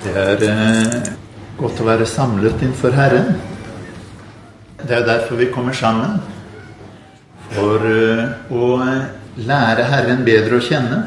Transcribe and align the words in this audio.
Det 0.00 0.12
er 0.16 0.42
eh, 0.48 1.08
godt 1.58 1.80
å 1.82 1.84
være 1.84 2.06
samlet 2.08 2.62
innenfor 2.62 2.94
Herren. 2.96 3.34
Det 4.80 4.94
er 4.96 5.02
derfor 5.04 5.36
vi 5.36 5.50
kommer 5.52 5.76
sammen. 5.76 6.14
For 7.52 7.84
eh, 7.84 8.22
å 8.48 8.68
lære 9.44 9.84
Herren 9.90 10.22
bedre 10.24 10.56
å 10.56 10.64
kjenne. 10.64 11.02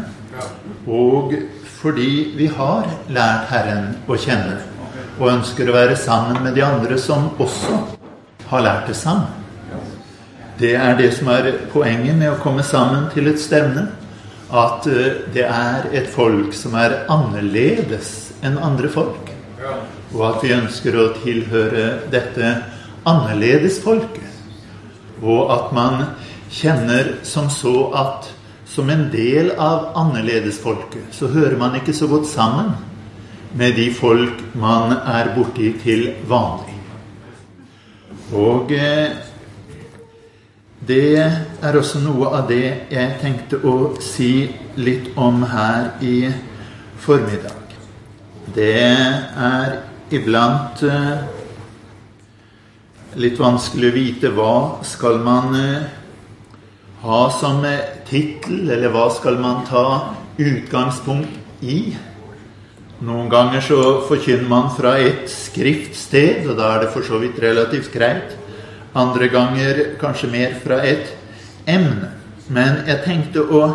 Og 0.86 1.34
fordi 1.80 2.36
vi 2.38 2.52
har 2.54 2.86
lært 3.10 3.50
Herren 3.50 3.88
å 4.06 4.14
kjenne. 4.14 4.60
Og 5.18 5.32
ønsker 5.32 5.72
å 5.72 5.78
være 5.80 5.98
sammen 5.98 6.44
med 6.46 6.54
de 6.54 6.62
andre 6.68 7.00
som 7.02 7.32
også 7.42 7.80
har 8.52 8.66
lært 8.68 8.92
det 8.92 8.98
sammen. 9.00 9.26
Det 10.60 10.76
er 10.78 10.94
det 11.00 11.10
som 11.18 11.32
er 11.34 11.50
poenget 11.74 12.14
med 12.14 12.30
å 12.30 12.38
komme 12.44 12.62
sammen 12.62 13.10
til 13.16 13.32
et 13.32 13.42
stevne. 13.42 13.88
At 14.54 14.86
eh, 14.86 15.26
det 15.34 15.48
er 15.50 15.90
et 15.98 16.14
folk 16.14 16.54
som 16.54 16.78
er 16.78 17.08
annerledes 17.10 18.33
enn 18.44 18.60
andre 18.60 18.92
folk. 18.92 19.32
Og 20.14 20.22
at 20.28 20.44
vi 20.44 20.54
ønsker 20.56 20.98
å 21.00 21.10
tilhøre 21.24 21.86
dette 22.12 22.54
annerledesfolket. 23.08 24.30
Og 25.24 25.52
at 25.56 25.72
man 25.76 26.06
kjenner 26.54 27.18
som 27.28 27.50
så 27.52 27.90
at 27.98 28.30
som 28.74 28.90
en 28.90 29.08
del 29.14 29.52
av 29.62 29.92
annerledesfolket 30.00 31.14
så 31.14 31.30
hører 31.30 31.58
man 31.60 31.76
ikke 31.78 31.94
så 31.94 32.08
godt 32.10 32.28
sammen 32.30 32.72
med 33.54 33.76
de 33.78 33.90
folk 33.94 34.40
man 34.58 34.96
er 34.98 35.30
borti 35.36 35.70
til 35.84 36.08
vanlig. 36.30 36.74
Og 38.34 38.72
eh, 38.74 39.14
det 40.88 41.20
er 41.22 41.78
også 41.78 42.02
noe 42.04 42.32
av 42.34 42.48
det 42.50 42.90
jeg 42.92 43.20
tenkte 43.22 43.62
å 43.64 43.94
si 44.04 44.48
litt 44.76 45.14
om 45.16 45.44
her 45.48 45.94
i 46.02 46.18
formiddag. 47.04 47.63
Det 48.54 48.74
er 48.78 49.72
iblant 50.14 50.84
eh, 50.86 51.22
litt 53.18 53.40
vanskelig 53.42 53.88
å 53.90 53.94
vite 53.96 54.30
hva 54.36 54.58
skal 54.86 55.18
man 55.26 55.56
eh, 55.58 55.88
ha 57.02 57.22
som 57.34 57.66
eh, 57.66 58.04
tittel, 58.06 58.68
eller 58.76 58.94
hva 58.94 59.08
skal 59.16 59.40
man 59.42 59.64
ta 59.66 59.86
utgangspunkt 60.38 61.66
i? 61.66 61.96
Noen 63.02 63.32
ganger 63.34 63.66
så 63.66 63.80
forkynner 64.06 64.46
man 64.52 64.70
fra 64.78 65.00
et 65.02 65.26
skriftsted, 65.34 66.46
og 66.46 66.54
da 66.62 66.76
er 66.76 66.86
det 66.86 66.92
for 66.94 67.10
så 67.10 67.18
vidt 67.24 67.42
relativt 67.42 67.90
greit. 67.96 68.38
Andre 68.94 69.32
ganger 69.34 69.82
kanskje 69.98 70.30
mer 70.30 70.54
fra 70.62 70.78
et 70.86 71.10
emne. 71.66 72.14
Men 72.54 72.84
jeg 72.86 73.02
tenkte 73.08 73.50
å 73.50 73.66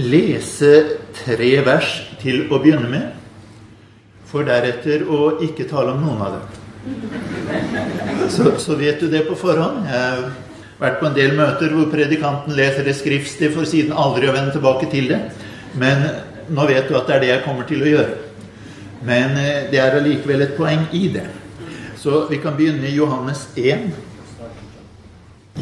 lese 0.00 0.72
tre 1.20 1.52
vers 1.68 1.98
til 2.24 2.46
å 2.48 2.64
begynne 2.64 2.88
med 2.96 3.25
for 4.30 4.46
deretter 4.46 5.06
å 5.08 5.36
ikke 5.46 5.68
tale 5.70 5.94
om 5.94 6.02
noen 6.02 6.22
av 6.26 6.36
dem. 6.36 6.44
Så, 8.30 8.52
så 8.62 8.76
vet 8.78 9.00
du 9.00 9.08
det 9.10 9.24
på 9.28 9.38
forhånd. 9.38 9.86
Jeg 9.90 10.02
har 10.02 10.28
vært 10.80 11.00
på 11.00 11.08
en 11.08 11.16
del 11.16 11.34
møter 11.38 11.72
hvor 11.74 11.88
predikanten 11.92 12.54
leser 12.56 12.86
et 12.86 12.98
skriftsted 12.98 13.54
for 13.54 13.68
siden 13.68 13.96
aldri 13.96 14.28
å 14.30 14.34
vende 14.36 14.54
tilbake 14.54 14.90
til 14.92 15.10
det. 15.12 15.20
Men 15.78 16.04
nå 16.52 16.66
vet 16.68 16.88
du 16.88 16.96
at 16.98 17.08
det 17.08 17.16
er 17.16 17.24
det 17.24 17.32
jeg 17.32 17.44
kommer 17.46 17.68
til 17.68 17.82
å 17.82 17.90
gjøre. 17.90 18.14
Men 19.06 19.36
eh, 19.38 19.66
det 19.70 19.80
er 19.82 19.98
allikevel 19.98 20.46
et 20.46 20.56
poeng 20.58 20.86
i 20.96 21.06
det. 21.14 21.26
Så 22.00 22.26
vi 22.30 22.38
kan 22.42 22.56
begynne 22.58 22.86
i 22.88 22.94
Johannes 22.96 23.48
1. 23.58 23.90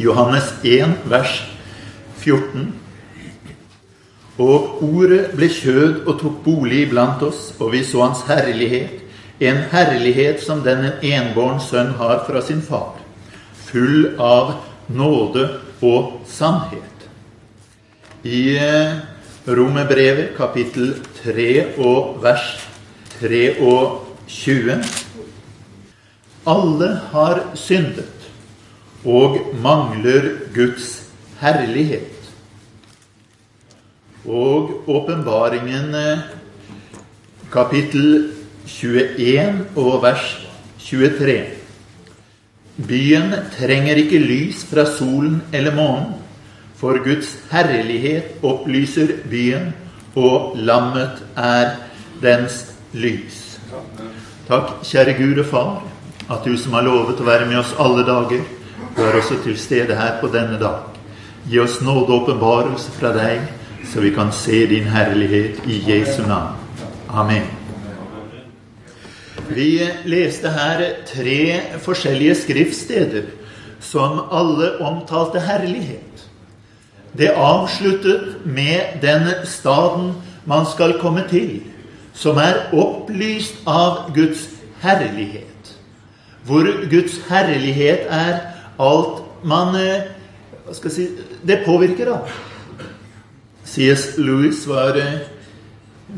Johannes 0.00 0.50
1, 0.66 0.96
vers 1.08 1.38
14. 2.20 2.72
Og 4.42 4.82
ordet 4.82 5.28
ble 5.38 5.46
kjød 5.46 6.04
og 6.08 6.18
tok 6.18 6.40
bolig 6.42 6.84
iblant 6.88 7.22
oss, 7.22 7.52
og 7.60 7.70
vi 7.74 7.84
så 7.86 8.02
hans 8.02 8.24
herlighet, 8.26 9.02
en 9.40 9.60
herlighet 9.70 10.42
som 10.42 10.62
den 10.64 10.88
en 10.88 11.04
enbåren 11.06 11.60
sønn 11.62 11.94
har 11.98 12.24
fra 12.26 12.42
sin 12.42 12.62
far, 12.62 12.96
full 13.66 14.14
av 14.18 14.56
nåde 14.88 15.46
og 15.82 16.20
sannhet. 16.26 17.08
I 18.24 18.56
eh, 18.58 18.96
Romerbrevet 19.46 20.32
kapittel 20.38 20.94
3 21.20 21.76
og 21.76 22.22
vers 22.24 22.46
23 23.20 24.78
Alle 26.48 26.88
har 27.12 27.42
syndet 27.54 28.24
og 29.04 29.36
mangler 29.60 30.30
Guds 30.56 31.04
herlighet 31.42 32.13
og 34.24 34.88
åpenbaringen 34.88 35.94
eh, 35.94 36.18
kapittel 37.52 38.30
21 38.66 39.66
og 39.76 40.02
vers 40.02 40.24
23. 40.80 41.36
Byen 42.88 43.34
trenger 43.54 44.00
ikke 44.00 44.18
lys 44.18 44.64
fra 44.66 44.86
solen 44.88 45.42
eller 45.52 45.76
månen, 45.76 46.14
for 46.74 46.98
Guds 47.04 47.36
herlighet 47.52 48.42
opplyser 48.44 49.12
byen, 49.30 49.72
og 50.16 50.56
lammet 50.56 51.22
er 51.36 51.76
dens 52.22 52.64
lys. 52.92 53.58
Takk, 54.48 54.80
kjære 54.84 55.14
Gud 55.18 55.40
og 55.42 55.46
Far, 55.50 55.70
at 56.30 56.44
du 56.44 56.56
som 56.58 56.74
har 56.76 56.84
lovet 56.86 57.20
å 57.20 57.26
være 57.26 57.46
med 57.48 57.60
oss 57.60 57.74
alle 57.80 58.04
dager, 58.06 58.42
du 58.94 59.02
er 59.02 59.16
også 59.18 59.40
til 59.44 59.56
stede 59.58 59.96
her 59.98 60.18
på 60.20 60.30
denne 60.32 60.58
dag. 60.60 60.90
Gi 61.50 61.60
oss 61.60 61.80
nåde 61.84 62.08
og 62.08 62.24
åpenbarelse 62.24 62.94
fra 62.98 63.12
deg 63.14 63.42
så 63.94 64.00
vi 64.00 64.10
kan 64.10 64.32
se 64.32 64.66
din 64.66 64.84
herlighet 64.90 65.60
i 65.70 65.76
Jesu 65.86 66.22
navn. 66.26 66.56
Amen. 67.08 67.44
Vi 69.48 69.86
leste 70.04 70.50
her 70.50 70.80
tre 71.06 71.60
forskjellige 71.78 72.34
skriftsteder 72.34 73.28
som 73.80 74.18
alle 74.34 74.72
omtalte 74.82 75.40
herlighet. 75.40 76.24
Det 77.18 77.28
avsluttet 77.38 78.40
med 78.44 78.98
den 79.02 79.28
staden 79.46 80.12
man 80.44 80.66
skal 80.66 80.96
komme 80.98 81.22
til, 81.30 81.60
som 82.14 82.40
er 82.42 82.74
opplyst 82.74 83.60
av 83.66 84.10
Guds 84.14 84.48
herlighet. 84.82 85.70
Hvor 86.42 86.66
Guds 86.90 87.20
herlighet 87.28 88.10
er 88.10 88.42
alt 88.78 89.22
man 89.44 89.78
eh, 89.78 90.10
si, 90.90 91.06
Det 91.46 91.62
påvirker 91.66 92.10
av. 92.16 92.34
C.S. 93.74 94.18
Lewis 94.22 94.60
var 94.70 94.94
eh, 94.94 95.24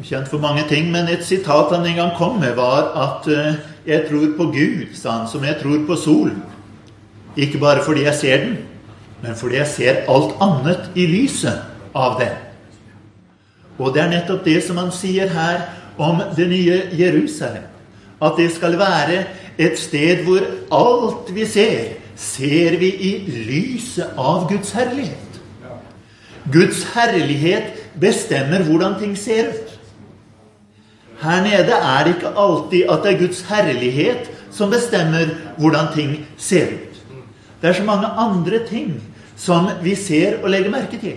kjent 0.05 0.29
for 0.29 0.43
mange 0.43 0.67
ting, 0.69 0.91
men 0.93 1.09
et 1.09 1.25
sitat 1.25 1.71
han 1.73 1.87
en 1.89 1.97
gang 1.97 2.11
kom 2.19 2.37
med, 2.41 2.53
var 2.59 2.93
at 3.01 3.29
eh, 3.33 3.55
'Jeg 3.87 4.09
tror 4.09 4.27
på 4.37 4.45
Gud', 4.53 4.95
sa 4.95 5.11
han, 5.11 5.29
'som 5.29 5.45
jeg 5.45 5.57
tror 5.63 5.87
på 5.87 5.95
solen'. 5.95 6.43
Ikke 7.37 7.59
bare 7.59 7.85
fordi 7.85 8.03
jeg 8.03 8.15
ser 8.15 8.37
den, 8.37 8.57
men 9.23 9.35
fordi 9.35 9.57
jeg 9.57 9.67
ser 9.67 9.95
alt 10.09 10.35
annet 10.41 10.91
i 10.95 11.07
lyset 11.07 11.63
av 11.95 12.21
den. 12.21 12.35
Og 13.79 13.95
det 13.95 14.03
er 14.03 14.11
nettopp 14.11 14.45
det 14.45 14.63
som 14.65 14.77
han 14.77 14.93
sier 14.93 15.29
her 15.29 15.61
om 15.99 16.21
det 16.37 16.49
nye 16.49 16.83
Jerusalem. 16.93 17.63
At 18.23 18.33
det 18.37 18.53
skal 18.53 18.79
være 18.79 19.25
et 19.59 19.79
sted 19.79 20.25
hvor 20.25 20.41
alt 20.73 21.35
vi 21.35 21.47
ser, 21.47 21.93
ser 22.17 22.79
vi 22.79 22.89
i 22.89 23.13
lyset 23.29 24.13
av 24.19 24.49
Guds 24.49 24.73
herlighet. 24.73 25.26
Guds 26.53 26.85
herlighet 26.95 27.75
bestemmer 28.01 28.63
hvordan 28.67 28.99
ting 29.01 29.17
ser 29.19 29.51
ut. 29.51 29.73
Her 31.23 31.43
nede 31.43 31.75
er 31.75 32.05
det 32.05 32.15
ikke 32.17 32.35
alltid 32.37 32.91
at 32.93 33.05
det 33.05 33.13
er 33.13 33.21
Guds 33.25 33.41
herlighet 33.49 34.31
som 34.53 34.71
bestemmer 34.71 35.33
hvordan 35.57 35.93
ting 35.95 36.17
ser 36.37 36.67
ut. 36.77 37.01
Det 37.63 37.71
er 37.71 37.79
så 37.79 37.85
mange 37.85 38.07
andre 38.07 38.61
ting 38.69 39.01
som 39.37 39.69
vi 39.83 39.95
ser 39.95 40.43
og 40.43 40.51
legger 40.53 40.71
merke 40.71 41.01
til. 41.01 41.17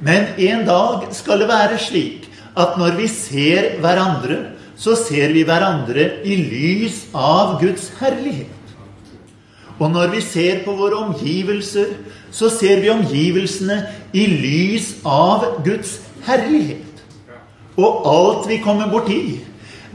Men 0.00 0.32
en 0.38 0.64
dag 0.66 1.06
skal 1.14 1.40
det 1.40 1.48
være 1.48 1.78
slik 1.78 2.28
at 2.58 2.76
når 2.78 2.96
vi 2.98 3.06
ser 3.08 3.76
hverandre, 3.80 4.38
så 4.76 4.96
ser 4.98 5.32
vi 5.32 5.44
hverandre 5.46 6.08
i 6.26 6.36
lys 6.40 7.04
av 7.14 7.60
Guds 7.60 7.92
herlighet. 8.00 8.61
Og 9.82 9.90
når 9.90 10.12
vi 10.14 10.20
ser 10.22 10.62
på 10.64 10.76
våre 10.78 11.00
omgivelser, 11.08 11.96
så 12.30 12.50
ser 12.52 12.80
vi 12.84 12.90
omgivelsene 12.92 13.80
i 14.14 14.28
lys 14.30 14.92
av 15.02 15.64
Guds 15.66 15.96
herlighet. 16.26 17.02
Og 17.74 18.06
alt 18.06 18.48
vi 18.50 18.60
kommer 18.62 18.92
borti, 18.92 19.40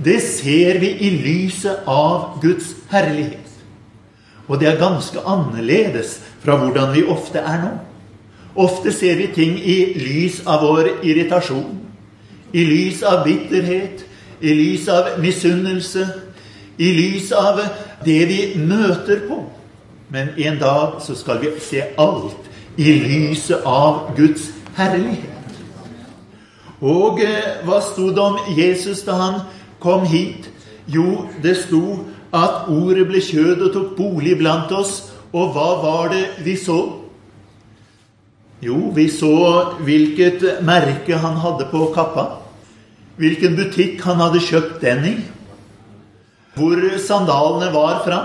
det 0.03 0.19
ser 0.21 0.81
vi 0.83 0.91
i 1.07 1.13
lyset 1.23 1.87
av 1.87 2.41
Guds 2.43 2.73
herlighet. 2.91 3.47
Og 4.47 4.59
det 4.59 4.73
er 4.73 4.81
ganske 4.81 5.23
annerledes 5.23 6.17
fra 6.43 6.57
hvordan 6.59 6.93
vi 6.95 7.07
ofte 7.07 7.39
er 7.39 7.63
nå. 7.63 7.73
Ofte 8.57 8.91
ser 8.91 9.15
vi 9.21 9.31
ting 9.31 9.55
i 9.55 9.77
lys 10.01 10.41
av 10.49 10.65
vår 10.65 10.97
irritasjon, 11.05 11.77
i 12.51 12.63
lys 12.65 13.03
av 13.07 13.23
bitterhet, 13.23 14.03
i 14.41 14.53
lys 14.53 14.87
av 14.91 15.15
misunnelse, 15.21 16.07
i 16.77 16.91
lys 16.91 17.31
av 17.31 17.61
det 18.05 18.23
vi 18.29 18.41
møter 18.59 19.23
på. 19.29 19.45
Men 20.09 20.29
en 20.37 20.59
dag 20.59 21.01
så 21.03 21.15
skal 21.15 21.41
vi 21.41 21.51
se 21.59 21.83
alt 21.97 22.47
i 22.77 22.93
lyset 22.93 23.65
av 23.65 24.13
Guds 24.15 24.51
herlighet. 24.77 25.33
Og 26.81 27.19
eh, 27.25 27.63
hva 27.65 27.81
sto 27.81 28.11
det 28.13 28.21
om 28.21 28.37
Jesus 28.57 29.01
da 29.07 29.17
han 29.17 29.39
kom 29.81 30.05
hit 30.05 30.51
Jo, 30.87 31.25
det 31.43 31.57
sto 31.65 32.05
at 32.31 32.69
ordet 32.71 33.07
ble 33.09 33.19
kjød 33.23 33.63
og 33.65 33.73
tok 33.73 33.89
bolig 33.97 34.37
blant 34.39 34.71
oss. 34.71 35.09
Og 35.35 35.51
hva 35.51 35.67
var 35.81 36.13
det 36.13 36.23
vi 36.45 36.53
så? 36.55 36.77
Jo, 38.63 38.77
vi 38.95 39.09
så 39.11 39.75
hvilket 39.83 40.63
merke 40.65 41.19
han 41.19 41.35
hadde 41.43 41.67
på 41.71 41.89
kappa. 41.95 42.39
Hvilken 43.19 43.57
butikk 43.57 43.99
han 44.05 44.21
hadde 44.21 44.41
kjøpt 44.45 44.79
den 44.81 45.03
i. 45.11 45.15
Hvor 46.55 46.79
sandalene 47.03 47.73
var 47.73 47.99
fra. 48.05 48.21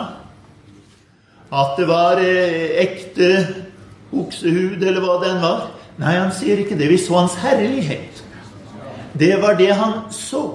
At 1.52 1.76
det 1.76 1.86
var 1.88 2.20
eh, 2.22 2.72
ekte 2.82 3.30
oksehud, 4.12 4.80
eller 4.80 5.00
hva 5.04 5.18
den 5.24 5.40
var. 5.42 5.70
Nei, 6.00 6.16
han 6.16 6.32
sier 6.34 6.62
ikke 6.62 6.78
det. 6.80 6.88
Vi 6.92 6.98
så 7.00 7.18
hans 7.20 7.36
herlighet. 7.42 8.22
Det 9.18 9.34
var 9.42 9.58
det 9.60 9.72
han 9.76 10.06
så. 10.14 10.46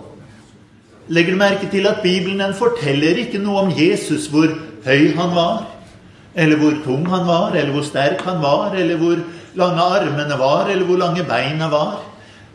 Legger 1.08 1.36
du 1.36 1.40
merke 1.40 1.70
til 1.72 1.88
at 1.88 2.02
Bibelen 2.04 2.42
den 2.42 2.56
forteller 2.58 3.22
ikke 3.22 3.40
noe 3.40 3.68
om 3.68 3.70
Jesus, 3.72 4.28
hvor 4.34 4.50
høy 4.88 5.14
han 5.16 5.36
var, 5.36 5.68
eller 6.36 6.60
hvor 6.60 6.76
tung 6.84 7.06
han 7.10 7.28
var, 7.28 7.56
eller 7.56 7.72
hvor 7.76 7.86
sterk 7.86 8.22
han 8.28 8.42
var, 8.44 8.76
eller 8.76 9.00
hvor 9.00 9.22
lange 9.58 9.86
armene 10.02 10.40
var, 10.40 10.72
eller 10.72 10.86
hvor 10.86 11.00
lange 11.00 11.24
beina 11.28 11.70
var. 11.72 12.02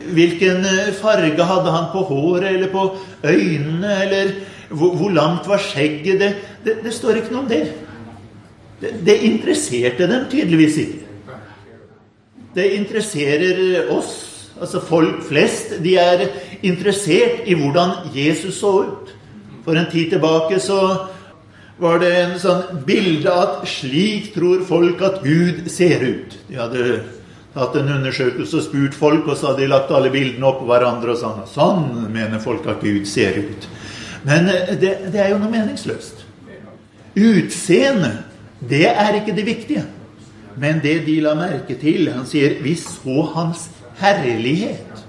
Hvilken 0.03 0.67
eh, 0.67 0.93
farge 0.99 1.47
hadde 1.47 1.71
han 1.71 1.89
på 1.93 2.03
håret 2.09 2.49
eller 2.51 2.71
på 2.71 2.85
øynene, 3.23 3.93
eller 4.03 4.33
hvor, 4.69 4.95
hvor 4.99 5.09
langt 5.09 5.47
var 5.47 5.61
skjegget? 5.63 6.19
Det, 6.19 6.31
det, 6.65 6.77
det, 6.83 6.93
står 6.93 7.21
ikke 7.21 7.33
noe 7.33 7.45
om 7.45 7.49
det. 7.49 7.63
Det. 8.83 8.93
Det 9.07 9.17
interesserte 9.29 10.07
dem 10.11 10.27
tydeligvis 10.31 10.77
ikke. 10.83 11.39
Det 12.53 12.67
interesserer 12.77 13.89
oss 13.95 14.13
altså 14.59 14.79
folk 14.85 15.23
flest, 15.25 15.77
de 15.83 15.95
er 15.97 16.27
interessert 16.63 17.47
i 17.49 17.55
hvordan 17.57 18.11
Jesus 18.13 18.59
så 18.61 18.73
ut. 18.85 19.11
For 19.65 19.79
en 19.79 19.89
tid 19.91 20.13
tilbake 20.13 20.59
så 20.61 20.79
var 21.81 21.99
det 22.03 22.11
en 22.19 22.35
sånn 22.39 22.83
bilde 22.85 23.31
at 23.31 23.63
slik 23.67 24.31
tror 24.35 24.63
folk 24.67 25.01
at 25.03 25.21
Gud 25.23 25.65
ser 25.71 26.03
ut. 26.03 26.35
De 26.47 26.59
hadde 26.59 26.99
tatt 27.53 27.77
en 27.77 27.91
undersøkelse 27.97 28.59
og 28.59 28.65
spurt 28.65 28.97
folk, 28.97 29.27
og 29.27 29.37
så 29.37 29.51
hadde 29.51 29.63
de 29.63 29.71
lagt 29.71 29.91
alle 29.93 30.11
bildene 30.13 30.49
oppå 30.49 30.67
hverandre 30.69 31.15
og 31.15 31.21
sånn. 31.21 31.41
Sånn 31.49 31.87
mener 32.13 32.43
folk 32.43 32.67
at 32.69 32.83
Gud 32.83 33.07
ser 33.09 33.39
ut. 33.41 33.67
Men 34.27 34.49
eh, 34.51 34.75
det, 34.79 34.93
det 35.13 35.21
er 35.21 35.33
jo 35.33 35.41
noe 35.41 35.51
meningsløst. 35.51 36.23
Utseendet, 37.13 38.23
det 38.69 38.87
er 38.89 39.19
ikke 39.19 39.35
det 39.35 39.45
viktige. 39.45 39.85
Men 40.57 40.79
det 40.83 41.05
de 41.07 41.19
la 41.21 41.33
merke 41.33 41.75
til 41.79 42.11
Han 42.13 42.25
sier 42.25 42.61
'Vi 42.61 42.75
så 42.75 43.21
hans 43.35 43.69
herlighet. 43.97 45.05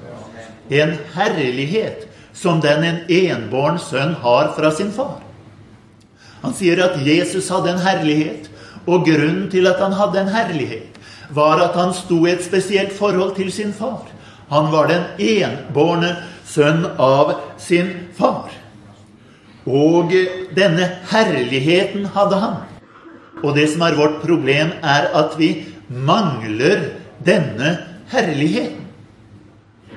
En 0.71 0.97
herlighet 1.15 2.09
som 2.33 2.61
den 2.61 2.85
en 2.85 2.99
enbåren 3.09 3.79
sønn 3.79 4.15
har 4.15 4.55
fra 4.57 4.71
sin 4.71 4.93
far. 4.93 5.21
Han 6.43 6.55
sier 6.55 6.83
at 6.85 6.99
Jesus 7.07 7.49
hadde 7.49 7.71
en 7.71 7.79
herlighet, 7.79 8.51
og 8.87 9.07
grunnen 9.07 9.51
til 9.51 9.67
at 9.67 9.81
han 9.81 9.93
hadde 9.93 10.21
en 10.21 10.29
herlighet, 10.29 10.99
var 11.31 11.63
at 11.63 11.77
han 11.77 11.95
sto 11.95 12.27
i 12.27 12.31
et 12.31 12.45
spesielt 12.45 12.93
forhold 12.93 13.37
til 13.37 13.53
sin 13.53 13.73
far. 13.73 14.03
Han 14.51 14.73
var 14.73 14.87
den 14.87 15.03
enbårne 15.19 16.17
sønn 16.45 16.85
av 16.99 17.33
sin 17.59 17.89
far. 18.19 18.53
Og 19.67 20.13
denne 20.57 20.91
herligheten 21.11 22.07
hadde 22.07 22.37
han. 22.37 22.74
Og 23.45 23.55
det 23.59 23.69
som 23.75 23.85
er 23.85 23.99
vårt 23.99 24.23
problem, 24.25 24.73
er 24.81 25.11
at 25.13 25.37
vi 25.39 25.51
mangler 25.89 26.89
denne 27.25 27.77
herligheten. 28.13 28.81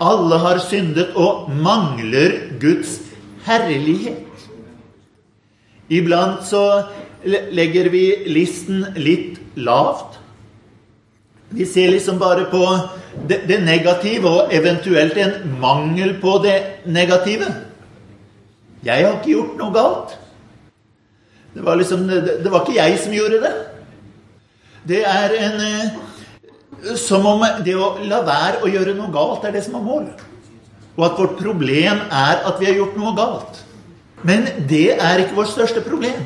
Alle 0.04 0.38
har 0.44 0.60
syndet 0.62 1.16
og 1.18 1.48
mangler 1.50 2.36
Guds 2.62 3.00
herlighet. 3.48 4.28
Iblant 5.90 6.44
så 6.46 6.64
legger 7.26 7.90
vi 7.90 8.04
listen 8.30 8.84
litt 9.00 9.40
lavt. 9.56 10.20
Vi 11.50 11.66
ser 11.66 11.94
liksom 11.94 12.20
bare 12.20 12.46
på 12.52 12.62
det, 13.30 13.46
det, 13.48 13.62
negative 13.64 14.28
og 14.30 14.54
eventuelt 14.54 15.16
en 15.18 15.56
mangel 15.62 16.18
på 16.22 16.38
det 16.44 16.58
negative. 16.86 17.48
Jeg 18.84 19.06
har 19.06 19.16
ikke 19.16 19.32
gjort 19.32 19.56
noe 19.62 19.74
galt. 19.74 20.18
Det 21.58 21.66
var 21.66 21.76
liksom 21.80 22.06
Det 22.08 22.52
var 22.52 22.62
ikke 22.62 22.78
jeg 22.78 23.00
som 23.02 23.14
gjorde 23.14 23.42
det. 23.42 23.54
Det 24.88 25.02
er 25.10 25.34
en 25.42 25.62
eh, 25.66 26.96
som 26.96 27.26
om 27.26 27.42
det 27.66 27.74
å 27.76 27.96
la 28.06 28.22
være 28.26 28.62
å 28.62 28.70
gjøre 28.70 28.94
noe 28.96 29.10
galt 29.12 29.46
er 29.48 29.56
det 29.56 29.64
som 29.66 29.80
er 29.80 29.86
målet. 29.88 30.22
Og 30.98 31.06
at 31.08 31.18
vårt 31.18 31.40
problem 31.40 32.04
er 32.14 32.46
at 32.46 32.62
vi 32.62 32.70
har 32.70 32.78
gjort 32.78 33.00
noe 33.02 33.16
galt. 33.18 33.64
Men 34.22 34.46
det 34.70 35.00
er 35.02 35.24
ikke 35.24 35.40
vårt 35.40 35.52
største 35.52 35.82
problem. 35.82 36.22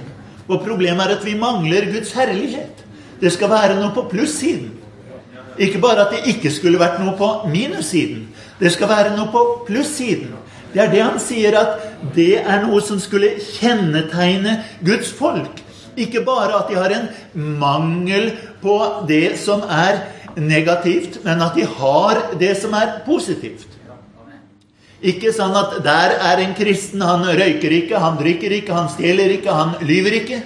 Vårt 0.48 0.68
problem 0.68 1.00
er 1.00 1.16
at 1.16 1.26
vi 1.26 1.38
mangler 1.40 1.88
Guds 1.94 2.12
herlighet. 2.16 2.84
Det 3.22 3.32
skal 3.32 3.52
være 3.52 3.80
noe 3.80 3.94
på 3.96 4.06
plussiden. 4.12 4.74
Ikke 5.62 5.80
bare 5.84 6.06
at 6.06 6.14
det 6.16 6.36
ikke 6.36 6.52
skulle 6.52 6.80
vært 6.80 7.00
noe 7.00 7.16
på 7.20 7.32
minussiden. 7.52 8.28
Det 8.60 8.72
skal 8.76 8.92
være 8.92 9.16
noe 9.16 9.32
på 9.32 9.44
plussiden. 9.68 10.36
Det 10.72 10.80
er 10.80 10.92
det 10.92 11.02
han 11.04 11.20
sier, 11.20 11.58
at 11.60 12.14
det 12.16 12.40
er 12.40 12.64
noe 12.64 12.80
som 12.86 13.00
skulle 13.02 13.34
kjennetegne 13.44 14.62
Guds 14.86 15.12
folk. 15.16 15.60
Ikke 16.00 16.24
bare 16.24 16.56
at 16.62 16.72
de 16.72 16.80
har 16.80 16.94
en 16.96 17.10
mangel 17.60 18.32
på 18.62 18.78
det 19.10 19.36
som 19.42 19.66
er 19.68 20.06
negativt, 20.40 21.20
men 21.26 21.44
at 21.44 21.58
de 21.58 21.68
har 21.68 22.24
det 22.40 22.56
som 22.62 22.74
er 22.78 23.02
positivt. 23.06 23.68
Ikke 25.02 25.34
sånn 25.34 25.56
at 25.58 25.80
der 25.84 26.14
er 26.22 26.44
en 26.44 26.54
kristen, 26.56 27.02
han 27.02 27.26
røyker 27.26 27.74
ikke, 27.74 28.00
han 28.00 28.20
drikker 28.20 28.54
ikke, 28.62 28.76
han 28.78 28.90
stjeler 28.94 29.34
ikke, 29.34 29.52
han 29.52 29.74
lyver 29.82 30.20
ikke. 30.22 30.42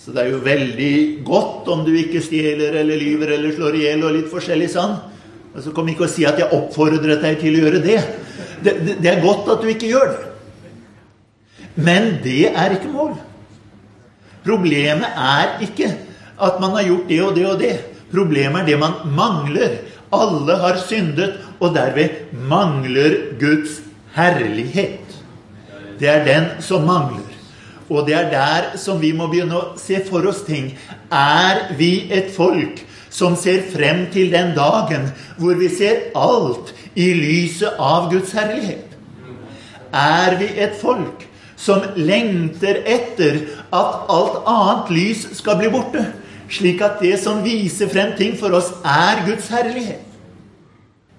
Så 0.00 0.14
det 0.14 0.22
er 0.22 0.32
jo 0.32 0.40
veldig 0.44 0.94
godt 1.26 1.68
om 1.74 1.82
du 1.84 1.92
ikke 1.98 2.22
stjeler 2.24 2.78
eller 2.80 3.00
lyver 3.00 3.34
eller 3.36 3.52
slår 3.52 3.76
i 3.76 3.84
hjel 3.84 4.06
og 4.06 4.16
litt 4.16 4.30
forskjellig 4.32 4.70
sånn. 4.72 4.96
Og 5.52 5.64
så 5.64 5.72
kom 5.76 5.88
ikke 5.90 6.06
å 6.06 6.10
si 6.10 6.24
at 6.28 6.38
jeg 6.40 6.52
oppfordret 6.54 7.20
deg 7.22 7.38
til 7.40 7.58
å 7.58 7.66
gjøre 7.66 7.82
det. 7.84 7.98
Det, 8.64 9.06
er 9.06 9.22
godt 9.22 9.50
at 9.52 9.62
du 9.62 9.70
ikke 9.72 9.90
gjør 9.90 10.12
det. 10.14 10.22
Men 11.76 12.16
det 12.24 12.48
er 12.52 12.76
ikke 12.76 12.92
mål. 12.92 13.16
Problemet 14.46 15.08
er 15.12 15.58
ikke 15.66 15.90
at 16.36 16.60
man 16.60 16.76
har 16.76 16.86
gjort 16.86 17.08
det 17.08 17.20
og 17.22 17.36
det 17.36 17.46
og 17.50 17.60
det. 17.60 17.76
Problemet 18.12 18.62
er 18.62 18.66
det 18.70 18.78
man 18.80 18.96
mangler. 19.16 19.78
Alle 20.14 20.56
har 20.62 20.78
syndet, 20.78 21.40
og 21.60 21.74
derved 21.74 22.32
mangler 22.48 23.16
Guds 23.40 23.80
herlighet. 24.14 25.16
Det 25.98 26.08
er 26.08 26.24
den 26.24 26.50
som 26.62 26.84
mangler. 26.86 27.24
Og 27.88 28.06
det 28.06 28.14
er 28.14 28.30
der 28.30 28.76
som 28.78 29.00
vi 29.00 29.12
må 29.16 29.28
begynne 29.30 29.56
å 29.56 29.74
se 29.80 30.00
for 30.06 30.26
oss 30.28 30.42
ting. 30.46 30.72
Er 31.12 31.72
vi 31.78 32.08
et 32.12 32.32
folk 32.34 32.82
som 33.10 33.36
ser 33.38 33.62
frem 33.72 34.06
til 34.12 34.32
den 34.32 34.52
dagen 34.56 35.08
hvor 35.38 35.56
vi 35.58 35.70
ser 35.72 36.10
alt 36.18 36.74
i 36.96 37.12
lyset 37.14 37.78
av 37.78 38.10
Guds 38.12 38.32
herlighet? 38.36 38.96
Er 39.92 40.36
vi 40.40 40.50
et 40.56 40.76
folk 40.80 41.24
som 41.56 41.84
lengter 41.96 42.82
etter 42.84 43.42
at 43.74 44.08
alt 44.12 44.42
annet 44.48 44.94
lys 44.96 45.26
skal 45.38 45.60
bli 45.60 45.72
borte? 45.72 46.04
slik 46.52 46.82
at 46.84 47.00
det 47.02 47.16
som 47.22 47.42
viser 47.44 47.90
frem 47.90 48.14
ting 48.18 48.36
for 48.38 48.54
oss, 48.56 48.72
er 48.84 49.24
Guds 49.26 49.48
herlighet? 49.52 50.04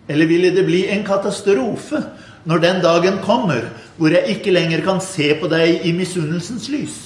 Eller 0.07 0.29
ville 0.29 0.53
det 0.55 0.63
bli 0.67 0.85
en 0.91 1.03
katastrofe 1.07 2.01
når 2.47 2.63
den 2.63 2.81
dagen 2.83 3.19
kommer 3.25 3.67
hvor 3.97 4.13
jeg 4.13 4.37
ikke 4.37 4.53
lenger 4.55 4.83
kan 4.85 5.01
se 5.03 5.33
på 5.39 5.49
deg 5.51 5.83
i 5.87 5.91
misunnelsens 5.95 6.69
lys? 6.71 6.97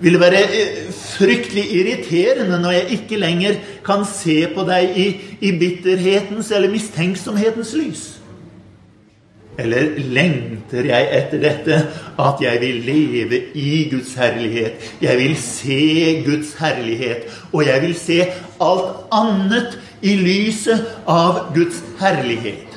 Vil 0.00 0.20
være 0.20 0.42
eh, 0.44 0.92
fryktelig 0.92 1.64
irriterende 1.72 2.58
når 2.60 2.70
jeg 2.70 2.98
ikke 2.98 3.16
lenger 3.16 3.56
kan 3.84 4.04
se 4.04 4.42
på 4.52 4.66
deg 4.68 4.98
i, 5.00 5.06
i 5.40 5.52
bitterhetens 5.56 6.50
eller 6.52 6.72
mistenksomhetens 6.72 7.72
lys? 7.78 8.04
Eller 9.58 9.94
lengter 10.12 10.84
jeg 10.84 11.08
etter 11.16 11.40
dette, 11.40 11.78
at 12.20 12.42
jeg 12.44 12.60
vil 12.60 12.82
leve 12.84 13.38
i 13.56 13.86
Guds 13.88 14.12
herlighet? 14.20 14.92
Jeg 15.00 15.16
vil 15.18 15.36
se 15.40 15.80
Guds 16.26 16.52
herlighet, 16.60 17.24
og 17.52 17.64
jeg 17.66 17.82
vil 17.82 17.94
se 17.96 18.18
alt 18.60 19.06
annet 19.16 19.78
i 20.04 20.12
lyset 20.20 20.84
av 21.08 21.54
Guds 21.54 21.80
herlighet. 22.00 22.76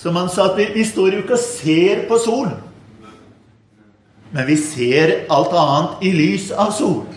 Som 0.00 0.16
han 0.16 0.32
sa, 0.32 0.54
vi 0.56 0.84
står 0.84 1.18
jo 1.18 1.24
ikke 1.26 1.36
og 1.36 1.44
ser 1.44 2.06
på 2.08 2.16
solen. 2.24 2.56
Men 4.34 4.46
vi 4.48 4.56
ser 4.58 5.12
alt 5.32 5.54
annet 5.54 6.02
i 6.06 6.12
lys 6.16 6.50
av 6.50 6.72
solen. 6.74 7.12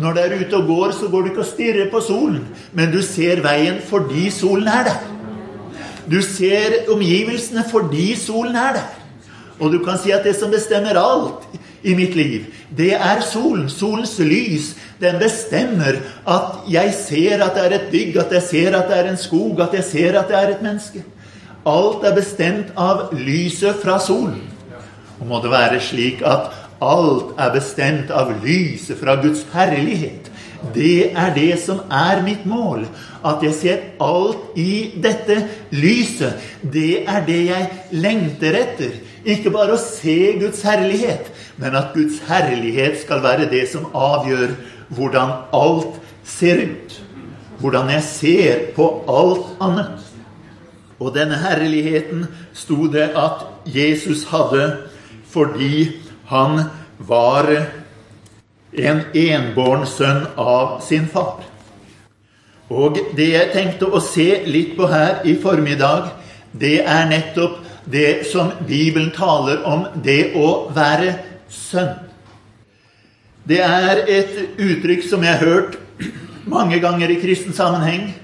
Når 0.00 0.14
du 0.14 0.20
er 0.20 0.32
ute 0.40 0.58
og 0.58 0.66
går, 0.66 0.94
så 0.96 1.08
går 1.10 1.22
du 1.22 1.30
ikke 1.30 1.44
og 1.44 1.50
stirrer 1.50 1.90
på 1.92 2.00
solen, 2.02 2.46
men 2.74 2.90
du 2.90 2.98
ser 3.04 3.44
veien 3.44 3.76
fordi 3.84 4.26
solen 4.34 4.66
er 4.70 4.88
der. 4.88 5.02
Du 6.10 6.18
ser 6.22 6.82
omgivelsene 6.92 7.64
fordi 7.70 8.14
solen 8.18 8.56
er 8.58 8.80
der. 8.80 8.88
Og 9.62 9.70
du 9.72 9.78
kan 9.84 9.98
si 10.02 10.10
at 10.10 10.24
det 10.26 10.34
som 10.36 10.50
bestemmer 10.50 10.98
alt 10.98 11.46
i 11.86 11.94
mitt 11.94 12.16
liv, 12.18 12.48
det 12.74 12.92
er 12.96 13.22
solen. 13.22 13.68
Solens 13.70 14.16
lys. 14.18 14.72
Den 15.00 15.20
bestemmer 15.20 16.00
at 16.26 16.64
jeg 16.70 16.94
ser 16.98 17.44
at 17.44 17.54
det 17.54 17.64
er 17.64 17.76
et 17.78 17.90
bygg, 17.92 18.18
at 18.24 18.32
jeg 18.34 18.42
ser 18.48 18.76
at 18.78 18.90
det 18.90 18.98
er 18.98 19.10
en 19.10 19.20
skog, 19.20 19.60
at 19.62 19.74
jeg 19.78 19.84
ser 19.84 20.18
at 20.18 20.28
det 20.28 20.38
er 20.38 20.54
et 20.54 20.64
menneske. 20.64 21.04
Alt 21.64 22.04
er 22.04 22.16
bestemt 22.16 22.74
av 22.76 23.12
lyset 23.16 23.78
fra 23.82 23.98
solen. 24.02 24.42
Og 25.20 25.26
må 25.30 25.40
det 25.42 25.52
være 25.52 25.80
slik 25.82 26.22
at 26.26 26.52
alt 26.84 27.34
er 27.40 27.52
bestemt 27.54 28.10
av 28.14 28.32
lyset 28.42 28.98
fra 29.00 29.16
Guds 29.22 29.44
herlighet. 29.54 30.30
Det 30.74 31.12
er 31.12 31.32
det 31.36 31.58
som 31.60 31.82
er 31.92 32.22
mitt 32.24 32.46
mål. 32.48 32.86
At 33.24 33.42
jeg 33.44 33.54
ser 33.56 33.82
alt 34.02 34.56
i 34.58 34.94
dette 35.02 35.36
lyset. 35.74 36.40
Det 36.62 37.04
er 37.08 37.24
det 37.26 37.40
jeg 37.50 37.70
lengter 37.92 38.56
etter. 38.58 38.96
Ikke 39.24 39.52
bare 39.52 39.76
å 39.76 39.80
se 39.80 40.34
Guds 40.40 40.60
herlighet, 40.64 41.30
men 41.56 41.76
at 41.78 41.94
Guds 41.96 42.18
herlighet 42.28 42.98
skal 43.00 43.22
være 43.24 43.48
det 43.52 43.64
som 43.72 43.88
avgjør 43.96 44.52
hvordan 44.92 45.32
alt 45.56 46.00
ser 46.28 46.60
ut. 46.64 46.98
Hvordan 47.60 47.92
jeg 47.94 48.04
ser 48.08 48.66
på 48.76 48.88
alt 49.08 49.54
annet. 49.64 50.10
Og 51.00 51.14
denne 51.16 51.38
herligheten 51.40 52.26
sto 52.56 52.86
det 52.92 53.10
at 53.18 53.46
Jesus 53.68 54.26
hadde 54.30 54.68
fordi 55.34 55.88
han 56.30 56.62
var 56.98 57.50
en 58.74 59.02
enbåren 59.14 59.86
sønn 59.86 60.26
av 60.38 60.78
sin 60.86 61.08
far. 61.10 61.42
Og 62.72 62.98
det 63.16 63.28
jeg 63.32 63.52
tenkte 63.52 63.90
å 63.90 64.00
se 64.02 64.44
litt 64.48 64.72
på 64.78 64.88
her 64.90 65.20
i 65.28 65.36
formiddag, 65.42 66.14
det 66.54 66.80
er 66.86 67.10
nettopp 67.10 67.60
det 67.90 68.24
som 68.30 68.54
Bibelen 68.64 69.12
taler 69.14 69.62
om, 69.68 69.84
det 70.02 70.32
å 70.38 70.70
være 70.74 71.12
sønn. 71.52 71.98
Det 73.44 73.60
er 73.60 74.06
et 74.08 74.38
uttrykk 74.56 75.04
som 75.04 75.24
jeg 75.26 75.36
har 75.36 75.44
hørt 75.44 75.76
mange 76.48 76.78
ganger 76.80 77.12
i 77.12 77.20
kristen 77.20 77.52
sammenheng. 77.52 78.14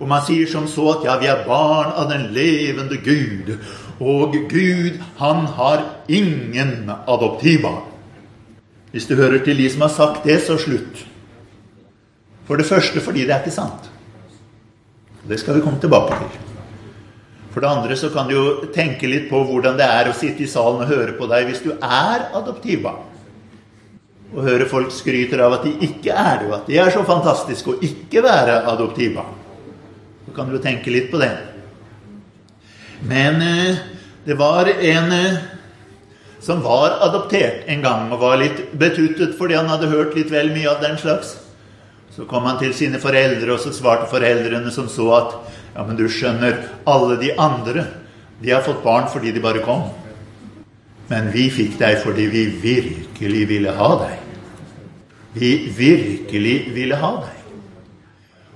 Og 0.00 0.08
man 0.08 0.24
sier 0.24 0.48
som 0.48 0.64
så 0.68 0.86
at 0.94 1.04
ja, 1.04 1.18
vi 1.20 1.28
er 1.28 1.44
barn 1.44 1.92
av 1.92 2.08
den 2.08 2.30
levende 2.32 2.96
Gud. 3.04 3.58
Og 4.00 4.34
Gud, 4.48 5.00
han 5.20 5.46
har 5.56 5.84
ingen 6.08 6.90
adoptivbarn. 7.06 7.84
Hvis 8.90 9.06
du 9.06 9.14
hører 9.14 9.44
til 9.44 9.60
de 9.60 9.68
som 9.70 9.84
har 9.84 9.92
sagt 9.94 10.24
det, 10.26 10.40
så 10.42 10.56
slutt. 10.58 11.04
For 12.48 12.58
det 12.58 12.66
første 12.66 13.00
fordi 13.04 13.26
det 13.26 13.34
er 13.34 13.44
ikke 13.44 13.54
sant. 13.54 13.90
Det 15.28 15.38
skal 15.38 15.58
vi 15.58 15.62
komme 15.62 15.78
tilbake 15.80 16.16
til. 16.16 16.46
For 17.50 17.62
det 17.62 17.68
andre 17.70 17.96
så 17.98 18.08
kan 18.14 18.28
du 18.28 18.34
jo 18.34 18.72
tenke 18.74 19.10
litt 19.10 19.28
på 19.30 19.42
hvordan 19.46 19.76
det 19.78 19.86
er 19.86 20.08
å 20.08 20.16
sitte 20.16 20.44
i 20.46 20.50
salen 20.50 20.84
og 20.84 20.90
høre 20.90 21.14
på 21.18 21.28
deg 21.30 21.48
hvis 21.48 21.62
du 21.64 21.70
er 21.74 22.28
adoptivbarn. 22.38 23.06
Og 24.30 24.46
høre 24.46 24.68
folk 24.70 24.92
skryter 24.94 25.42
av 25.42 25.56
at 25.58 25.64
de 25.66 25.72
ikke 25.82 26.14
er 26.14 26.40
det, 26.40 26.48
og 26.48 26.56
at 26.60 26.68
det 26.70 26.78
er 26.78 26.92
så 26.94 27.02
fantastisk 27.06 27.72
å 27.72 27.78
ikke 27.82 28.22
være 28.22 28.60
adoptivbarn. 28.70 29.38
Så 30.26 30.34
kan 30.36 30.46
du 30.46 30.54
jo 30.54 30.62
tenke 30.62 30.94
litt 30.94 31.10
på 31.10 31.18
det. 31.18 31.32
Men 33.10 33.42
eh, 33.42 33.80
det 34.24 34.36
var 34.36 34.68
en 34.68 35.12
eh, 35.12 35.38
som 36.40 36.62
var 36.64 36.98
adoptert 37.04 37.68
en 37.68 37.82
gang 37.84 38.10
og 38.12 38.20
var 38.20 38.40
litt 38.40 38.72
betuttet 38.72 39.36
fordi 39.38 39.56
han 39.58 39.68
hadde 39.68 39.90
hørt 39.92 40.16
litt 40.16 40.32
vel 40.32 40.52
mye 40.54 40.68
av 40.72 40.82
den 40.84 40.98
slags. 41.00 41.36
Så 42.10 42.26
kom 42.28 42.44
han 42.48 42.58
til 42.58 42.72
sine 42.74 42.98
foreldre, 43.00 43.52
og 43.54 43.60
så 43.62 43.72
svarte 43.72 44.08
foreldrene 44.10 44.72
som 44.74 44.88
så 44.90 45.06
at 45.16 45.36
ja, 45.76 45.84
men 45.86 45.96
du 45.96 46.06
skjønner, 46.10 46.56
alle 46.90 47.16
de 47.20 47.30
andre, 47.38 47.86
de 48.40 48.50
har 48.50 48.64
fått 48.66 48.82
barn 48.84 49.06
fordi 49.12 49.32
de 49.36 49.42
bare 49.44 49.62
kom. 49.64 49.86
Men 51.10 51.30
vi 51.34 51.48
fikk 51.52 51.76
deg 51.80 52.00
fordi 52.02 52.26
vi 52.32 52.46
virkelig 52.62 53.44
ville 53.50 53.76
ha 53.76 53.90
deg. 54.02 54.16
Vi 55.36 55.52
virkelig 55.76 56.56
ville 56.74 56.98
ha 56.98 57.12
deg. 57.20 57.38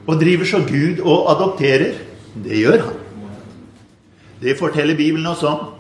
Og 0.05 0.21
driver 0.21 0.49
så 0.49 0.61
Gud 0.67 1.01
og 1.05 1.31
adopterer. 1.33 1.97
Det 2.35 2.59
gjør 2.59 2.81
han. 2.89 3.04
Det 4.41 4.57
forteller 4.59 4.97
Bibelen 4.97 5.27
oss 5.27 5.43
om. 5.43 5.75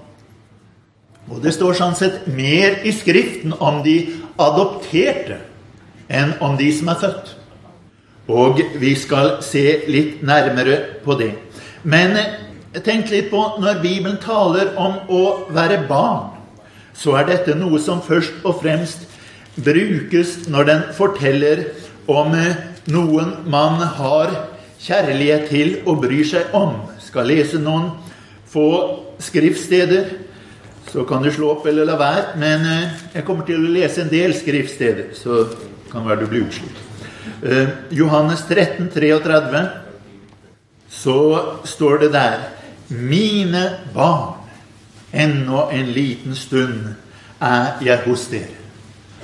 Og 1.30 1.40
det 1.42 1.54
står 1.56 1.76
sånn 1.78 1.96
sett 1.96 2.26
mer 2.28 2.82
i 2.84 2.92
Skriften 2.92 3.54
om 3.56 3.80
de 3.84 3.96
adopterte 4.40 5.40
enn 6.12 6.34
om 6.44 6.58
de 6.60 6.68
som 6.76 6.90
er 6.92 7.00
født. 7.00 7.32
Og 8.28 8.60
vi 8.80 8.94
skal 8.96 9.38
se 9.44 9.64
litt 9.88 10.22
nærmere 10.24 10.78
på 11.04 11.16
det. 11.20 11.32
Men 11.84 12.16
tenk 12.84 13.10
litt 13.12 13.30
på 13.32 13.40
når 13.60 13.82
Bibelen 13.82 14.20
taler 14.20 14.72
om 14.80 15.00
å 15.12 15.24
være 15.52 15.84
barn, 15.88 16.30
så 16.94 17.16
er 17.18 17.28
dette 17.28 17.56
noe 17.58 17.80
som 17.82 18.02
først 18.04 18.44
og 18.46 18.60
fremst 18.62 19.08
brukes 19.56 20.44
når 20.50 20.68
den 20.70 20.82
forteller 20.96 21.66
om 22.10 22.34
noen 22.90 23.36
man 23.50 23.80
har 23.98 24.32
kjærlighet 24.84 25.48
til 25.50 25.76
og 25.84 26.02
bryr 26.04 26.24
seg 26.28 26.54
om. 26.56 26.76
Skal 27.00 27.30
lese 27.30 27.60
noen 27.62 27.90
få 28.54 28.68
skriftsteder. 29.18 30.12
Så 30.92 31.04
kan 31.08 31.22
du 31.22 31.30
slå 31.34 31.50
opp 31.56 31.66
eller 31.66 31.88
la 31.88 31.98
være. 31.98 32.38
Men 32.38 32.66
eh, 32.70 32.96
jeg 33.16 33.26
kommer 33.26 33.46
til 33.48 33.58
å 33.58 33.74
lese 33.74 34.04
en 34.04 34.12
del 34.12 34.34
skriftsteder, 34.36 35.10
så 35.18 35.44
kan 35.90 36.06
være 36.06 36.24
du 36.24 36.30
blir 36.30 36.46
utslitt. 36.46 36.82
Uh, 37.44 37.70
Johannes 37.96 38.42
13, 38.48 38.90
33, 38.92 39.62
så 40.92 41.18
står 41.64 42.02
det 42.02 42.10
der 42.12 42.42
Mine 42.88 43.62
barn, 43.94 44.44
ennå 45.12 45.70
en 45.72 45.88
liten 45.96 46.36
stund 46.36 46.92
er 47.40 47.80
jeg 47.84 48.04
hos 48.04 48.26
dere. 48.28 48.60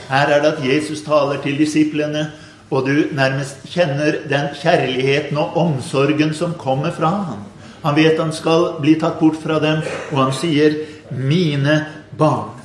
Her 0.08 0.32
er 0.32 0.40
det 0.42 0.52
at 0.54 0.64
Jesus 0.64 1.04
taler 1.04 1.42
til 1.44 1.58
disiplene 1.60 2.30
og 2.70 2.86
du 2.86 3.04
nærmest 3.12 3.66
kjenner 3.68 4.22
den 4.30 4.50
kjærligheten 4.62 5.38
og 5.38 5.56
omsorgen 5.58 6.34
som 6.34 6.54
kommer 6.58 6.94
fra 6.94 7.10
ham. 7.28 7.44
Han 7.82 7.94
vet 7.94 8.18
han 8.18 8.32
skal 8.32 8.74
bli 8.80 8.94
tatt 9.00 9.20
bort 9.20 9.38
fra 9.40 9.58
dem, 9.62 9.80
og 10.12 10.18
han 10.18 10.32
sier 10.32 10.76
'mine 11.10 11.86
barn'. 12.16 12.58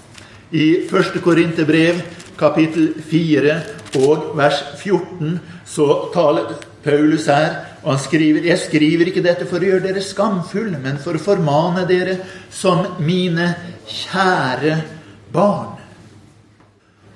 I 0.51 0.87
1. 0.87 1.21
Korinterbrev, 1.23 2.01
kapittel 2.37 2.93
4 3.09 3.61
og 3.95 4.37
vers 4.37 4.63
14, 4.77 5.39
så 5.65 6.11
taler 6.13 6.59
Paulus 6.83 7.25
her, 7.25 7.55
og 7.83 7.91
han 7.91 7.99
skriver 7.99 8.41
'Jeg 8.43 8.59
skriver 8.59 9.05
ikke 9.07 9.23
dette 9.23 9.45
for 9.45 9.59
å 9.59 9.65
gjøre 9.65 9.87
dere 9.87 10.01
skamfulle, 10.01 10.79
men 10.83 10.97
for 10.97 11.13
å 11.13 11.23
formane 11.23 11.87
dere 11.87 12.17
som 12.49 12.85
mine 12.99 13.55
kjære 13.87 14.81
barn'. 15.33 15.79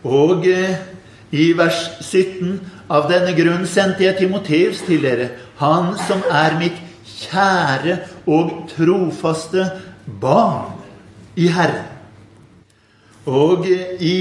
Og 0.03 0.47
eh, 0.47 0.75
i 1.31 1.53
vers 1.53 1.89
17 2.01 2.59
av 2.89 3.09
denne 3.11 3.35
grunn 3.35 3.67
sendte 3.67 4.03
jeg 4.03 4.17
Timoteus 4.17 4.81
til 4.87 5.01
dere, 5.01 5.29
han 5.57 5.97
som 6.07 6.23
er 6.31 6.57
mitt 6.57 6.88
kjære 7.19 7.97
og 8.27 8.69
trofaste 8.71 9.65
barn 10.21 10.79
i 11.39 11.47
Herren. 11.53 11.85
Og 13.29 13.67
i 13.99 14.17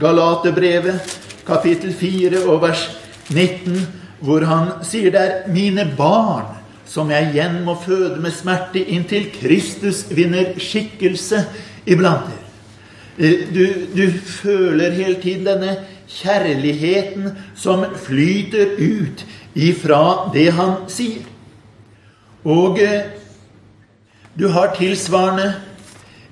Galaterbrevet, 0.00 1.18
kapittel 1.46 1.92
4 1.92 2.44
og 2.46 2.62
vers 2.62 2.84
19, 3.32 3.80
hvor 4.22 4.44
han 4.46 4.84
sier 4.86 5.10
der 5.10 5.48
'Mine 5.48 5.88
barn, 5.96 6.46
som 6.86 7.10
jeg 7.10 7.32
igjen 7.32 7.64
må 7.64 7.74
føde 7.86 8.20
med 8.20 8.30
smerte 8.30 8.84
inntil 8.84 9.30
Kristus 9.32 10.06
vinner 10.10 10.54
skikkelse 10.58 11.44
iblant 11.86 12.28
dere'. 12.28 12.42
Eh, 13.18 13.54
du, 13.54 13.66
du 13.96 14.10
føler 14.18 14.90
hele 14.90 15.20
tiden 15.20 15.46
denne 15.46 15.76
kjærligheten 16.08 17.32
som 17.56 17.84
flyter 17.96 18.76
ut 18.78 19.24
ifra 19.54 20.30
det 20.34 20.52
han 20.52 20.88
sier. 20.88 21.31
Og 22.44 22.78
du 24.38 24.48
har 24.48 24.74
tilsvarende 24.74 25.52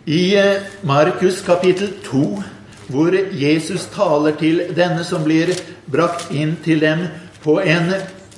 i 0.07 0.35
eh, 0.37 0.63
Markus 0.83 1.43
kapittel 1.43 1.93
2, 2.05 2.43
hvor 2.89 3.15
Jesus 3.33 3.85
taler 3.95 4.35
til 4.41 4.63
denne 4.75 5.05
som 5.07 5.23
blir 5.23 5.53
brakt 5.87 6.33
inn 6.33 6.57
til 6.65 6.81
dem 6.83 7.05
på 7.45 7.61
en 7.61 7.93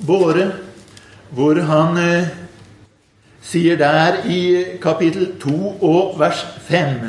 båre, 0.05 0.51
hvor 1.33 1.57
han 1.65 1.97
eh, 1.97 2.33
sier 3.41 3.79
der 3.79 4.21
i 4.29 4.43
kapittel 4.83 5.31
2 5.41 5.55
og 5.81 6.19
vers 6.19 6.43
5 6.67 7.07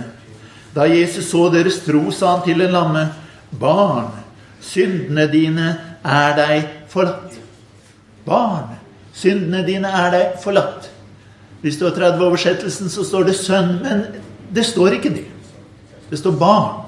Da 0.75 0.89
Jesus 0.91 1.29
så 1.31 1.49
deres 1.53 1.83
tro, 1.85 2.11
sa 2.11 2.37
han 2.37 2.47
til 2.47 2.65
en 2.65 2.73
lamme, 2.73 3.05
barn, 3.51 4.11
syndene 4.61 5.29
dine 5.31 5.69
er 6.03 6.33
deg 6.39 6.65
forlatt. 6.91 7.37
Barn, 8.27 8.74
syndene 9.15 9.65
dine 9.67 9.89
er 9.89 10.11
deg 10.15 10.39
forlatt. 10.43 10.91
Hvis 11.63 11.79
du 11.81 11.87
har 11.87 11.97
30-oversettelsen, 11.97 12.91
så 12.93 13.05
står 13.05 13.23
det 13.31 13.37
'sønn', 13.37 13.83
men 13.83 14.03
det 14.55 14.67
står 14.67 14.99
ikke 14.99 15.15
det. 15.15 15.27
Det 16.11 16.19
står 16.19 16.33
'barn'. 16.33 16.85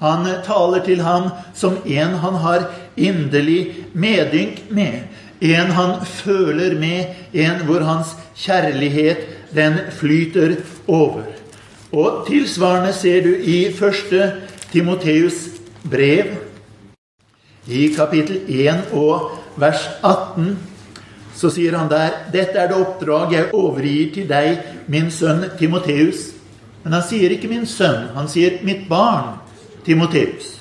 Han 0.00 0.26
taler 0.44 0.84
til 0.84 1.00
ham 1.00 1.30
som 1.54 1.76
en 1.86 2.14
han 2.18 2.34
har 2.34 2.70
inderlig 2.96 3.74
medynk 3.92 4.70
med. 4.70 4.92
En 5.40 5.70
han 5.70 6.06
føler 6.06 6.78
med, 6.78 7.04
en 7.32 7.64
hvor 7.64 7.80
hans 7.80 8.16
kjærlighet, 8.36 9.16
den 9.54 9.78
flyter 9.90 10.56
over. 10.88 11.22
Og 11.92 12.26
tilsvarende 12.26 12.92
ser 12.92 13.22
du 13.22 13.34
i 13.34 13.72
første 13.72 14.32
Timoteus 14.72 15.34
brev, 15.90 16.24
i 17.68 17.88
kapittel 17.96 18.40
1 18.48 18.74
og 18.92 19.30
vers 19.56 19.88
18 20.02 20.58
så 21.34 21.50
sier 21.50 21.74
han 21.76 21.90
der 21.90 22.30
Dette 22.32 22.58
er 22.58 22.70
det 22.70 22.78
oppdrag 22.78 23.32
jeg 23.34 23.50
overgir 23.52 24.12
til 24.14 24.28
deg, 24.30 24.58
min 24.86 25.10
sønn 25.10 25.44
Timoteus. 25.58 26.30
Men 26.84 26.92
han 26.92 27.02
sier 27.02 27.30
ikke 27.30 27.48
'min 27.48 27.66
sønn', 27.66 28.12
han 28.14 28.28
sier 28.28 28.60
'mitt 28.62 28.88
barn', 28.88 29.38
Timoteus. 29.84 30.60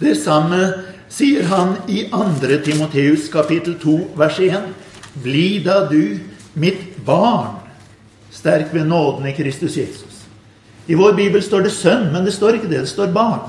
Det 0.00 0.16
samme 0.16 0.72
sier 1.08 1.44
han 1.44 1.76
i 1.88 2.08
2. 2.10 2.62
Timoteus 2.64 3.28
kapittel 3.28 3.76
2 3.78 4.10
vers 4.16 4.38
1. 4.40 4.62
Bli 5.22 5.62
da 5.64 5.86
du 5.88 6.18
mitt 6.54 7.04
barn, 7.06 7.60
sterk 8.30 8.74
ved 8.74 8.84
nåden 8.84 9.26
i 9.26 9.32
Kristus 9.32 9.76
Jesus. 9.76 10.24
I 10.86 10.94
vår 10.94 11.12
bibel 11.12 11.42
står 11.42 11.60
det 11.60 11.72
sønn, 11.72 12.12
men 12.12 12.24
det 12.24 12.34
står 12.34 12.58
ikke 12.58 12.68
det. 12.68 12.80
Det 12.80 12.88
står 12.88 13.12
barn. 13.12 13.40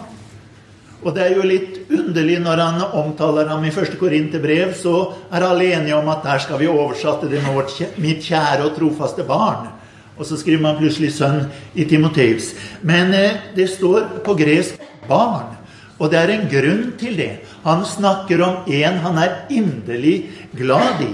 Og 1.04 1.14
det 1.16 1.24
er 1.26 1.36
jo 1.36 1.46
litt 1.46 1.90
underlig 1.92 2.38
når 2.42 2.62
han 2.62 2.84
omtaler 2.98 3.50
ham 3.52 3.66
i 3.68 3.72
1. 3.74 3.98
Korinterbrev, 4.00 4.74
så 4.78 4.96
er 5.30 5.46
alle 5.46 5.72
enige 5.76 5.98
om 5.98 6.08
at 6.14 6.24
der 6.26 6.40
skal 6.44 6.62
vi 6.62 6.70
oversette 6.72 7.30
det 7.30 7.44
med 7.44 7.58
vårt, 7.58 7.76
mitt 8.02 8.24
kjære 8.26 8.70
og 8.70 8.78
trofaste 8.78 9.26
barn. 9.28 9.68
Og 10.16 10.26
så 10.26 10.38
skriver 10.40 10.62
man 10.62 10.78
plutselig 10.80 11.12
'sønn' 11.12 11.50
i 11.76 11.84
Timoteus. 11.84 12.54
Men 12.82 13.14
eh, 13.14 13.38
det 13.56 13.70
står 13.70 14.24
på 14.24 14.34
gresk 14.34 14.80
'barn'. 15.10 15.56
Og 16.00 16.12
det 16.12 16.20
er 16.20 16.32
en 16.34 16.48
grunn 16.52 16.94
til 17.00 17.18
det. 17.18 17.32
Han 17.64 17.86
snakker 17.86 18.42
om 18.44 18.56
en 18.68 18.98
han 19.00 19.18
er 19.18 19.36
inderlig 19.50 20.30
glad 20.56 21.02
i. 21.02 21.12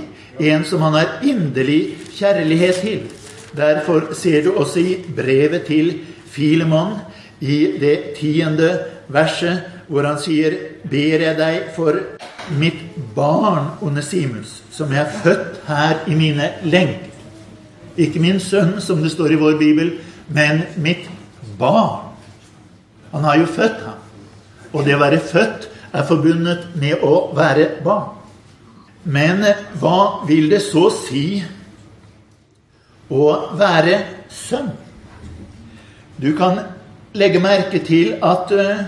En 0.51 0.65
som 0.65 0.81
han 0.81 0.93
har 0.93 1.19
inderlig 1.23 1.97
kjærlighet 2.17 2.81
til. 2.81 3.01
Derfor 3.57 4.13
ser 4.13 4.43
du 4.43 4.55
også 4.55 4.79
i 4.79 4.95
brevet 5.15 5.65
til 5.67 5.99
Filemon, 6.31 6.97
i 7.41 7.77
det 7.81 8.15
tiende 8.17 8.79
verset, 9.13 9.67
hvor 9.87 10.07
han 10.07 10.19
sier 10.21 10.57
Ber 10.89 11.23
jeg 11.25 11.37
deg 11.37 11.71
for 11.75 11.99
mitt 12.57 12.81
barn 13.15 13.75
Onesimus, 13.85 14.61
som 14.71 14.91
jeg 14.91 15.03
er 15.03 15.17
født 15.23 15.59
her 15.67 16.05
i 16.07 16.15
mine 16.17 16.51
lenker. 16.63 17.09
Ikke 17.99 18.21
min 18.23 18.39
sønn, 18.39 18.79
som 18.81 19.01
det 19.03 19.11
står 19.11 19.35
i 19.35 19.39
vår 19.39 19.57
bibel, 19.59 19.91
men 20.31 20.63
mitt 20.79 21.09
barn. 21.59 22.07
Han 23.11 23.27
har 23.27 23.41
jo 23.41 23.45
født 23.51 23.83
ham. 23.85 23.99
Og 24.71 24.85
det 24.87 24.95
å 24.95 25.01
være 25.01 25.19
født 25.19 25.67
er 25.91 26.07
forbundet 26.07 26.69
med 26.79 27.03
å 27.03 27.31
være 27.35 27.67
barn. 27.83 28.15
Men 29.03 29.43
hva 29.81 30.23
vil 30.29 30.47
det 30.51 30.61
så 30.63 30.85
si 30.93 31.41
å 33.11 33.25
være 33.59 33.97
sønn? 34.31 34.71
Du 36.21 36.31
kan 36.37 36.61
legge 37.17 37.41
merke 37.43 37.81
til 37.83 38.13
at 38.23 38.51
uh, 38.53 38.83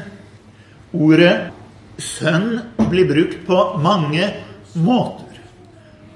ordet 0.94 1.52
'sønn' 1.98 2.62
blir 2.90 3.08
brukt 3.08 3.46
på 3.48 3.78
mange 3.82 4.34
måter. 4.74 5.40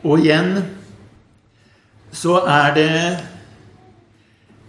Og 0.04 0.20
igjen 0.20 0.64
så 2.12 2.42
er 2.48 2.74
det 2.74 3.18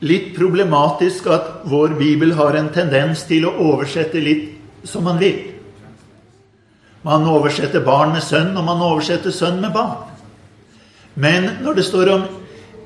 litt 0.00 0.34
problematisk 0.36 1.26
at 1.26 1.62
vår 1.68 1.96
bibel 1.98 2.34
har 2.38 2.56
en 2.56 2.72
tendens 2.74 3.24
til 3.28 3.46
å 3.48 3.54
oversette 3.72 4.20
litt 4.22 4.50
som 4.84 5.04
man 5.04 5.18
vil. 5.18 5.38
Man 7.02 7.26
oversetter 7.26 7.84
barn 7.84 8.12
med 8.12 8.22
sønn, 8.22 8.56
og 8.56 8.64
man 8.64 8.82
oversetter 8.82 9.30
sønn 9.34 9.60
med 9.62 9.72
barn. 9.72 10.04
Men 11.14 11.50
når 11.62 11.78
det 11.78 11.86
står 11.86 12.10
om 12.14 12.26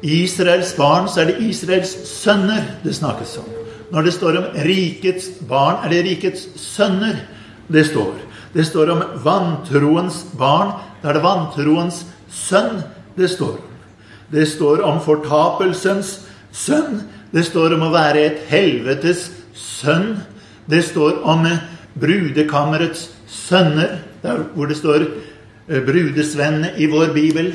Israels 0.02 0.74
barn, 0.76 1.08
så 1.08 1.22
er 1.22 1.32
det 1.32 1.42
Israels 1.48 1.92
sønner 2.08 2.64
det 2.84 2.94
snakkes 2.96 3.38
om. 3.42 3.61
Når 3.92 4.06
det 4.06 4.14
står 4.16 4.38
om 4.40 4.60
rikets 4.64 5.28
barn, 5.48 5.82
er 5.84 5.92
det 5.92 6.04
rikets 6.06 6.46
sønner 6.56 7.18
det 7.72 7.84
står. 7.90 8.14
Det 8.52 8.64
står 8.68 8.90
om 8.92 9.02
vantroens 9.24 10.22
barn, 10.38 10.74
da 11.02 11.10
er 11.10 11.18
det 11.18 11.24
vantroens 11.24 12.02
sønn 12.32 12.82
det 13.16 13.28
står 13.32 13.58
om. 13.58 13.68
Det 14.32 14.46
står 14.48 14.80
om 14.88 15.00
fortapelsens 15.04 16.22
sønn. 16.56 17.02
Det 17.32 17.44
står 17.44 17.74
om 17.76 17.84
å 17.84 17.92
være 17.92 18.24
et 18.24 18.40
helvetes 18.48 19.26
sønn. 19.56 20.22
Det 20.64 20.80
står 20.88 21.20
om 21.28 21.44
brudekammerets 22.00 23.10
sønner, 23.28 23.98
der 24.24 24.44
hvor 24.54 24.70
det 24.70 24.78
står 24.80 25.04
eh, 25.04 25.82
brudesvennene 25.84 26.72
i 26.80 26.88
vår 26.88 27.12
bibel. 27.16 27.52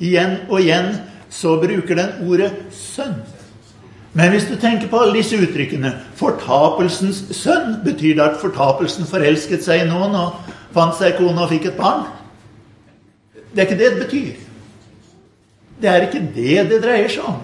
Igjen 0.00 0.38
og 0.48 0.62
igjen 0.62 0.94
så 1.32 1.58
bruker 1.60 2.00
den 2.00 2.28
ordet 2.28 2.52
'sønn'. 2.72 3.35
Men 4.16 4.32
hvis 4.32 4.46
du 4.48 4.54
tenker 4.56 4.88
på 4.88 5.00
alle 5.02 5.18
disse 5.18 5.36
uttrykkene 5.36 5.90
Fortapelsens 6.16 7.18
sønn 7.36 7.82
betyr 7.84 8.16
det 8.16 8.24
at 8.24 8.38
fortapelsen 8.40 9.08
forelsket 9.08 9.64
seg 9.66 9.84
i 9.84 9.88
noen 9.90 10.16
og 10.16 10.54
fant 10.72 10.96
seg 10.96 11.18
kone 11.18 11.42
og 11.42 11.50
fikk 11.52 11.68
et 11.70 11.76
barn? 11.80 12.06
Det 13.52 13.62
er 13.62 13.68
ikke 13.68 13.80
det 13.80 13.90
det 13.92 14.04
betyr. 14.04 14.32
Det 15.82 15.90
er 15.92 16.06
ikke 16.06 16.24
det 16.32 16.64
det 16.70 16.80
dreier 16.84 17.12
seg 17.12 17.28
om. 17.28 17.42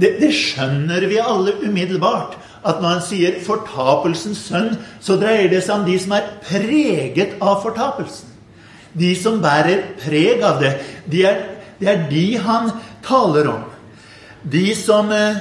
Det, 0.00 0.14
det 0.22 0.30
skjønner 0.32 1.04
vi 1.10 1.20
alle 1.20 1.58
umiddelbart 1.60 2.38
at 2.60 2.80
når 2.80 2.88
han 2.88 3.04
sier 3.04 3.38
'fortapelsens 3.40 4.40
sønn', 4.48 4.76
så 5.00 5.16
dreier 5.16 5.48
det 5.48 5.62
seg 5.64 5.80
om 5.80 5.86
de 5.86 5.98
som 5.98 6.12
er 6.12 6.28
preget 6.44 7.36
av 7.40 7.62
fortapelsen. 7.62 8.28
De 8.92 9.14
som 9.16 9.40
bærer 9.40 9.84
preg 10.00 10.42
av 10.42 10.60
det. 10.60 10.74
De 11.10 11.24
er, 11.24 11.40
det 11.80 11.88
er 11.88 12.04
de 12.10 12.26
han 12.36 12.70
taler 13.02 13.48
om. 13.48 13.64
De 14.44 14.74
som 14.74 15.12
eh, 15.12 15.40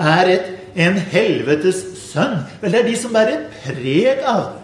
er 0.00 0.30
et, 0.32 0.50
en 0.74 0.98
helvetes 0.98 1.82
sønn. 2.10 2.40
Vel, 2.60 2.72
det 2.74 2.82
er 2.82 2.88
de 2.88 2.96
som 2.98 3.14
bærer 3.14 3.46
preg 3.62 4.24
av 4.26 4.44
det. 4.52 4.60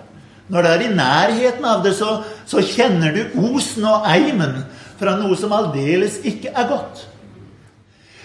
Når 0.51 0.67
det 0.67 0.71
er 0.71 0.83
i 0.83 0.95
nærheten 0.99 1.67
av 1.71 1.85
det, 1.85 1.95
så, 1.95 2.17
så 2.49 2.63
kjenner 2.67 3.15
du 3.15 3.39
osen 3.39 3.87
og 3.87 4.09
eimen 4.11 4.65
fra 4.99 5.15
noe 5.21 5.37
som 5.39 5.55
aldeles 5.55 6.19
ikke 6.27 6.51
er 6.51 6.67
godt. 6.73 7.05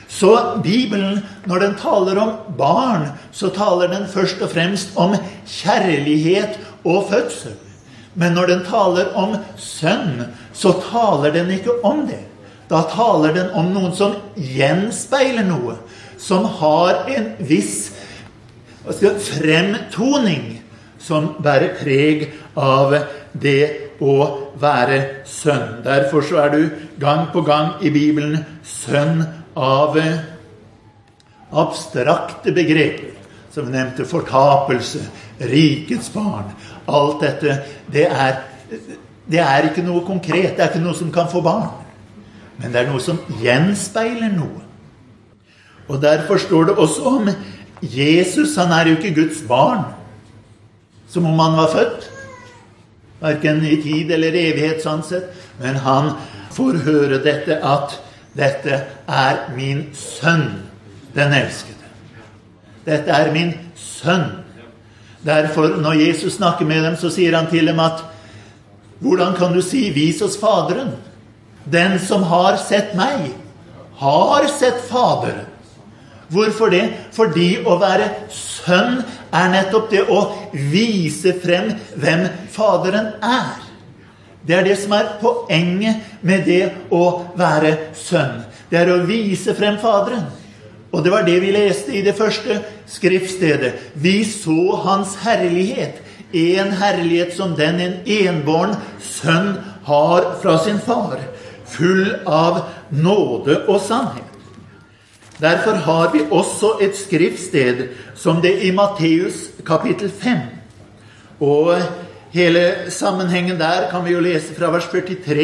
Så 0.09 0.31
Bibelen, 0.63 1.19
når 1.45 1.61
den 1.61 1.75
taler 1.77 2.17
om 2.21 2.31
barn, 2.57 3.09
så 3.35 3.51
taler 3.53 3.91
den 3.91 4.07
først 4.09 4.41
og 4.41 4.49
fremst 4.53 4.95
om 4.95 5.13
kjærlighet 5.45 6.57
og 6.87 7.09
fødsel. 7.11 7.53
Men 8.15 8.31
når 8.37 8.47
den 8.47 8.63
taler 8.65 9.11
om 9.19 9.35
sønn, 9.59 10.23
så 10.55 10.71
taler 10.87 11.35
den 11.35 11.51
ikke 11.51 11.83
om 11.83 12.05
det. 12.07 12.21
Da 12.69 12.85
taler 12.89 13.35
den 13.35 13.51
om 13.53 13.73
noen 13.75 13.91
som 13.93 14.15
gjenspeiler 14.39 15.45
noe. 15.45 15.75
Som 16.17 16.45
har 16.59 17.05
en 17.11 17.31
viss 17.39 17.91
skal, 18.93 19.17
fremtoning 19.19 20.61
som 21.01 21.33
bærer 21.43 21.75
preg 21.79 22.27
av 22.57 22.95
det 23.33 23.95
å 24.03 24.15
være 24.59 24.99
sønn. 25.29 25.81
Derfor 25.85 26.25
så 26.25 26.41
er 26.45 26.53
du 26.53 26.61
gang 27.01 27.27
på 27.33 27.43
gang 27.45 27.75
i 27.85 27.91
Bibelen 27.93 28.43
sønn 28.65 29.23
av 29.55 29.97
abstrakte 31.55 32.53
begreper. 32.55 33.13
Som 33.53 33.69
vi 33.69 33.77
nevnte 33.77 34.03
fortapelse, 34.07 35.05
rikets 35.39 36.09
barn. 36.11 36.49
Alt 36.91 37.21
dette, 37.23 37.61
det 37.91 38.09
er, 38.09 38.41
det 39.31 39.39
er 39.39 39.69
ikke 39.69 39.85
noe 39.85 40.03
konkret. 40.07 40.57
Det 40.57 40.65
er 40.65 40.73
ikke 40.73 40.83
noe 40.83 40.97
som 40.97 41.13
kan 41.15 41.29
få 41.31 41.39
barn. 41.45 41.69
Men 42.59 42.73
det 42.73 42.81
er 42.81 42.91
noe 42.91 43.03
som 43.03 43.21
gjenspeiler 43.39 44.33
noe. 44.35 44.64
Og 45.87 46.01
derfor 46.01 46.37
står 46.41 46.71
det 46.71 46.75
også 46.81 47.05
om 47.05 47.29
Jesus. 47.81 48.55
Han 48.55 48.71
er 48.71 48.89
jo 48.89 48.97
ikke 48.97 49.15
Guds 49.21 49.41
barn 49.47 49.85
som 51.09 51.25
om 51.25 51.39
han 51.39 51.57
var 51.57 51.71
født. 51.71 52.09
Verken 53.21 53.63
i 53.65 53.77
tid 53.81 54.11
eller 54.11 54.35
evighet, 54.35 54.81
sånn 54.83 55.03
sett. 55.05 55.29
Men 55.61 55.77
han 55.85 56.11
får 56.55 56.81
høre 56.87 57.21
dette 57.23 57.59
at 57.63 57.95
dette 58.35 58.81
er 59.07 59.37
min 59.55 59.85
sønn, 59.95 60.49
den 61.15 61.35
elskede. 61.37 61.87
Dette 62.85 63.15
er 63.15 63.31
min 63.33 63.53
sønn. 63.79 64.27
Derfor, 65.25 65.79
når 65.81 66.01
Jesus 66.03 66.35
snakker 66.35 66.67
med 66.67 66.83
dem, 66.83 66.99
så 66.99 67.09
sier 67.09 67.37
han 67.37 67.49
til 67.51 67.71
dem 67.71 67.79
at 67.79 68.03
Hvordan 68.99 69.33
kan 69.35 69.53
du 69.53 69.61
si 69.61 69.89
'vis 69.91 70.21
oss 70.21 70.37
Faderen'? 70.37 70.95
Den 71.71 71.99
som 71.99 72.23
har 72.23 72.57
sett 72.57 72.95
meg, 72.95 73.33
har 73.95 74.47
sett 74.47 74.79
Faderen. 74.89 75.45
Hvorfor 76.29 76.71
det? 76.73 76.85
Fordi 77.13 77.49
å 77.65 77.77
være 77.81 78.09
sønn 78.33 79.01
er 79.35 79.51
nettopp 79.53 79.91
det 79.91 80.05
å 80.09 80.21
vise 80.71 81.35
frem 81.43 81.73
hvem 82.01 82.25
Faderen 82.55 83.13
er. 83.21 83.61
Det 84.45 84.55
er 84.55 84.65
det 84.65 84.77
som 84.77 84.93
er 84.93 85.15
poenget 85.21 86.21
med 86.25 86.45
det 86.45 86.63
å 86.93 87.05
være 87.37 87.75
sønn. 87.97 88.43
Det 88.69 88.81
er 88.81 88.91
å 88.93 89.03
vise 89.05 89.55
frem 89.57 89.77
Faderen. 89.81 90.25
Og 90.95 91.03
det 91.03 91.11
var 91.11 91.25
det 91.27 91.39
vi 91.43 91.51
leste 91.51 91.95
i 91.97 92.03
det 92.05 92.15
første 92.15 92.61
skriftstedet. 92.89 93.73
Vi 93.99 94.21
så 94.27 94.77
Hans 94.85 95.17
herlighet. 95.25 96.01
En 96.35 96.71
herlighet 96.79 97.33
som 97.35 97.53
den 97.57 97.81
en 97.83 97.97
enbåren 98.05 98.77
sønn 99.03 99.55
har 99.87 100.31
fra 100.41 100.57
sin 100.63 100.79
far. 100.79 101.19
Full 101.75 102.13
av 102.25 102.63
nåde 102.89 103.65
og 103.67 103.81
sannhet. 103.83 104.34
Derfor 105.41 105.71
har 105.71 106.11
vi 106.13 106.23
også 106.31 106.77
et 106.81 106.95
skriftsted 106.95 107.87
som 108.15 108.41
det 108.41 108.53
i 108.63 108.71
Matteus 108.71 109.49
kapittel 109.65 110.09
5. 110.09 110.37
Og 111.39 111.81
Hele 112.35 112.91
sammenhengen 112.91 113.55
der 113.59 113.87
kan 113.91 114.03
vi 114.03 114.11
jo 114.11 114.19
lese 114.19 114.55
fra 114.57 114.67
vers 114.73 114.89
43. 114.91 115.43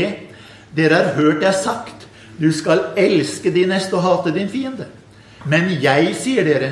Dere 0.75 0.97
har 0.97 1.13
hørt 1.15 1.39
det 1.39 1.47
er 1.47 1.55
sagt, 1.55 2.07
du 2.35 2.49
skal 2.51 2.81
elske 2.99 3.51
din 3.53 3.71
neste 3.71 3.95
og 3.95 4.03
hate 4.03 4.33
din 4.35 4.49
fiende. 4.51 4.89
Men 5.47 5.69
jeg 5.81 6.11
sier 6.19 6.43
dere, 6.43 6.71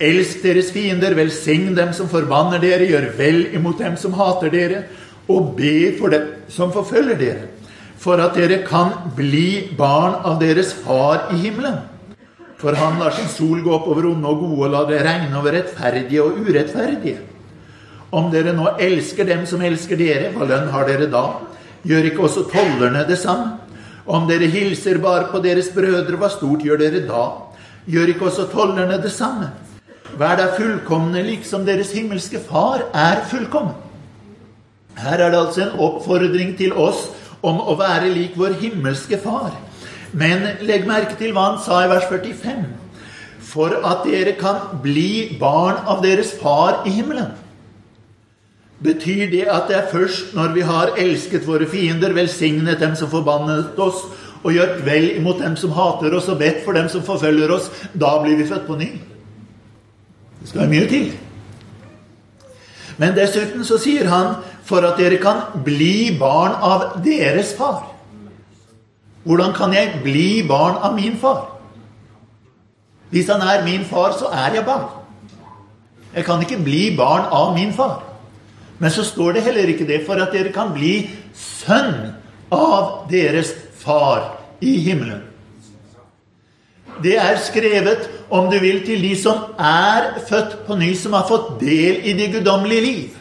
elsk 0.00 0.40
deres 0.42 0.70
fiender, 0.72 1.12
velsign 1.18 1.74
dem 1.76 1.92
som 1.92 2.08
forbanner 2.08 2.62
dere, 2.64 2.88
gjør 2.88 3.10
vel 3.18 3.42
imot 3.58 3.82
dem 3.82 3.98
som 4.00 4.16
hater 4.16 4.52
dere, 4.52 4.82
og 5.28 5.52
be 5.58 5.92
for 5.98 6.16
dem 6.16 6.32
som 6.48 6.72
forfølger 6.72 7.20
dere, 7.20 7.44
for 8.00 8.22
at 8.22 8.38
dere 8.38 8.62
kan 8.64 8.94
bli 9.18 9.68
barn 9.76 10.16
av 10.24 10.40
deres 10.40 10.72
Far 10.80 11.28
i 11.34 11.42
himmelen. 11.44 11.76
For 12.56 12.72
han 12.72 12.98
lar 12.98 13.12
sin 13.12 13.28
sol 13.28 13.60
gå 13.64 13.72
opp 13.76 13.88
over 13.92 14.08
onde 14.12 14.28
og 14.30 14.40
gode 14.40 14.68
og 14.68 14.72
lar 14.72 14.86
det 14.88 15.02
regne 15.04 15.36
over 15.36 15.52
rettferdige 15.58 16.22
og 16.24 16.38
urettferdige. 16.40 17.18
Om 18.16 18.30
dere 18.32 18.54
nå 18.56 18.76
elsker 18.80 19.28
dem 19.28 19.44
som 19.46 19.62
elsker 19.66 19.98
dere, 20.00 20.30
hva 20.32 20.46
lønn 20.48 20.70
har 20.72 20.86
dere 20.88 21.10
da? 21.12 21.24
Gjør 21.86 22.08
ikke 22.10 22.24
også 22.28 22.46
tollerne 22.50 23.04
det 23.08 23.18
samme? 23.20 23.58
Om 24.06 24.28
dere 24.30 24.48
hilser 24.48 25.02
bare 25.02 25.26
på 25.32 25.42
deres 25.42 25.68
brødre, 25.74 26.16
hva 26.16 26.30
stort 26.30 26.64
gjør 26.64 26.80
dere 26.80 27.02
da? 27.08 27.24
Gjør 27.90 28.14
ikke 28.14 28.28
også 28.30 28.46
tollerne 28.52 29.00
det 29.02 29.12
samme? 29.12 29.50
Vær 30.16 30.38
da 30.38 30.46
fullkomne 30.56 31.20
liksom 31.26 31.66
deres 31.66 31.90
himmelske 31.92 32.40
Far 32.46 32.86
er 32.94 33.24
fullkommen. 33.28 33.74
Her 34.96 35.20
er 35.20 35.30
det 35.30 35.38
altså 35.38 35.66
en 35.66 35.78
oppfordring 35.82 36.54
til 36.56 36.72
oss 36.72 37.10
om 37.44 37.58
å 37.60 37.74
være 37.76 38.14
lik 38.14 38.38
vår 38.38 38.56
himmelske 38.62 39.18
Far. 39.20 39.52
Men 40.12 40.44
legg 40.66 40.86
merke 40.86 41.16
til 41.18 41.32
hva 41.34 41.50
han 41.50 41.62
sa 41.62 41.82
i 41.84 41.90
vers 41.90 42.06
45. 42.10 42.66
For 43.46 43.72
at 43.88 44.04
dere 44.06 44.36
kan 44.38 44.78
bli 44.82 45.38
barn 45.40 45.82
av 45.88 46.02
deres 46.04 46.34
Far 46.40 46.84
i 46.86 46.94
himmelen. 46.98 47.32
Betyr 48.84 49.30
det 49.32 49.46
at 49.48 49.70
det 49.70 49.76
er 49.78 49.90
først 49.90 50.34
når 50.36 50.52
vi 50.52 50.64
har 50.68 50.94
elsket 51.00 51.46
våre 51.48 51.66
fiender, 51.66 52.12
velsignet 52.12 52.80
dem 52.80 52.96
som 52.96 53.10
forbannet 53.10 53.78
oss, 53.80 54.02
og 54.44 54.52
gjort 54.52 54.82
vel 54.86 55.14
imot 55.16 55.40
dem 55.40 55.56
som 55.56 55.72
hater 55.74 56.12
oss, 56.14 56.28
og 56.28 56.38
bedt 56.38 56.60
for 56.64 56.76
dem 56.76 56.90
som 56.92 57.02
forfølger 57.02 57.50
oss, 57.50 57.70
da 57.94 58.18
blir 58.22 58.36
vi 58.36 58.46
født 58.46 58.66
på 58.66 58.76
ny? 58.76 58.90
Det 60.40 60.50
skal 60.50 60.60
være 60.60 60.74
mye 60.74 60.90
til. 60.90 61.08
Men 63.00 63.16
dessuten 63.16 63.64
så 63.64 63.80
sier 63.80 64.08
han 64.12 64.36
for 64.66 64.84
at 64.86 65.00
dere 65.00 65.18
kan 65.22 65.64
bli 65.64 66.12
barn 66.20 66.54
av 66.60 67.00
deres 67.04 67.54
far. 67.56 67.95
Hvordan 69.26 69.54
kan 69.56 69.74
jeg 69.74 70.00
bli 70.04 70.42
barn 70.46 70.78
av 70.86 70.94
min 70.94 71.16
far? 71.18 71.48
Hvis 73.10 73.30
han 73.30 73.42
er 73.42 73.64
min 73.64 73.84
far, 73.84 74.14
så 74.14 74.30
er 74.30 74.54
jeg 74.54 74.66
barn. 74.66 74.86
Jeg 76.14 76.24
kan 76.24 76.42
ikke 76.42 76.62
bli 76.62 76.96
barn 76.96 77.26
av 77.34 77.54
min 77.54 77.72
far. 77.74 78.02
Men 78.78 78.92
så 78.92 79.04
står 79.04 79.36
det 79.36 79.42
heller 79.42 79.72
ikke 79.72 79.86
det 79.88 80.04
for 80.06 80.20
at 80.20 80.34
dere 80.34 80.52
kan 80.54 80.70
bli 80.74 81.08
sønn 81.34 82.12
av 82.54 83.08
deres 83.10 83.50
far 83.80 84.36
i 84.60 84.78
himmelen. 84.84 85.24
Det 87.02 87.16
er 87.20 87.36
skrevet, 87.42 88.06
om 88.30 88.46
du 88.50 88.56
vil, 88.62 88.80
til 88.86 89.02
de 89.02 89.12
som 89.18 89.52
er 89.58 90.14
født 90.28 90.60
på 90.66 90.78
ny, 90.78 90.94
som 90.96 91.12
har 91.12 91.26
fått 91.28 91.58
del 91.60 92.06
i 92.08 92.14
det 92.16 92.30
guddommelige 92.32 92.84
liv. 92.86 93.18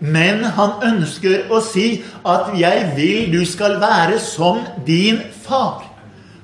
Men 0.00 0.44
han 0.44 0.80
ønsker 0.82 1.50
å 1.50 1.60
si 1.60 2.02
at 2.24 2.52
'jeg 2.56 2.92
vil 2.96 3.32
du 3.32 3.44
skal 3.44 3.80
være 3.80 4.18
som 4.18 4.58
din 4.86 5.20
far'. 5.46 5.84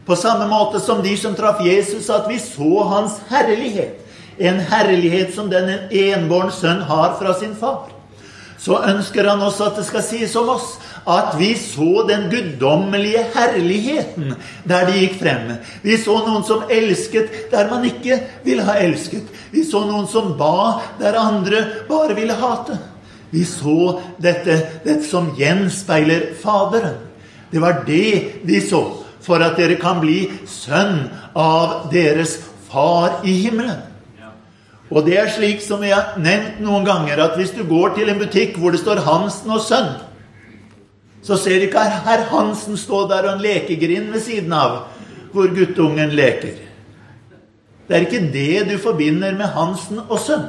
På 0.07 0.15
samme 0.15 0.47
måte 0.49 0.81
som 0.81 1.03
de 1.03 1.17
som 1.17 1.35
traff 1.35 1.61
Jesus, 1.61 2.11
at 2.11 2.29
vi 2.29 2.39
så 2.39 2.83
hans 2.83 3.13
herlighet. 3.31 4.01
En 4.39 4.61
herlighet 4.61 5.35
som 5.35 5.51
den 5.51 5.69
en 5.69 5.89
enbåren 5.91 6.51
sønn 6.51 6.83
har 6.83 7.17
fra 7.19 7.33
sin 7.35 7.57
far 7.57 7.97
så 8.67 8.81
ønsker 8.89 9.29
han 9.29 9.43
også 9.45 9.71
at 9.71 9.79
det 9.81 9.87
skal 9.89 10.05
sies 10.05 10.35
om 10.39 10.49
oss 10.57 10.77
at 11.07 11.37
vi 11.39 11.53
så 11.61 12.03
den 12.09 12.27
guddommelige 12.33 13.23
herligheten 13.35 14.33
der 14.67 14.89
de 14.89 14.97
gikk 15.05 15.21
frem. 15.21 15.53
Vi 15.85 15.95
så 16.03 16.17
noen 16.27 16.43
som 16.47 16.65
elsket 16.73 17.53
der 17.53 17.71
man 17.71 17.87
ikke 17.87 18.19
ville 18.47 18.67
ha 18.67 18.79
elsket. 18.83 19.29
Vi 19.53 19.63
så 19.69 19.85
noen 19.87 20.09
som 20.11 20.35
ba 20.41 20.81
der 20.99 21.19
andre 21.21 21.63
bare 21.87 22.17
ville 22.19 22.35
hate. 22.41 22.81
Vi 23.31 23.45
så 23.49 23.99
dette, 24.23 24.59
dette 24.85 25.05
som 25.07 25.33
gjenspeiler 25.37 26.33
Faderen. 26.41 27.01
Det 27.51 27.63
var 27.63 27.83
det 27.87 28.43
vi 28.47 28.61
så, 28.63 28.83
for 29.23 29.43
at 29.43 29.59
dere 29.59 29.79
kan 29.81 30.01
bli 30.03 30.27
sønn 30.47 31.07
av 31.35 31.89
deres 31.93 32.39
Far 32.67 33.23
i 33.25 33.33
himmelen. 33.45 33.79
Og 34.91 35.07
det 35.07 35.17
er 35.19 35.31
slik 35.31 35.63
som 35.63 35.81
vi 35.83 35.91
har 35.91 36.15
nevnt 36.23 36.61
noen 36.63 36.85
ganger, 36.87 37.19
at 37.23 37.39
hvis 37.39 37.55
du 37.55 37.65
går 37.67 37.97
til 37.97 38.11
en 38.11 38.21
butikk 38.21 38.59
hvor 38.61 38.75
det 38.75 38.83
står 38.83 39.03
Hansen 39.07 39.51
og 39.55 39.63
Sønn, 39.65 39.97
så 41.27 41.39
ser 41.41 41.65
ikke 41.65 41.83
herr 42.07 42.29
Hansen 42.31 42.79
stå 42.79 43.03
der 43.11 43.27
og 43.27 43.33
en 43.35 43.43
lekegrind 43.43 44.13
ved 44.15 44.23
siden 44.23 44.53
av, 44.55 44.85
hvor 45.33 45.51
guttungen 45.55 46.15
leker. 46.15 46.61
Det 47.87 47.97
er 47.97 48.07
ikke 48.07 48.31
det 48.35 48.67
du 48.71 48.77
forbinder 48.83 49.35
med 49.35 49.51
Hansen 49.55 50.03
og 50.07 50.21
Sønn. 50.23 50.47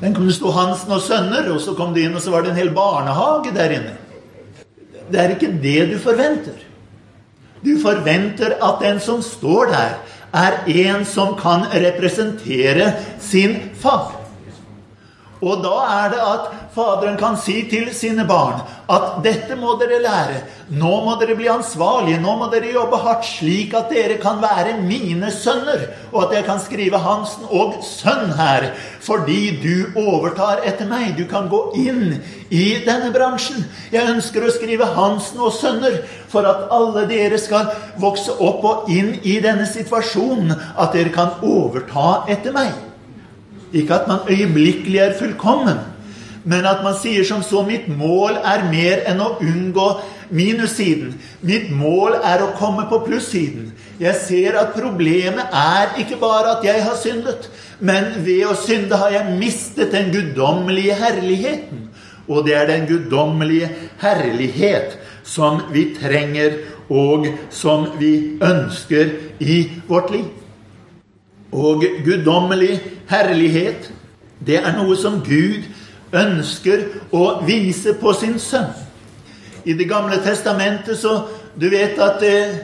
Den 0.00 0.14
kunne 0.14 0.32
stå 0.32 0.50
Hansen 0.54 0.92
og 0.94 1.02
Sønner, 1.02 1.48
og 1.50 1.60
så 1.60 1.74
kom 1.74 1.94
du 1.94 2.00
inn, 2.02 2.14
og 2.14 2.22
så 2.22 2.30
var 2.30 2.44
det 2.44 2.52
en 2.52 2.60
hel 2.60 2.70
barnehage 2.74 3.54
der 3.56 3.74
inne. 3.74 3.96
Det 5.08 5.20
er 5.20 5.34
ikke 5.34 5.50
det 5.62 5.88
du 5.92 5.96
forventer. 6.02 6.58
Du 7.64 7.72
forventer 7.82 8.54
at 8.62 8.84
den 8.84 9.00
som 9.02 9.22
står 9.24 9.72
der, 9.72 9.98
er 10.38 10.58
en 10.68 11.04
som 11.08 11.32
kan 11.38 11.64
representere 11.72 12.92
sin 13.20 13.56
far. 13.80 14.12
Og 15.40 15.62
da 15.64 15.74
er 15.94 16.12
det 16.12 16.20
at 16.22 16.57
Faderen 16.74 17.16
kan 17.18 17.36
si 17.40 17.62
til 17.70 17.88
sine 17.96 18.26
barn 18.28 18.60
at 18.92 19.18
dette 19.24 19.56
må 19.56 19.74
dere 19.80 19.98
lære. 20.04 20.38
Nå 20.76 20.90
må 21.04 21.14
dere 21.20 21.36
bli 21.36 21.48
ansvarlige. 21.48 22.20
Nå 22.20 22.34
må 22.40 22.48
dere 22.52 22.72
jobbe 22.74 23.00
hardt, 23.02 23.26
slik 23.26 23.74
at 23.76 23.90
dere 23.92 24.18
kan 24.20 24.40
være 24.42 24.76
mine 24.82 25.30
sønner. 25.32 25.86
Og 26.12 26.26
at 26.26 26.36
jeg 26.36 26.46
kan 26.46 26.60
skrive 26.60 27.00
Hansen 27.02 27.48
og 27.48 27.78
sønn 27.84 28.34
her, 28.36 28.70
fordi 29.04 29.58
du 29.62 29.98
overtar 30.00 30.64
etter 30.68 30.88
meg. 30.88 31.16
Du 31.16 31.24
kan 31.30 31.48
gå 31.52 31.62
inn 31.80 32.18
i 32.52 32.66
denne 32.84 33.12
bransjen. 33.16 33.64
Jeg 33.92 34.12
ønsker 34.12 34.44
å 34.44 34.52
skrive 34.52 34.88
Hansen 34.96 35.40
og 35.40 35.56
sønner 35.56 36.02
for 36.28 36.48
at 36.48 36.68
alle 36.74 37.06
dere 37.10 37.40
skal 37.40 37.72
vokse 38.00 38.36
opp 38.38 38.64
og 38.68 38.92
inn 38.92 39.14
i 39.24 39.38
denne 39.44 39.68
situasjonen. 39.68 40.52
At 40.76 40.92
dere 40.96 41.12
kan 41.16 41.40
overta 41.44 42.26
etter 42.28 42.56
meg. 42.56 42.76
Ikke 43.72 43.98
at 43.98 44.08
man 44.08 44.24
øyeblikkelig 44.28 44.98
er 44.98 45.16
fullkommen, 45.18 45.80
men 46.48 46.64
at 46.64 46.80
man 46.84 46.96
sier 46.96 47.26
som 47.28 47.42
så 47.44 47.60
Mitt 47.66 47.88
mål 47.92 48.38
er 48.40 48.64
mer 48.70 49.02
enn 49.10 49.20
å 49.20 49.34
unngå 49.44 49.88
minussiden. 50.32 51.12
Mitt 51.44 51.68
mål 51.74 52.16
er 52.24 52.44
å 52.44 52.54
komme 52.56 52.86
på 52.88 53.02
plussiden. 53.04 53.72
Jeg 54.00 54.16
ser 54.22 54.56
at 54.60 54.72
problemet 54.76 55.52
er 55.52 55.98
ikke 56.00 56.16
bare 56.20 56.56
at 56.56 56.64
jeg 56.64 56.84
har 56.86 56.96
syndet, 57.00 57.50
men 57.80 58.22
ved 58.24 58.46
å 58.48 58.56
synde 58.56 58.96
har 59.00 59.12
jeg 59.12 59.36
mistet 59.40 59.92
den 59.92 60.08
guddommelige 60.14 60.96
herligheten. 60.96 61.84
Og 62.28 62.44
det 62.46 62.56
er 62.56 62.68
den 62.68 62.88
guddommelige 62.88 63.68
herlighet 64.00 64.98
som 65.28 65.62
vi 65.72 65.90
trenger, 65.96 66.60
og 66.88 67.26
som 67.52 67.84
vi 68.00 68.40
ønsker 68.40 69.10
i 69.44 69.58
vårt 69.88 70.12
liv. 70.14 70.28
Og 71.52 71.84
guddommelig 72.04 72.78
herlighet, 73.10 73.90
det 74.40 74.62
er 74.62 74.72
noe 74.76 74.96
som 74.96 75.20
Gud 75.24 75.66
ønsker 76.12 76.84
å 77.12 77.40
vise 77.46 77.94
på 78.00 78.12
sin 78.16 78.38
sønn. 78.38 78.70
I 79.64 79.72
Det 79.72 79.88
gamle 79.88 80.16
testamentet 80.24 80.98
så 80.98 81.26
Du 81.58 81.68
vet 81.68 81.98
at 81.98 82.22
eh, 82.22 82.60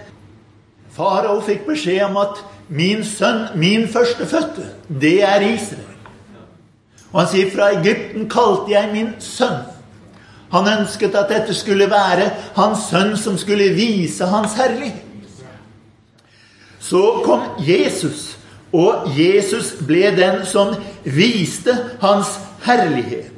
farao 0.95 1.41
fikk 1.43 1.65
beskjed 1.67 2.05
om 2.07 2.17
at 2.17 2.45
min 2.69 3.03
sønn, 3.05 3.49
min 3.59 3.89
førstefødte, 3.89 4.69
det 4.89 5.23
er 5.27 5.43
Israel. 5.43 5.97
Og 7.11 7.21
han 7.21 7.29
sier 7.33 7.51
fra 7.51 7.73
Egypten 7.75 8.29
kalte 8.31 8.71
jeg 8.71 8.93
min 8.93 9.11
sønn. 9.19 9.67
Han 10.55 10.71
ønsket 10.71 11.17
at 11.19 11.33
dette 11.33 11.55
skulle 11.55 11.91
være 11.91 12.31
hans 12.55 12.87
sønn 12.93 13.17
som 13.19 13.35
skulle 13.39 13.73
vise 13.75 14.31
hans 14.31 14.55
herlighet. 14.55 15.03
Så 16.79 17.03
kom 17.25 17.43
Jesus 17.59 18.37
og 18.75 19.07
Jesus 19.19 19.73
ble 19.87 20.11
den 20.17 20.43
som 20.47 20.75
viste 21.07 21.75
hans 22.03 22.35
herlighet. 22.67 23.34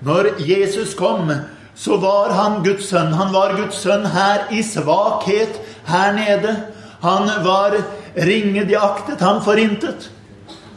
Når 0.00 0.34
Jesus 0.40 0.94
kom, 0.94 1.30
så 1.74 1.96
var 2.00 2.32
han 2.36 2.62
Guds 2.64 2.88
sønn. 2.88 3.12
Han 3.16 3.32
var 3.32 3.56
Guds 3.58 3.82
sønn 3.82 4.06
her 4.12 4.48
i 4.52 4.62
svakhet 4.64 5.60
her 5.88 6.12
nede. 6.16 6.56
Han 7.00 7.28
var 7.44 7.76
ringedeaktet, 8.16 9.20
han 9.20 9.42
forintet. 9.44 10.10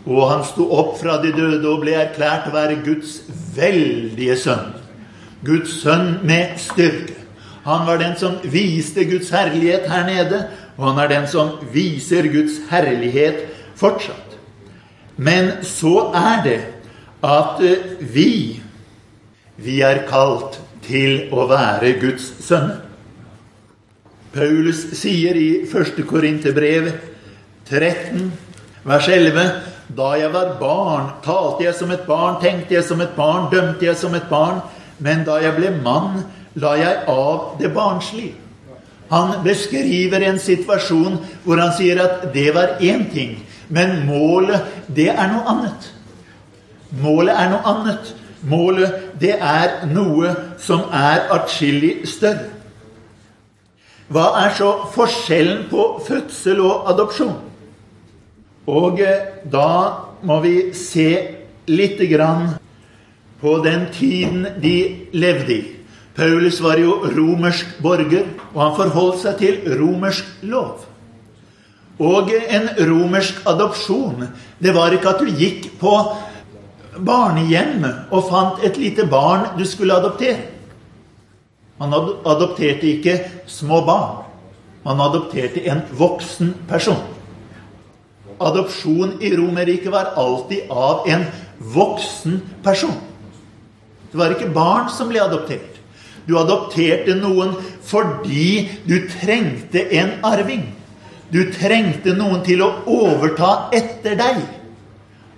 Og 0.04 0.28
han 0.30 0.44
sto 0.48 0.68
opp 0.76 0.98
fra 1.00 1.18
de 1.24 1.32
døde 1.36 1.68
og 1.68 1.84
ble 1.84 1.96
erklært 1.96 2.50
å 2.50 2.56
være 2.56 2.82
Guds 2.84 3.22
veldige 3.56 4.36
sønn. 4.40 4.74
Guds 5.44 5.78
sønn 5.84 6.18
med 6.28 6.58
styrke. 6.60 7.20
Han 7.64 7.86
var 7.88 8.02
den 8.02 8.18
som 8.20 8.36
viste 8.44 9.06
Guds 9.08 9.30
herlighet 9.32 9.88
her 9.88 10.04
nede, 10.08 10.42
og 10.76 10.90
han 10.90 11.00
er 11.00 11.12
den 11.14 11.28
som 11.32 11.54
viser 11.72 12.28
Guds 12.32 12.58
herlighet 12.68 13.46
fortsatt. 13.80 14.36
Men 15.16 15.64
så 15.64 16.10
er 16.18 16.44
det 16.44 16.60
at 17.24 17.62
eh, 17.64 17.86
vi 18.14 18.63
vi 19.64 19.80
er 19.86 20.04
kalt 20.10 20.60
til 20.84 21.30
å 21.32 21.48
være 21.48 21.96
Guds 22.02 22.26
sønner. 22.44 22.82
Paulus 24.34 24.82
sier 24.98 25.38
i 25.38 25.50
1. 25.68 26.00
Korinterbrev 26.10 26.90
13, 27.70 28.32
vers 28.84 29.08
11. 29.08 29.44
Da 29.94 30.14
jeg 30.18 30.32
var 30.34 30.56
barn, 30.60 31.12
talte 31.24 31.68
jeg 31.68 31.76
som 31.78 31.92
et 31.94 32.08
barn, 32.08 32.40
tenkte 32.42 32.74
jeg 32.74 32.86
som 32.88 33.02
et 33.04 33.14
barn, 33.16 33.50
dømte 33.52 33.86
jeg 33.86 34.00
som 34.00 34.16
et 34.18 34.26
barn. 34.32 34.64
Men 35.04 35.22
da 35.28 35.38
jeg 35.44 35.54
ble 35.60 35.70
mann, 35.84 36.24
la 36.58 36.74
jeg 36.80 37.04
av 37.12 37.54
det 37.60 37.70
barnslige. 37.76 38.40
Han 39.14 39.36
beskriver 39.46 40.24
en 40.26 40.40
situasjon 40.42 41.20
hvor 41.44 41.62
han 41.62 41.74
sier 41.78 42.00
at 42.02 42.28
det 42.34 42.48
var 42.56 42.80
én 42.82 43.06
ting, 43.14 43.36
men 43.70 44.08
målet, 44.08 44.64
det 44.88 45.12
er 45.12 45.30
noe 45.30 45.46
annet. 45.52 45.90
Målet 47.04 47.38
er 47.38 47.52
noe 47.52 47.62
annet. 47.70 48.14
Målet, 48.44 48.94
det 49.22 49.38
er 49.40 49.86
noe 49.88 50.34
som 50.60 50.90
er 50.92 51.30
atskillig 51.32 52.08
større. 52.10 52.50
Hva 54.14 54.26
er 54.44 54.52
så 54.58 54.70
forskjellen 54.94 55.68
på 55.72 55.86
fødsel 56.06 56.60
og 56.62 56.90
adopsjon? 56.92 57.38
Og 58.70 59.00
eh, 59.02 59.30
da 59.50 59.70
må 60.24 60.40
vi 60.44 60.58
se 60.76 61.08
lite 61.68 62.08
grann 62.12 62.54
på 63.42 63.58
den 63.64 63.88
tiden 63.96 64.46
de 64.62 64.76
levde 65.14 65.56
i. 65.56 65.64
Paulus 66.16 66.60
var 66.62 66.78
jo 66.78 67.00
romersk 67.16 67.80
borger, 67.82 68.28
og 68.54 68.60
han 68.62 68.76
forholdt 68.78 69.24
seg 69.24 69.40
til 69.40 69.80
romersk 69.80 70.44
lov. 70.46 70.84
Og 72.00 72.30
en 72.30 72.70
romersk 72.90 73.42
adopsjon, 73.50 74.28
det 74.62 74.76
var 74.76 74.94
ikke 74.94 75.10
at 75.16 75.24
du 75.24 75.32
gikk 75.40 75.72
på 75.82 75.96
barnehjemmet 76.98 78.12
og 78.14 78.28
fant 78.30 78.66
et 78.66 78.78
lite 78.78 79.06
barn 79.10 79.54
du 79.58 79.66
skulle 79.66 79.96
adoptere. 79.96 80.50
Man 81.80 81.94
adopterte 81.94 82.88
ikke 82.88 83.18
små 83.50 83.82
barn. 83.86 84.24
Man 84.86 85.02
adopterte 85.02 85.64
en 85.70 85.82
voksen 85.98 86.54
person. 86.70 87.00
Adopsjon 88.44 89.18
i 89.24 89.32
Romerriket 89.36 89.92
var 89.92 90.14
alltid 90.20 90.72
av 90.72 91.08
en 91.10 91.26
voksen 91.74 92.42
person. 92.64 92.96
Det 94.12 94.20
var 94.20 94.36
ikke 94.36 94.52
barn 94.54 94.90
som 94.94 95.10
ble 95.10 95.22
adoptert. 95.24 95.80
Du 96.28 96.38
adopterte 96.40 97.16
noen 97.20 97.56
fordi 97.84 98.70
du 98.88 99.00
trengte 99.12 99.88
en 99.98 100.18
arving. 100.24 100.68
Du 101.34 101.42
trengte 101.52 102.14
noen 102.16 102.44
til 102.46 102.62
å 102.64 102.70
overta 102.86 103.72
etter 103.76 104.16
deg. 104.20 104.44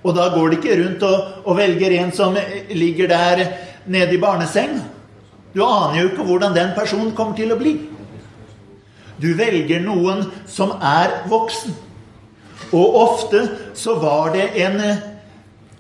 Og 0.06 0.14
da 0.14 0.28
går 0.34 0.52
det 0.52 0.60
ikke 0.60 0.78
rundt 0.84 1.04
og, 1.08 1.32
og 1.50 1.58
velger 1.58 1.96
en 1.98 2.12
som 2.14 2.36
ligger 2.70 3.10
der 3.10 3.42
nede 3.90 4.14
i 4.14 4.22
barneseng. 4.22 4.78
Du 5.56 5.64
aner 5.66 6.02
jo 6.02 6.12
ikke 6.12 6.28
hvordan 6.28 6.54
den 6.54 6.76
personen 6.78 7.16
kommer 7.18 7.38
til 7.38 7.54
å 7.56 7.58
bli. 7.58 7.74
Du 9.18 9.32
velger 9.38 9.82
noen 9.82 10.26
som 10.52 10.76
er 10.84 11.24
voksen. 11.32 11.74
Og 12.76 12.98
ofte 13.00 13.46
så 13.78 13.96
var 14.02 14.34
det 14.36 14.50
en 14.66 14.82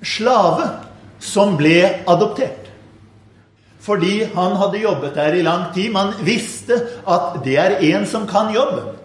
slave 0.05 0.69
som 1.19 1.57
ble 1.59 1.79
adoptert. 2.07 2.71
Fordi 3.85 4.23
han 4.33 4.55
hadde 4.57 4.81
jobbet 4.81 5.17
der 5.17 5.37
i 5.37 5.45
lang 5.45 5.67
tid. 5.75 5.91
Man 5.93 6.13
visste 6.25 6.79
at 7.05 7.41
det 7.45 7.57
er 7.61 7.77
en 7.93 8.05
som 8.09 8.25
kan 8.29 8.49
jobben. 8.53 8.95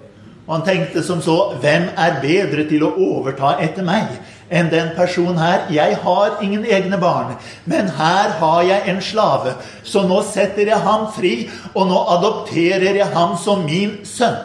Og 0.47 0.55
han 0.57 0.67
tenkte 0.67 1.03
som 1.07 1.21
så 1.23 1.53
Hvem 1.61 1.91
er 1.97 2.21
bedre 2.23 2.65
til 2.69 2.87
å 2.87 2.95
overta 2.97 3.59
etter 3.63 3.85
meg 3.87 4.09
enn 4.51 4.71
den 4.71 4.93
personen 4.97 5.39
her. 5.39 5.67
Jeg 5.71 5.97
har 6.03 6.41
ingen 6.43 6.65
egne 6.67 6.99
barn, 7.01 7.37
men 7.65 7.89
her 7.97 8.35
har 8.41 8.63
jeg 8.67 8.89
en 8.91 9.01
slave. 9.03 9.55
Så 9.87 10.03
nå 10.09 10.21
setter 10.27 10.73
jeg 10.73 10.85
ham 10.85 11.09
fri, 11.15 11.35
og 11.75 11.87
nå 11.89 12.01
adopterer 12.19 12.99
jeg 12.99 13.15
ham 13.15 13.37
som 13.39 13.65
min 13.65 14.01
sønn. 14.05 14.39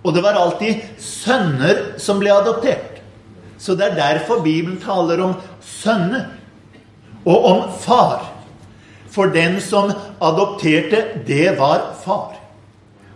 Og 0.00 0.16
det 0.16 0.24
var 0.24 0.38
alltid 0.40 0.80
sønner 0.96 1.98
som 2.00 2.20
ble 2.22 2.32
adoptert. 2.32 3.02
Så 3.60 3.76
det 3.76 3.90
er 3.90 3.98
derfor 3.98 4.40
Bibelen 4.40 4.80
taler 4.80 5.20
om 5.20 5.34
sønner 5.60 6.30
og 7.28 7.44
om 7.44 7.64
far. 7.82 8.30
For 9.10 9.28
den 9.28 9.58
som 9.60 9.90
adopterte, 10.22 11.02
det 11.26 11.58
var 11.58 11.90
far. 12.00 12.38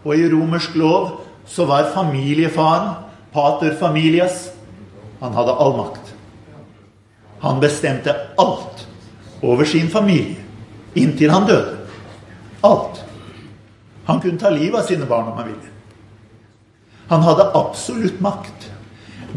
Og 0.05 0.19
i 0.19 0.29
romersk 0.29 0.75
lov 0.77 1.23
så 1.49 1.65
var 1.65 1.93
familiefaren, 1.95 2.91
pater 3.33 3.77
familias, 3.79 4.51
han 5.25 5.33
hadde 5.33 5.53
all 5.53 5.77
makt. 5.77 6.15
Han 7.41 7.61
bestemte 7.61 8.13
alt 8.37 8.87
over 9.41 9.65
sin 9.65 9.89
familie 9.89 10.37
inntil 10.95 11.31
han 11.31 11.47
døde. 11.47 11.77
Alt. 12.61 13.01
Han 14.05 14.21
kunne 14.21 14.39
ta 14.39 14.51
livet 14.51 14.81
av 14.81 14.87
sine 14.89 15.07
barn 15.09 15.31
om 15.33 15.39
han 15.39 15.49
ville. 15.49 15.73
Han 17.09 17.25
hadde 17.25 17.51
absolutt 17.57 18.21
makt. 18.21 18.69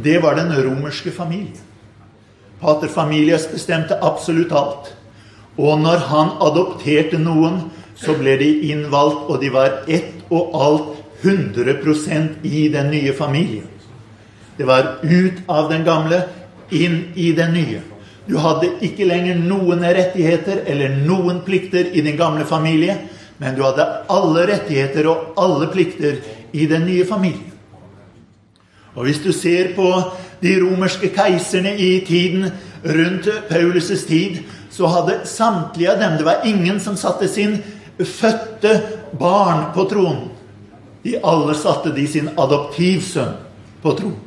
Det 0.03 0.19
var 0.23 0.35
den 0.35 0.51
romerske 0.63 1.11
familien. 1.11 1.63
Pater 2.59 2.87
Familias 2.87 3.47
bestemte 3.51 3.99
absolutt 4.01 4.51
alt. 4.51 4.91
Og 5.57 5.79
når 5.79 6.03
han 6.11 6.35
adopterte 6.41 7.19
noen, 7.21 7.69
så 7.95 8.13
ble 8.17 8.35
de 8.37 8.49
innvalgt, 8.73 9.25
og 9.29 9.39
de 9.41 9.49
var 9.55 9.83
ett 9.87 10.27
og 10.29 10.51
alt 10.53 11.23
100% 11.23 12.43
i 12.45 12.67
den 12.75 12.91
nye 12.91 13.13
familien. 13.15 13.76
Det 14.57 14.65
var 14.65 14.97
ut 15.01 15.43
av 15.47 15.69
den 15.71 15.85
gamle, 15.85 16.23
inn 16.69 17.13
i 17.15 17.31
den 17.31 17.53
nye. 17.55 17.81
Du 18.27 18.35
hadde 18.43 18.73
ikke 18.83 19.07
lenger 19.07 19.37
noen 19.39 19.85
rettigheter 19.85 20.65
eller 20.67 20.97
noen 21.07 21.39
plikter 21.45 21.93
i 21.95 22.03
din 22.03 22.17
gamle 22.19 22.43
familie, 22.45 22.97
men 23.37 23.55
du 23.55 23.61
hadde 23.63 23.85
alle 24.11 24.47
rettigheter 24.49 25.07
og 25.07 25.37
alle 25.39 25.69
plikter 25.71 26.19
i 26.51 26.65
den 26.67 26.83
nye 26.89 27.05
familien. 27.07 27.53
Og 28.97 29.05
hvis 29.05 29.21
du 29.23 29.29
ser 29.31 29.75
på 29.77 29.87
de 30.41 30.57
romerske 30.59 31.11
keiserne 31.13 31.75
i 31.77 31.99
tiden 32.05 32.49
rundt 32.83 33.29
Paulus' 33.47 34.07
tid, 34.09 34.41
så 34.73 34.89
hadde 34.89 35.21
samtlige 35.25 35.91
av 35.91 35.99
dem 36.01 36.17
Det 36.17 36.25
var 36.25 36.45
ingen 36.45 36.79
som 36.79 36.97
satte 36.97 37.27
sin 37.27 37.61
fødte 37.97 38.81
barn 39.19 39.71
på 39.73 39.85
tronen. 39.89 40.29
De 41.03 41.15
alle 41.23 41.55
satte 41.55 41.93
de 41.95 42.07
sin 42.07 42.29
adoptivsønn 42.37 43.37
på 43.81 43.93
tronen. 43.93 44.26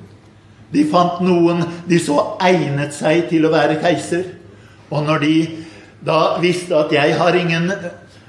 De 0.72 0.84
fant 0.90 1.20
noen 1.24 1.64
de 1.88 1.98
så 1.98 2.36
egnet 2.42 2.94
seg 2.94 3.26
til 3.30 3.46
å 3.46 3.52
være 3.52 3.80
keiser. 3.82 4.24
Og 4.90 5.04
når 5.06 5.24
de 5.24 5.34
da 6.00 6.38
visste 6.40 6.74
at 6.76 6.92
'jeg 6.92 7.16
har 7.18 7.34
ingen 7.34 7.72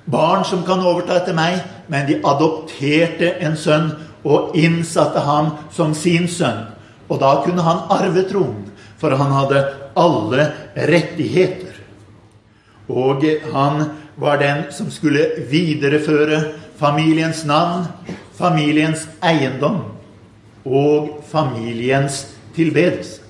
barn 0.06 0.44
som 0.44 0.64
kan 0.64 0.80
overta 0.80 1.16
etter 1.16 1.34
meg', 1.34 1.64
men 1.88 2.08
de 2.08 2.22
adopterte 2.24 3.40
en 3.40 3.56
sønn 3.56 3.92
og 4.24 4.56
innsatte 4.56 5.20
ham 5.20 5.58
som 5.72 5.94
sin 5.94 6.28
sønn. 6.28 6.68
Og 7.10 7.20
da 7.20 7.42
kunne 7.46 7.62
han 7.62 7.88
arve 7.90 8.24
tronen, 8.30 8.72
for 8.98 9.10
han 9.16 9.32
hadde 9.32 9.66
alle 9.96 10.52
rettigheter. 10.76 11.74
Og 12.90 13.24
han 13.54 13.90
var 14.18 14.38
den 14.38 14.66
som 14.72 14.92
skulle 14.92 15.48
videreføre 15.50 16.44
familiens 16.80 17.46
navn, 17.46 17.88
familiens 18.38 19.08
eiendom 19.24 19.82
og 20.66 21.21
familiens 21.32 22.26
tilbedelse. 22.56 23.22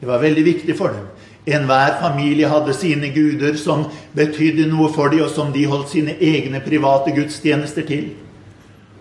Det 0.00 0.08
var 0.08 0.22
veldig 0.22 0.44
viktig 0.44 0.76
for 0.78 0.96
dem. 0.96 1.08
Enhver 1.50 1.96
familie 2.00 2.48
hadde 2.48 2.74
sine 2.76 3.10
guder 3.12 3.56
som 3.60 3.86
betydde 4.16 4.68
noe 4.70 4.88
for 4.92 5.12
dem, 5.12 5.24
og 5.24 5.32
som 5.32 5.52
de 5.52 5.66
holdt 5.68 5.92
sine 5.92 6.16
egne 6.20 6.60
private 6.64 7.12
gudstjenester 7.16 7.86
til. 7.88 8.10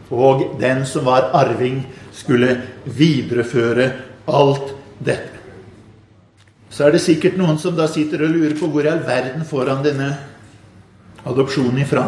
Og 0.09 0.57
den 0.59 0.85
som 0.89 1.05
var 1.07 1.31
arving, 1.37 1.83
skulle 2.11 2.57
videreføre 2.83 3.91
alt 4.27 4.73
dette. 4.99 5.37
Så 6.69 6.85
er 6.85 6.95
det 6.95 7.03
sikkert 7.03 7.37
noen 7.39 7.57
som 7.59 7.77
da 7.77 7.87
sitter 7.89 8.25
og 8.25 8.33
lurer 8.33 8.55
på 8.59 8.67
hvor 8.71 8.85
i 8.85 8.91
all 8.91 9.01
verden 9.07 9.45
får 9.47 9.71
han 9.71 9.85
denne 9.85 10.09
adopsjonen 11.27 11.79
ifra. 11.81 12.05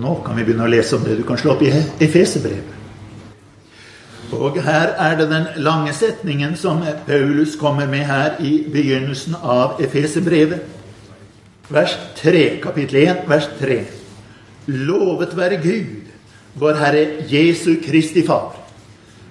Nå 0.00 0.16
kan 0.24 0.38
vi 0.38 0.44
begynne 0.46 0.66
å 0.66 0.72
lese 0.72 0.96
om 0.96 1.04
det. 1.04 1.18
Du 1.20 1.24
kan 1.28 1.38
slå 1.40 1.54
opp 1.54 1.64
i 1.66 1.72
Efeserbrevet. 1.72 2.79
Og 4.32 4.60
her 4.62 4.92
er 4.94 5.16
det 5.18 5.26
den 5.30 5.46
lange 5.64 5.92
setningen 5.96 6.54
som 6.56 6.84
Paulus 7.06 7.56
kommer 7.58 7.88
med 7.90 8.06
her 8.06 8.38
i 8.38 8.60
begynnelsen 8.70 9.34
av 9.42 9.80
Efeserbrevet. 9.82 10.60
Vers 11.70 11.96
3, 12.18 12.60
kapittel 12.62 13.02
1, 13.02 13.24
vers 13.30 13.48
3. 13.58 13.80
Lovet 14.70 15.34
være 15.36 15.58
Gud, 15.62 16.12
vår 16.54 16.78
Herre 16.78 17.04
Jesu 17.30 17.76
Kristi 17.82 18.22
Far. 18.26 18.54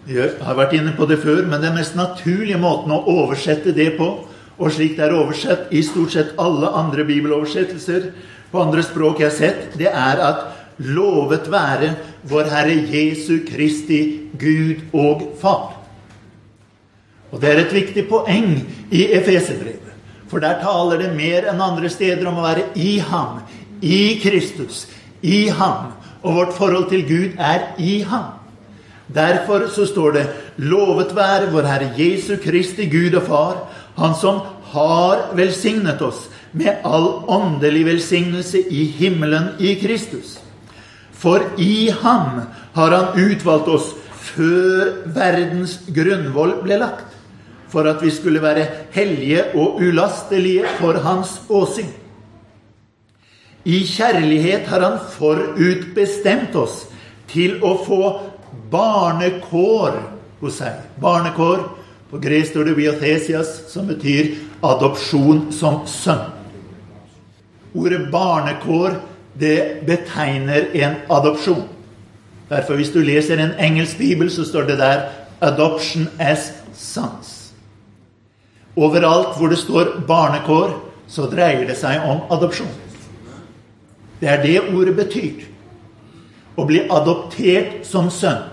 Vi 0.05 0.19
har 0.19 0.57
vært 0.57 0.75
inne 0.75 0.95
på 0.97 1.07
det 1.07 1.21
før, 1.23 1.45
men 1.47 1.63
den 1.63 1.75
mest 1.77 1.95
naturlige 1.95 2.59
måten 2.59 2.91
å 2.95 3.03
oversette 3.07 3.71
det 3.75 3.93
på, 3.97 4.09
og 4.59 4.71
slik 4.75 4.97
det 4.97 5.07
er 5.07 5.15
oversett 5.15 5.71
i 5.71 5.83
stort 5.85 6.11
sett 6.11 6.35
alle 6.41 6.71
andre 6.75 7.05
bibeloversettelser 7.07 8.11
på 8.51 8.63
andre 8.63 8.83
språk 8.83 9.21
jeg 9.21 9.29
har 9.29 9.37
sett, 9.37 9.77
det 9.79 9.91
er 9.91 10.23
at 10.25 10.58
lovet 10.79 11.49
være 11.51 11.93
vår 12.29 12.49
Herre 12.53 12.77
Jesu 12.93 13.39
Kristi 13.47 14.29
Gud 14.39 14.81
og 14.93 15.27
Far. 15.41 15.75
Og 17.31 17.41
Det 17.41 17.49
er 17.49 17.61
et 17.61 17.73
viktig 17.73 18.07
poeng 18.09 18.55
i 18.91 19.05
Efeserbrevet. 19.13 19.85
For 20.29 20.39
der 20.39 20.61
taler 20.61 20.97
det 21.01 21.15
mer 21.17 21.49
enn 21.49 21.61
andre 21.61 21.89
steder 21.89 22.27
om 22.29 22.37
å 22.37 22.45
være 22.45 22.67
i 22.77 22.99
ham, 23.01 23.41
i 23.81 24.19
Kristus, 24.21 24.87
i 25.21 25.47
ham. 25.49 25.93
Og 26.21 26.35
vårt 26.35 26.53
forhold 26.53 26.89
til 26.89 27.05
Gud 27.07 27.39
er 27.39 27.73
i 27.77 28.01
ham. 28.01 28.35
Derfor 29.09 29.67
så 29.73 29.87
står 29.89 30.11
det 30.11 30.25
Lovet 30.57 31.15
være 31.15 31.49
vår 31.53 31.65
Herre 31.65 31.93
Jesu 31.97 32.35
Kristi 32.37 32.85
Gud 32.89 33.15
og 33.15 33.23
Far, 33.23 33.55
Han 33.97 34.13
som 34.15 34.41
har 34.71 35.33
velsignet 35.35 36.01
oss 36.01 36.29
med 36.51 36.85
all 36.85 37.23
åndelig 37.27 37.85
velsignelse 37.85 38.61
i 38.69 38.85
himmelen 38.85 39.49
i 39.59 39.73
Kristus. 39.75 40.39
For 41.19 41.43
i 41.59 41.89
ham 42.01 42.41
har 42.73 42.95
Han 42.95 43.19
utvalgt 43.19 43.67
oss 43.67 43.93
før 44.29 44.91
verdens 45.15 45.79
grunnvoll 45.91 46.59
ble 46.63 46.77
lagt, 46.79 47.07
for 47.69 47.87
at 47.89 48.01
vi 48.01 48.11
skulle 48.13 48.41
være 48.41 48.67
hellige 48.95 49.49
og 49.55 49.81
ulastelige 49.83 50.69
for 50.79 50.99
Hans 51.03 51.39
åsyn. 51.49 51.89
I 53.65 53.83
kjærlighet 53.83 54.69
har 54.71 54.85
Han 54.85 54.99
forutbestemt 55.17 56.55
oss 56.55 56.85
til 57.29 57.59
å 57.65 57.75
få 57.83 58.01
barnekår 58.71 59.99
hos 60.39 60.61
seg. 60.61 60.79
Barnekår. 61.01 61.67
På 62.09 62.17
gresk 62.17 62.55
står 62.55 62.65
det 62.65 62.77
biothesias, 62.79 63.49
som 63.69 63.85
betyr 63.85 64.31
adopsjon 64.65 65.51
som 65.53 65.83
sønn. 65.85 66.23
Ordet 67.77 68.07
barnekår 68.09 68.95
det 69.39 69.85
betegner 69.87 70.69
en 70.73 70.95
adopsjon. 71.09 71.67
Derfor, 72.49 72.75
hvis 72.75 72.91
du 72.91 72.99
leser 73.05 73.37
en 73.39 73.55
engelsk 73.59 73.97
bibel, 73.97 74.31
så 74.31 74.45
står 74.45 74.61
det 74.61 74.77
der 74.77 75.01
'adoption 75.41 76.07
as 76.19 76.51
sons'. 76.73 77.53
Overalt 78.75 79.37
hvor 79.37 79.47
det 79.47 79.57
står 79.57 80.03
barnekår, 80.07 80.73
så 81.07 81.25
dreier 81.25 81.67
det 81.67 81.77
seg 81.77 82.01
om 82.05 82.21
adopsjon. 82.31 82.71
Det 84.21 84.29
er 84.29 84.43
det 84.43 84.61
ordet 84.75 84.95
betyr. 84.95 85.45
Å 86.57 86.65
bli 86.65 86.81
adoptert 86.91 87.85
som 87.87 88.09
sønn. 88.09 88.43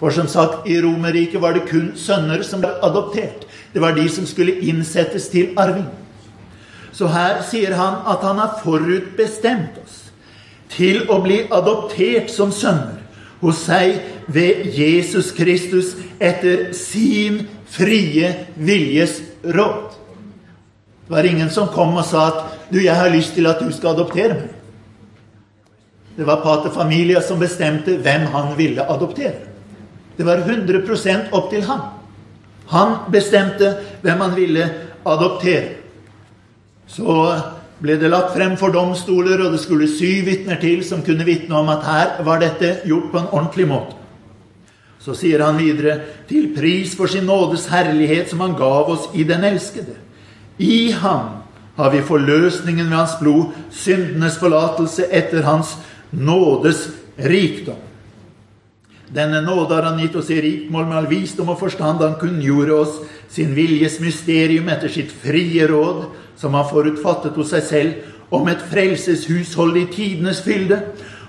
For 0.00 0.10
som 0.10 0.28
sagt, 0.28 0.66
i 0.68 0.76
Romerriket 0.80 1.40
var 1.40 1.52
det 1.56 1.68
kun 1.68 1.92
sønner 1.96 2.42
som 2.42 2.60
ble 2.60 2.72
adoptert. 2.82 3.46
Det 3.72 3.80
var 3.80 3.96
de 3.96 4.08
som 4.08 4.26
skulle 4.26 4.58
innsettes 4.60 5.28
til 5.28 5.52
arving. 5.56 5.88
Så 6.92 7.08
her 7.12 7.42
sier 7.44 7.74
han 7.76 8.02
at 8.08 8.24
han 8.24 8.38
har 8.40 8.60
forutbestemt 8.64 9.82
til 10.72 11.04
å 11.10 11.20
bli 11.24 11.44
adoptert 11.50 12.30
som 12.32 12.52
sønner 12.52 13.02
hos 13.40 13.62
seg 13.66 14.00
ved 14.32 14.66
Jesus 14.74 15.30
Kristus 15.36 15.94
etter 16.18 16.72
sin 16.74 17.44
frie 17.70 18.32
viljes 18.56 19.20
råd. 19.44 19.94
Det 21.06 21.14
var 21.14 21.28
ingen 21.28 21.50
som 21.50 21.68
kom 21.70 21.94
og 21.96 22.04
sa 22.04 22.26
at 22.28 22.38
'du, 22.70 22.82
jeg 22.82 22.94
har 22.94 23.10
lyst 23.10 23.34
til 23.34 23.46
at 23.46 23.60
du 23.60 23.70
skal 23.72 23.94
adoptere 23.94 24.34
meg'. 24.34 24.54
Det 26.16 26.26
var 26.26 26.40
pater 26.42 26.70
Familia 26.70 27.20
som 27.20 27.38
bestemte 27.38 27.96
hvem 27.96 28.26
han 28.32 28.56
ville 28.56 28.90
adoptere. 28.90 29.34
Det 30.16 30.24
var 30.24 30.36
100% 30.36 31.32
opp 31.32 31.50
til 31.50 31.62
ham. 31.62 31.80
Han 32.66 32.96
bestemte 33.12 33.76
hvem 34.02 34.20
han 34.20 34.36
ville 34.36 34.70
adoptere. 35.06 35.76
Så 36.86 37.40
ble 37.82 37.98
det 38.00 38.08
lagt 38.10 38.32
frem 38.36 38.56
for 38.56 38.72
domstoler, 38.72 39.42
og 39.44 39.52
det 39.52 39.60
skulle 39.60 39.88
syv 39.90 40.24
vitner 40.30 40.58
til 40.60 40.82
som 40.84 41.04
kunne 41.04 41.26
vitne 41.28 41.58
om 41.58 41.68
at 41.72 41.84
her 41.84 42.24
var 42.24 42.40
dette 42.40 42.78
gjort 42.88 43.10
på 43.12 43.20
en 43.20 43.32
ordentlig 43.32 43.68
måte. 43.68 43.96
Så 45.00 45.14
sier 45.14 45.44
han 45.44 45.58
videre, 45.60 46.00
til 46.26 46.48
pris 46.56 46.96
for 46.98 47.06
sin 47.06 47.28
nådes 47.28 47.68
herlighet 47.70 48.32
som 48.32 48.42
han 48.42 48.56
gav 48.58 48.90
oss 48.90 49.10
i 49.14 49.26
den 49.28 49.44
elskede. 49.46 49.94
I 50.58 50.90
ham 50.90 51.42
har 51.76 51.92
vi 51.92 52.02
forløsningen 52.02 52.88
ved 52.88 52.96
hans 52.96 53.18
blod, 53.20 53.52
syndenes 53.70 54.38
forlatelse 54.40 55.06
etter 55.12 55.44
hans 55.46 55.76
nådes 56.10 56.88
rikdom. 57.20 57.85
Denne 59.14 59.40
nåde 59.40 59.74
har 59.74 59.82
han 59.86 60.00
gitt 60.02 60.16
oss 60.18 60.30
i 60.34 60.40
rikmål 60.42 60.88
med 60.88 60.98
all 60.98 61.08
visdom 61.10 61.52
og 61.52 61.60
forstand. 61.60 62.02
Han 62.02 62.18
kunngjorde 62.20 62.74
oss 62.74 62.96
sin 63.30 63.54
viljes 63.54 64.00
mysterium 64.02 64.68
etter 64.72 64.90
sitt 64.90 65.12
frie 65.14 65.66
råd, 65.70 66.08
som 66.36 66.56
han 66.58 66.66
forutfattet 66.66 67.36
hos 67.38 67.52
seg 67.54 67.66
selv, 67.66 68.12
om 68.34 68.48
et 68.50 68.62
frelseshushold 68.72 69.76
i 69.78 69.84
tidenes 69.92 70.40
fylde, 70.42 70.80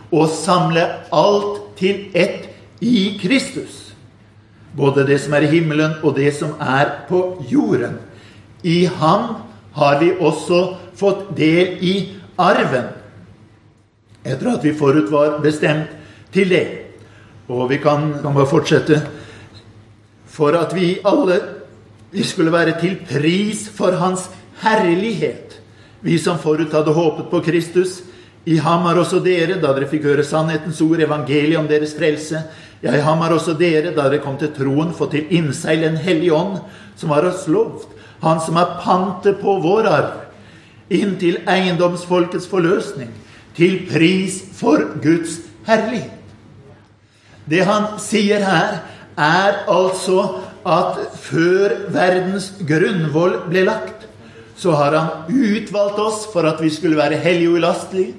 og 0.10 0.32
samle 0.32 0.82
alt 1.14 1.62
til 1.78 2.08
ett 2.18 2.48
i 2.82 3.20
Kristus. 3.22 3.84
Både 4.78 5.06
det 5.06 5.20
som 5.22 5.36
er 5.38 5.46
i 5.46 5.52
himmelen, 5.52 6.00
og 6.02 6.16
det 6.18 6.32
som 6.38 6.56
er 6.62 7.06
på 7.10 7.44
jorden. 7.50 8.00
I 8.64 8.86
ham 8.90 9.44
har 9.78 10.00
vi 10.02 10.16
også 10.18 10.64
fått 10.98 11.30
del 11.38 11.78
i 11.86 11.94
arven, 12.42 12.90
etter 14.26 14.50
at 14.56 14.66
vi 14.66 14.74
forut 14.74 15.12
var 15.14 15.38
bestemt 15.46 15.94
til 16.34 16.50
det. 16.50 16.87
Og 17.48 17.70
vi 17.70 17.78
kan, 17.84 18.12
kan 18.22 18.36
bare 18.36 18.50
fortsette. 18.50 19.02
For 20.28 20.56
at 20.58 20.76
vi 20.76 20.98
alle 21.08 21.40
vi 22.12 22.24
skulle 22.24 22.54
være 22.54 22.78
til 22.80 22.96
pris 23.08 23.66
for 23.76 23.96
Hans 24.00 24.30
herlighet. 24.64 25.58
Vi 26.02 26.16
som 26.22 26.40
forut 26.40 26.72
hadde 26.72 26.94
håpet 26.96 27.28
på 27.32 27.42
Kristus. 27.44 28.02
I 28.48 28.56
ham 28.64 28.86
har 28.88 28.96
også 28.96 29.20
dere, 29.20 29.58
da 29.60 29.74
dere 29.76 29.90
fikk 29.92 30.06
høre 30.08 30.24
sannhetens 30.24 30.80
ord, 30.86 31.02
evangeliet 31.04 31.60
om 31.60 31.68
deres 31.68 31.92
frelse. 31.98 32.46
Ja, 32.80 32.94
i 32.96 33.04
ham 33.04 33.20
har 33.20 33.36
også 33.36 33.58
dere, 33.60 33.92
da 33.92 34.08
dere 34.08 34.22
kom 34.24 34.38
til 34.40 34.54
troen, 34.56 34.94
fått 34.96 35.18
til 35.18 35.36
innseil 35.36 35.84
en 35.84 36.00
hellig 36.00 36.32
ånd, 36.32 36.62
som 36.96 37.12
har 37.12 37.28
oss 37.28 37.44
lovt. 37.52 37.92
Han 38.24 38.40
som 38.42 38.56
er 38.58 38.78
pantet 38.86 39.42
på 39.44 39.60
vår 39.62 39.92
arv, 39.92 40.14
inntil 40.88 41.42
eiendomsfolkets 41.44 42.48
forløsning, 42.48 43.12
til 43.58 43.82
pris 43.92 44.40
for 44.56 44.94
Guds 45.04 45.42
herlighet. 45.68 46.17
Det 47.50 47.64
han 47.68 47.96
sier 48.02 48.44
her, 48.44 48.82
er 49.18 49.64
altså 49.72 50.24
at 50.68 51.00
før 51.24 51.74
verdens 51.94 52.52
grunnvoll 52.68 53.40
ble 53.48 53.64
lagt, 53.68 54.06
så 54.58 54.74
har 54.78 54.96
han 54.98 55.32
utvalgt 55.32 56.00
oss 56.02 56.26
for 56.32 56.48
at 56.50 56.62
vi 56.62 56.70
skulle 56.74 56.98
være 56.98 57.20
hellige 57.22 57.52
og 57.52 57.60
ulastelige. 57.62 58.16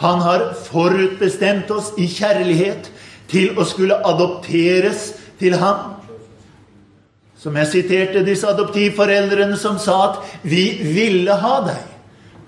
Han 0.00 0.22
har 0.24 0.46
forutbestemt 0.64 1.70
oss 1.70 1.92
i 2.00 2.06
kjærlighet 2.08 2.88
til 3.30 3.58
å 3.60 3.66
skulle 3.68 3.98
adopteres 4.08 5.10
til 5.40 5.56
ham. 5.60 6.00
Som 7.40 7.56
jeg 7.56 7.68
siterte 7.68 8.24
disse 8.24 8.48
adoptivforeldrene 8.48 9.56
som 9.60 9.78
sa 9.78 9.96
at 10.08 10.16
'vi 10.42 10.80
ville 10.96 11.32
ha 11.32 11.60
deg'. 11.68 11.88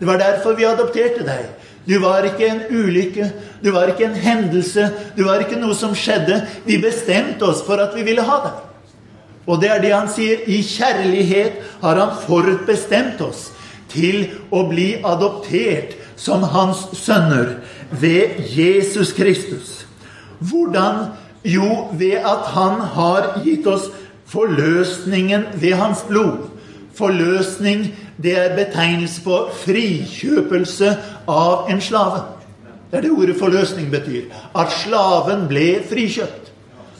Det 0.00 0.06
var 0.06 0.18
derfor 0.18 0.56
vi 0.56 0.64
adopterte 0.64 1.24
deg. 1.24 1.46
Du 1.86 1.96
var 2.02 2.26
ikke 2.26 2.46
en 2.46 2.60
ulykke, 2.70 3.30
du 3.62 3.72
var 3.74 3.90
ikke 3.90 4.06
en 4.06 4.18
hendelse, 4.18 4.84
du 5.16 5.24
var 5.26 5.42
ikke 5.42 5.58
noe 5.58 5.74
som 5.74 5.96
skjedde. 5.98 6.38
Vi 6.66 6.78
bestemte 6.82 7.48
oss 7.48 7.64
for 7.66 7.82
at 7.82 7.96
vi 7.96 8.04
ville 8.06 8.22
ha 8.26 8.38
deg. 8.44 8.60
Og 9.50 9.58
det 9.62 9.72
er 9.74 9.82
det 9.82 9.90
han 9.94 10.10
sier. 10.10 10.44
I 10.46 10.60
kjærlighet 10.62 11.58
har 11.82 11.98
han 11.98 12.14
forutbestemt 12.22 13.22
oss 13.26 13.48
til 13.90 14.28
å 14.54 14.62
bli 14.70 14.94
adoptert 15.02 15.96
som 16.16 16.44
hans 16.54 16.86
sønner 16.94 17.56
ved 17.90 18.38
Jesus 18.54 19.10
Kristus. 19.16 19.82
Hvordan? 20.38 21.10
Jo, 21.42 21.88
ved 21.98 22.22
at 22.22 22.52
han 22.54 22.78
har 22.94 23.40
gitt 23.42 23.66
oss 23.66 23.88
forløsningen 24.30 25.48
ved 25.58 25.74
hans 25.80 26.04
blod. 26.06 26.51
Forløsning 26.94 27.86
det 28.22 28.34
er 28.38 28.56
betegnelse 28.56 29.22
på 29.24 29.38
frikjøpelse 29.64 30.92
av 31.28 31.70
en 31.72 31.80
slave. 31.80 32.22
Det 32.90 32.98
er 32.98 33.06
det 33.06 33.10
ordet 33.10 33.38
forløsning 33.40 33.88
betyr. 33.90 34.28
At 34.58 34.72
slaven 34.82 35.46
ble 35.48 35.80
frikjøpt. 35.88 36.50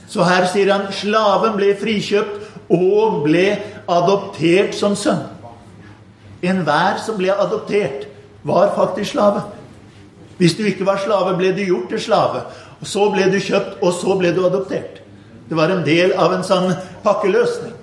Så 0.09 0.25
her 0.25 0.47
sier 0.49 0.73
han 0.73 0.89
slaven 0.93 1.57
ble 1.57 1.75
frikjøpt 1.81 2.71
og 2.73 3.23
ble 3.27 3.47
adoptert 3.91 4.77
som 4.77 4.97
sønn. 4.97 5.27
Enhver 6.43 6.99
som 7.05 7.19
ble 7.21 7.33
adoptert, 7.33 8.09
var 8.43 8.73
faktisk 8.75 9.13
slave. 9.13 9.45
Hvis 10.39 10.57
du 10.59 10.65
ikke 10.67 10.87
var 10.87 10.99
slave, 10.99 11.37
ble 11.39 11.53
du 11.55 11.63
gjort 11.63 11.93
til 11.93 12.01
slave. 12.01 12.41
Og 12.81 12.87
Så 12.87 13.11
ble 13.13 13.29
du 13.31 13.39
kjøpt, 13.39 13.79
og 13.83 13.93
så 13.93 14.17
ble 14.19 14.33
du 14.35 14.47
adoptert. 14.47 15.03
Det 15.49 15.57
var 15.57 15.71
en 15.71 15.85
del 15.87 16.13
av 16.19 16.33
en 16.35 16.43
sånn 16.43 16.73
pakkeløsning. 17.05 17.77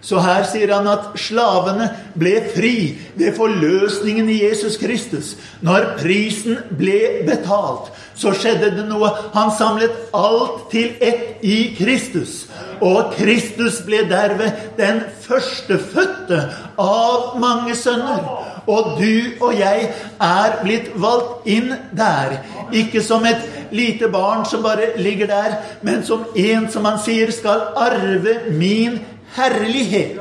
Så 0.00 0.20
her 0.22 0.44
sier 0.46 0.70
han 0.70 0.86
at 0.86 1.10
slavene 1.18 1.88
ble 2.18 2.36
fri 2.54 2.74
ved 3.18 3.34
forløsningen 3.34 4.28
i 4.30 4.42
Jesus 4.44 4.76
Kristus. 4.78 5.32
Når 5.60 5.96
prisen 5.98 6.60
ble 6.78 7.24
betalt, 7.26 7.90
så 8.18 8.30
skjedde 8.34 8.70
det 8.76 8.86
noe. 8.86 9.10
Han 9.34 9.50
samlet 9.54 10.14
alt 10.14 10.68
til 10.70 10.94
ett 11.02 11.42
i 11.42 11.74
Kristus. 11.78 12.44
Og 12.78 13.14
Kristus 13.18 13.82
ble 13.86 14.04
derved 14.10 14.78
den 14.78 15.02
førstefødte 15.26 16.44
av 16.78 17.34
mange 17.42 17.74
sønner. 17.78 18.22
Og 18.68 18.98
du 19.00 19.42
og 19.42 19.54
jeg 19.58 19.90
er 20.22 20.58
blitt 20.62 20.90
valgt 21.00 21.46
inn 21.48 21.72
der. 21.96 22.38
Ikke 22.70 23.02
som 23.02 23.26
et 23.26 23.46
lite 23.74 24.10
barn 24.12 24.44
som 24.46 24.62
bare 24.62 24.92
ligger 25.00 25.26
der, 25.26 25.54
men 25.82 26.04
som 26.04 26.26
en 26.36 26.68
som 26.70 26.86
han 26.86 27.00
sier 27.02 27.32
skal 27.34 27.72
arve 27.76 28.40
min 28.54 29.00
herlighet. 29.36 30.18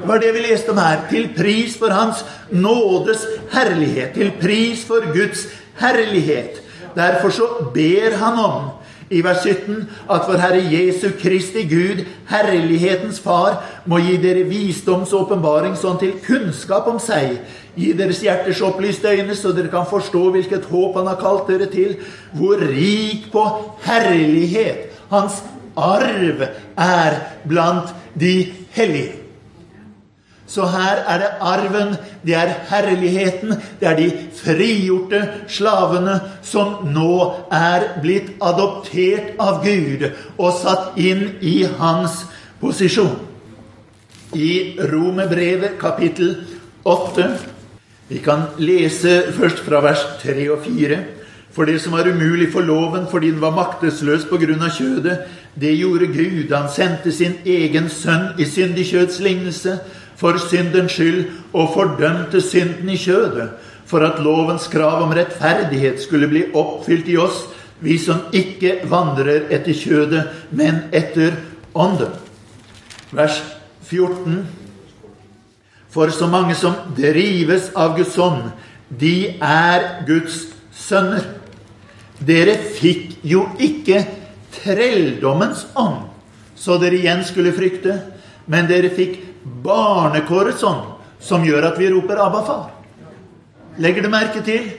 Det 0.00 0.08
var 0.08 0.18
det 0.18 0.32
vi 0.34 0.44
leste 0.46 0.72
om 0.72 0.78
her. 0.78 1.06
Til 1.10 1.28
pris 1.36 1.76
for 1.78 1.92
Hans 1.94 2.24
nådes 2.50 3.26
herlighet. 3.52 4.14
Til 4.14 4.32
pris 4.40 4.84
for 4.84 5.12
Guds 5.14 5.46
herlighet. 5.80 6.62
Derfor 6.96 7.30
så 7.30 7.46
ber 7.74 8.16
han 8.16 8.38
om 8.38 8.70
i 9.10 9.20
vers 9.26 9.42
17 9.42 9.88
at 10.10 10.26
vår 10.28 10.38
Herre 10.38 10.60
Jesu 10.70 11.08
Kristi 11.18 11.64
Gud, 11.66 12.04
herlighetens 12.30 13.18
Far, 13.20 13.58
må 13.90 13.98
gi 13.98 14.16
dere 14.22 14.46
visdoms 14.46 15.10
åpenbaring 15.16 15.74
sånn 15.78 15.98
til 15.98 16.12
kunnskap 16.22 16.86
om 16.90 17.00
seg. 17.02 17.40
Gi 17.74 17.90
deres 17.98 18.22
hjerters 18.22 18.62
opplyste 18.66 19.10
øyne, 19.10 19.34
så 19.34 19.50
dere 19.54 19.70
kan 19.72 19.88
forstå 19.90 20.22
hvilket 20.34 20.68
håp 20.70 20.98
Han 20.98 21.10
har 21.10 21.18
kalt 21.18 21.50
dere 21.50 21.66
til. 21.70 21.96
Hvor 22.38 22.62
rik 22.62 23.30
på 23.32 23.44
herlighet 23.86 24.90
Hans 25.10 25.42
arv 25.74 26.46
er 26.78 27.18
blant 27.48 27.90
de 28.14 28.52
hellige. 28.76 29.20
Så 30.50 30.66
her 30.66 31.04
er 31.06 31.18
det 31.22 31.28
arven, 31.40 31.92
det 32.26 32.34
er 32.34 32.54
herligheten, 32.68 33.54
det 33.80 33.88
er 33.88 33.96
de 33.96 34.08
frigjorte 34.34 35.20
slavene 35.48 36.16
som 36.42 36.80
nå 36.90 37.20
er 37.54 37.86
blitt 38.02 38.32
adoptert 38.42 39.38
av 39.38 39.62
Gud 39.62 40.08
og 40.10 40.56
satt 40.58 40.98
inn 40.98 41.36
i 41.40 41.62
hans 41.78 42.24
posisjon. 42.58 43.14
I 44.34 44.74
Romerbrevet 44.90 45.78
kapittel 45.78 46.34
8 46.86 47.30
Vi 48.10 48.18
kan 48.18 48.48
lese 48.58 49.32
først 49.34 49.62
fra 49.62 49.80
vers 49.86 50.02
3 50.22 50.50
og 50.50 50.64
4. 50.66 50.98
For 51.54 51.66
det 51.66 51.80
som 51.82 51.94
var 51.94 52.06
umulig 52.10 52.50
for 52.52 52.66
loven 52.66 53.06
fordi 53.10 53.30
den 53.30 53.42
var 53.42 53.54
maktesløs 53.54 54.26
på 54.30 54.38
grunn 54.38 54.62
av 54.62 54.74
kjødet, 54.74 55.18
det 55.54 55.74
gjorde 55.76 56.06
Gud. 56.06 56.52
Han 56.52 56.68
sendte 56.72 57.12
sin 57.12 57.38
egen 57.44 57.88
sønn 57.90 58.38
i 58.38 58.46
syndig 58.46 58.86
kjøds 58.92 59.18
lignelse 59.20 59.78
for 60.20 60.38
syndens 60.38 60.92
skyld 60.92 61.24
og 61.52 61.72
fordømte 61.74 62.42
synden 62.44 62.88
i 62.92 62.98
kjødet, 63.00 63.48
for 63.86 64.04
at 64.06 64.20
lovens 64.22 64.68
krav 64.70 65.02
om 65.02 65.14
rettferdighet 65.16 66.00
skulle 66.02 66.28
bli 66.30 66.44
oppfylt 66.54 67.08
i 67.08 67.16
oss, 67.18 67.46
vi 67.80 67.96
som 67.98 68.28
ikke 68.36 68.82
vandrer 68.90 69.48
etter 69.50 69.74
kjødet, 69.74 70.26
men 70.50 70.84
etter 70.92 71.38
ånden. 71.74 72.12
Vers 73.10 73.40
14. 73.88 74.44
For 75.90 76.12
så 76.14 76.28
mange 76.30 76.54
som 76.54 76.76
drives 76.96 77.70
av 77.74 77.96
Guds 77.96 78.18
ånd, 78.20 78.50
de 79.00 79.32
er 79.42 80.04
Guds 80.06 80.44
sønner. 80.76 81.24
Dere 82.20 82.58
fikk 82.76 83.16
jo 83.24 83.46
ikke 83.58 84.04
trelldommens 84.54 85.66
ånd, 85.78 86.08
så 86.56 86.76
dere 86.80 86.98
igjen 86.98 87.22
skulle 87.24 87.54
frykte, 87.56 87.96
men 88.50 88.68
dere 88.68 88.90
fikk 88.92 89.18
barnekårets 89.64 90.64
ånd, 90.66 90.96
som 91.20 91.44
gjør 91.44 91.70
at 91.72 91.78
vi 91.80 91.90
roper 91.92 92.16
'Abba, 92.16 92.42
far'. 92.44 92.70
Legger 93.78 94.02
du 94.02 94.08
merke 94.08 94.42
til? 94.44 94.70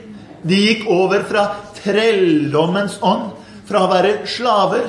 De 0.44 0.56
gikk 0.56 0.88
over 0.90 1.24
fra 1.24 1.46
trelldommens 1.84 2.98
ånd, 3.02 3.32
fra 3.66 3.86
å 3.86 3.92
være 3.92 4.28
slaver, 4.28 4.88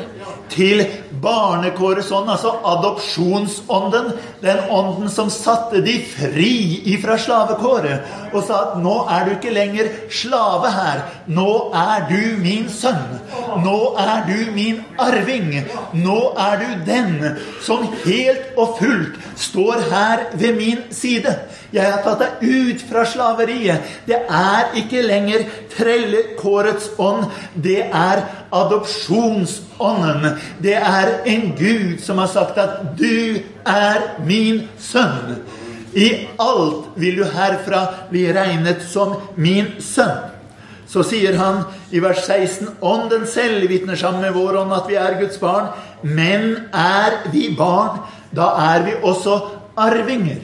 til 0.52 0.82
barnekårets 1.22 2.10
ånd, 2.12 2.30
altså 2.30 2.52
adopsjonsånden. 2.72 4.12
Den 4.42 4.58
ånden 4.70 5.10
som 5.10 5.30
satte 5.32 5.80
de 5.84 5.98
fri 6.06 6.82
ifra 6.94 7.16
slavekåret 7.20 8.32
og 8.32 8.44
sa 8.46 8.58
at 8.66 8.76
nå 8.82 8.94
er 9.12 9.26
du 9.26 9.32
ikke 9.36 9.54
lenger 9.54 9.90
slave 10.12 10.72
her. 10.74 11.04
Nå 11.26 11.48
er 11.76 12.06
du 12.10 12.20
min 12.42 12.68
sønn. 12.72 13.18
Nå 13.64 13.78
er 14.00 14.26
du 14.28 14.52
min 14.56 14.82
arving. 15.00 15.54
Nå 15.92 16.20
er 16.38 16.60
du 16.62 16.84
den 16.88 17.16
som 17.64 17.86
helt 18.04 18.56
og 18.56 18.78
fullt 18.80 19.18
står 19.38 19.88
her 19.92 20.28
ved 20.34 20.56
min 20.58 20.86
side. 20.90 21.36
Jeg 21.72 21.88
har 21.88 22.02
tatt 22.04 22.20
deg 22.20 22.42
ut 22.44 22.82
fra 22.84 23.06
slaveriet. 23.08 23.92
Det 24.04 24.18
er 24.28 24.74
ikke 24.76 25.04
lenger 25.06 25.46
trellekårets 25.72 26.90
ånd. 27.00 27.30
Det 27.54 27.80
er 27.88 28.26
adopsjonsånden. 28.52 29.71
Det 30.62 30.74
er 30.74 31.12
en 31.26 31.52
Gud 31.58 32.00
som 32.00 32.18
har 32.18 32.26
sagt 32.26 32.58
at 32.58 32.98
'du 32.98 33.40
er 33.66 34.18
min 34.26 34.68
sønn'. 34.78 35.42
I 35.94 36.28
alt 36.40 36.96
vil 36.96 37.16
du 37.16 37.24
herfra 37.24 38.08
bli 38.10 38.32
regnet 38.32 38.82
som 38.88 39.16
min 39.36 39.66
sønn. 39.80 40.32
Så 40.88 41.02
sier 41.08 41.36
han 41.36 41.64
i 41.90 42.00
vers 42.00 42.24
16.: 42.26 42.68
Ånden 42.80 43.26
selv 43.26 43.68
vitner 43.68 43.96
sammen 43.96 44.20
med 44.20 44.32
vår 44.32 44.56
ånd 44.62 44.72
at 44.76 44.88
vi 44.88 44.94
er 45.00 45.18
Guds 45.20 45.38
barn. 45.40 45.68
Men 46.02 46.56
er 46.72 47.30
vi 47.32 47.54
barn, 47.56 48.00
da 48.34 48.52
er 48.74 48.82
vi 48.82 48.96
også 49.02 49.38
arvinger. 49.76 50.40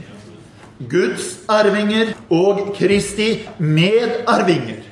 Guds 0.89 1.33
arvinger 1.49 2.15
og 2.31 2.75
Kristi 2.79 3.49
medarvinger. 3.59 4.85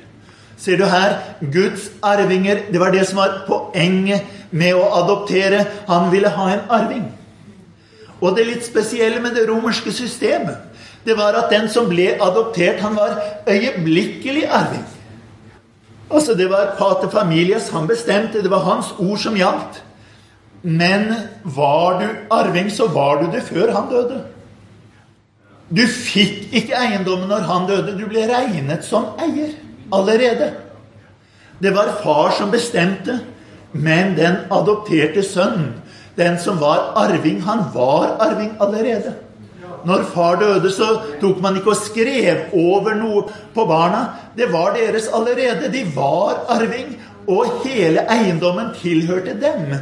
Ser 0.57 0.77
du 0.77 0.85
her? 0.89 1.15
Guds 1.53 1.91
arvinger. 2.03 2.65
Det 2.71 2.79
var 2.81 2.91
det 2.91 3.05
som 3.07 3.21
var 3.21 3.43
poenget 3.47 4.36
med 4.51 4.75
å 4.75 4.89
adoptere. 5.01 5.65
Han 5.87 6.11
ville 6.11 6.31
ha 6.33 6.49
en 6.53 6.65
arving. 6.69 7.07
Og 8.21 8.35
det 8.35 8.47
litt 8.47 8.65
spesielle 8.65 9.21
med 9.21 9.35
det 9.37 9.45
romerske 9.49 9.91
systemet, 9.93 10.63
det 11.05 11.15
var 11.15 11.37
at 11.39 11.51
den 11.53 11.69
som 11.71 11.87
ble 11.87 12.15
adoptert, 12.19 12.81
han 12.83 12.97
var 12.97 13.15
øyeblikkelig 13.47 14.47
arving. 14.51 14.85
Altså, 16.11 16.33
det 16.33 16.49
var 16.51 16.75
pater 16.79 17.09
familias. 17.11 17.69
Han 17.69 17.87
bestemte. 17.87 18.41
Det 18.43 18.51
var 18.51 18.63
hans 18.63 18.93
ord 18.99 19.19
som 19.19 19.35
gjaldt. 19.35 19.83
Men 20.61 21.13
var 21.43 22.01
du 22.01 22.07
arving, 22.31 22.71
så 22.71 22.87
var 22.87 23.21
du 23.21 23.31
det 23.31 23.43
før 23.47 23.71
han 23.71 23.89
døde. 23.91 24.21
Du 25.69 25.83
fikk 25.87 26.53
ikke 26.55 26.79
eiendommen 26.79 27.27
når 27.29 27.47
han 27.47 27.67
døde. 27.67 27.95
Du 27.99 28.05
ble 28.07 28.23
regnet 28.29 28.85
som 28.87 29.11
eier 29.19 29.51
allerede. 29.93 30.53
Det 31.59 31.73
var 31.75 31.97
far 32.03 32.31
som 32.37 32.51
bestemte, 32.51 33.19
men 33.77 34.15
den 34.17 34.43
adopterte 34.51 35.23
sønnen, 35.23 35.73
den 36.17 36.37
som 36.41 36.59
var 36.61 36.91
arving, 36.97 37.41
han 37.45 37.65
var 37.73 38.17
arving 38.23 38.55
allerede. 38.59 39.13
Når 39.85 40.03
far 40.13 40.39
døde, 40.41 40.71
så 40.73 40.87
tok 41.21 41.41
man 41.41 41.59
ikke 41.59 41.75
og 41.75 41.79
skrev 41.79 42.55
over 42.57 42.95
noe 42.97 43.27
på 43.53 43.65
barna. 43.69 44.07
Det 44.37 44.49
var 44.51 44.73
deres 44.75 45.07
allerede. 45.13 45.69
De 45.71 45.83
var 45.95 46.41
arving, 46.49 46.95
og 47.27 47.61
hele 47.65 48.03
eiendommen 48.11 48.73
tilhørte 48.81 49.35
dem. 49.41 49.77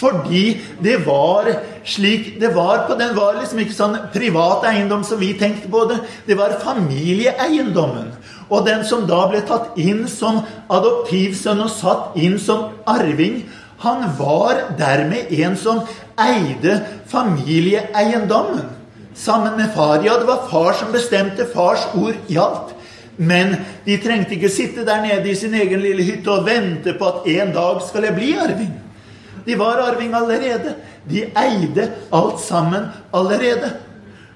Fordi 0.00 0.60
det 0.82 1.00
var 1.06 1.48
slik 1.84 2.40
det 2.40 2.54
var 2.54 2.86
på 2.86 2.94
Den 2.98 3.16
var 3.16 3.40
liksom 3.40 3.58
ikke 3.58 3.74
sånn 3.74 3.96
privat 4.14 4.64
eiendom 4.70 5.02
som 5.04 5.20
vi 5.20 5.32
tenkte 5.38 5.68
på 5.72 5.84
det. 5.90 5.98
Det 6.28 6.38
var 6.38 6.60
familieeiendommen. 6.62 8.12
Og 8.50 8.66
den 8.66 8.82
som 8.86 9.06
da 9.06 9.22
ble 9.30 9.40
tatt 9.46 9.78
inn 9.78 10.06
som 10.10 10.42
adoptivsønn 10.72 11.62
og 11.62 11.70
satt 11.70 12.18
inn 12.18 12.36
som 12.42 12.70
arving, 12.90 13.44
han 13.80 14.10
var 14.18 14.66
dermed 14.76 15.30
en 15.32 15.54
som 15.56 15.80
eide 16.20 16.80
familieeiendommen. 17.08 18.66
Sammen 19.14 19.56
med 19.56 19.72
far. 19.74 20.02
Ja, 20.04 20.18
det 20.18 20.28
var 20.28 20.48
far 20.50 20.74
som 20.76 20.92
bestemte. 20.92 21.46
Fars 21.48 21.86
ord 21.94 22.18
gjaldt. 22.28 22.74
Men 23.20 23.54
de 23.84 23.96
trengte 24.00 24.36
ikke 24.36 24.52
sitte 24.52 24.84
der 24.88 25.02
nede 25.04 25.28
i 25.28 25.36
sin 25.36 25.54
egen 25.56 25.82
lille 25.82 26.04
hytte 26.06 26.32
og 26.32 26.46
vente 26.46 26.94
på 26.96 27.08
at 27.08 27.26
en 27.28 27.52
dag 27.56 27.82
skal 27.84 28.06
jeg 28.08 28.16
bli 28.16 28.30
arving. 28.40 28.72
De 29.44 29.56
var 29.60 29.80
arving 29.84 30.14
allerede. 30.16 30.74
De 31.08 31.26
eide 31.28 31.90
alt 32.12 32.40
sammen 32.44 32.88
allerede. 33.12 33.74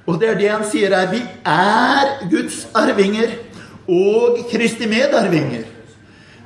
Og 0.06 0.20
det 0.20 0.28
er 0.30 0.40
det 0.40 0.50
han 0.52 0.66
sier 0.68 0.92
her. 0.96 1.12
Vi 1.12 1.22
er 1.48 2.28
Guds 2.32 2.64
arvinger 2.76 3.32
og 3.88 4.40
Kristi 4.50 4.88
medarvinger. 4.90 5.64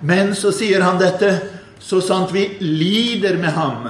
Men 0.00 0.34
så 0.38 0.52
sier 0.54 0.82
han 0.84 1.00
dette 1.00 1.32
så 1.82 2.00
sant 2.04 2.32
vi 2.34 2.44
lider 2.60 3.38
med 3.38 3.54
ham, 3.54 3.88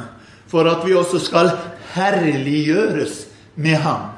for 0.48 0.68
at 0.68 0.84
vi 0.86 0.96
også 0.96 1.20
skal 1.20 1.50
herliggjøres 1.94 3.24
med 3.56 3.80
ham. 3.84 4.14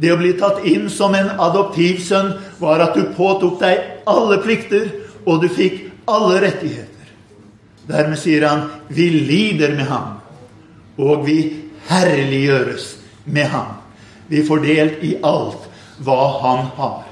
Det 0.00 0.12
å 0.12 0.18
bli 0.20 0.32
tatt 0.40 0.64
inn 0.68 0.88
som 0.92 1.14
en 1.16 1.34
adoptivsønn 1.40 2.32
var 2.60 2.80
at 2.84 2.96
du 2.96 3.10
påtok 3.16 3.58
deg 3.60 3.82
alle 4.08 4.40
plikter, 4.44 4.88
og 5.28 5.42
du 5.42 5.48
fikk 5.52 5.82
alle 6.08 6.40
rettigheter. 6.46 7.10
Dermed 7.90 8.18
sier 8.20 8.46
han 8.48 8.64
vi 8.88 9.10
lider 9.12 9.74
med 9.76 9.88
ham, 9.90 10.16
og 10.96 11.26
vi 11.26 11.38
herliggjøres 11.90 12.94
med 13.24 13.52
ham. 13.52 13.76
Vi 14.30 14.42
får 14.46 14.64
delt 14.64 15.04
i 15.04 15.16
alt 15.26 15.68
hva 16.00 16.20
han 16.40 16.68
har. 16.78 17.09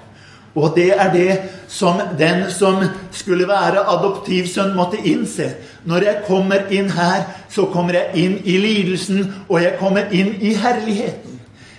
Og 0.58 0.74
det 0.76 0.90
er 0.96 1.12
det 1.12 1.38
som 1.68 2.00
den 2.18 2.48
som 2.50 2.82
skulle 3.14 3.46
være 3.48 3.84
adoptivsønn, 3.94 4.74
måtte 4.76 4.98
innse. 5.04 5.52
Når 5.84 6.04
jeg 6.04 6.22
kommer 6.26 6.68
inn 6.74 6.90
her, 6.90 7.24
så 7.50 7.68
kommer 7.72 7.94
jeg 7.94 8.24
inn 8.24 8.38
i 8.44 8.58
lidelsen, 8.58 9.26
og 9.48 9.62
jeg 9.62 9.76
kommer 9.78 10.10
inn 10.10 10.34
i 10.40 10.54
herligheten. 10.58 11.38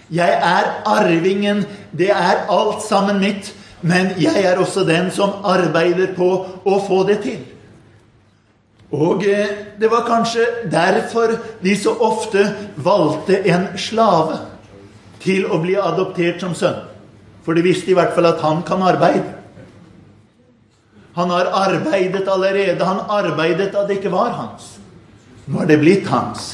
Jeg 0.09 0.39
er 0.41 0.71
arvingen. 0.85 1.65
Det 1.91 2.09
er 2.09 2.45
alt 2.49 2.83
sammen 2.87 3.19
mitt. 3.19 3.53
Men 3.81 4.11
jeg 4.19 4.43
er 4.43 4.57
også 4.59 4.83
den 4.83 5.11
som 5.11 5.39
arbeider 5.43 6.13
på 6.15 6.29
å 6.65 6.79
få 6.87 7.03
det 7.07 7.21
til. 7.23 7.39
Og 8.91 9.23
eh, 9.23 9.53
det 9.79 9.87
var 9.91 10.07
kanskje 10.07 10.45
derfor 10.71 11.37
de 11.63 11.75
så 11.77 11.93
ofte 11.93 12.43
valgte 12.75 13.37
en 13.47 13.67
slave 13.77 14.39
til 15.23 15.45
å 15.45 15.61
bli 15.61 15.77
adoptert 15.79 16.41
som 16.41 16.55
sønn. 16.57 16.88
For 17.49 17.57
de 17.57 17.63
visste 17.65 17.89
i 17.89 17.95
hvert 17.97 18.11
fall 18.13 18.27
at 18.29 18.43
han 18.45 18.59
kan 18.61 18.83
arbeide. 18.85 19.31
Han 21.15 21.31
har 21.33 21.47
arbeidet 21.57 22.27
allerede. 22.29 22.85
Han 22.85 22.99
arbeidet 23.09 23.71
da 23.73 23.87
det 23.89 23.95
ikke 23.97 24.11
var 24.13 24.35
hans. 24.37 24.75
Nå 25.49 25.63
er 25.63 25.71
det 25.71 25.79
blitt 25.81 26.05
hans. 26.13 26.51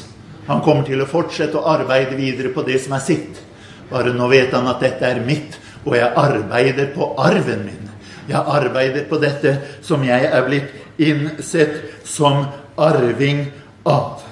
Han 0.48 0.62
kommer 0.64 0.88
til 0.88 1.04
å 1.04 1.08
fortsette 1.10 1.60
å 1.60 1.66
arbeide 1.74 2.16
videre 2.16 2.54
på 2.56 2.64
det 2.64 2.78
som 2.86 2.96
er 2.96 3.04
sitt. 3.04 3.42
Bare 3.90 4.14
nå 4.16 4.30
vet 4.32 4.56
han 4.56 4.70
at 4.72 4.80
dette 4.86 5.04
er 5.04 5.20
mitt, 5.20 5.58
og 5.84 5.98
jeg 6.00 6.16
arbeider 6.22 6.88
på 6.96 7.10
arven 7.20 7.68
min. 7.68 7.92
Jeg 8.30 8.40
arbeider 8.40 9.04
på 9.12 9.20
dette 9.20 9.58
som 9.84 10.08
jeg 10.08 10.32
er 10.32 10.48
blitt 10.48 10.72
innsett 10.96 12.08
som 12.08 12.46
arving 12.80 13.50
av. 13.84 14.24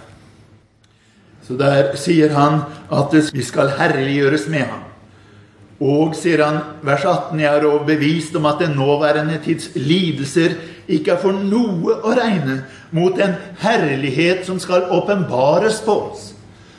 Så 1.44 1.60
der 1.60 1.92
sier 2.00 2.32
han 2.40 2.62
at 2.88 3.20
vi 3.36 3.44
skal 3.44 3.76
herliggjøres 3.76 4.48
med 4.48 4.64
ham. 4.64 4.83
Og, 5.82 6.14
sier 6.16 6.44
han, 6.46 6.60
vers 6.86 7.06
18, 7.06 7.40
jeg 7.42 7.50
er 7.50 7.66
overbevist 7.66 8.36
om 8.38 8.46
at 8.46 8.62
den 8.62 8.76
nåværende 8.78 9.40
tids 9.44 9.72
lidelser 9.76 10.54
ikke 10.88 11.16
er 11.16 11.22
for 11.22 11.34
noe 11.34 11.98
å 12.04 12.14
regne 12.14 12.60
mot 12.94 13.16
den 13.18 13.34
herlighet 13.64 14.46
som 14.46 14.60
skal 14.62 14.86
åpenbares 14.94 15.82
på 15.86 15.96
oss. 16.12 16.30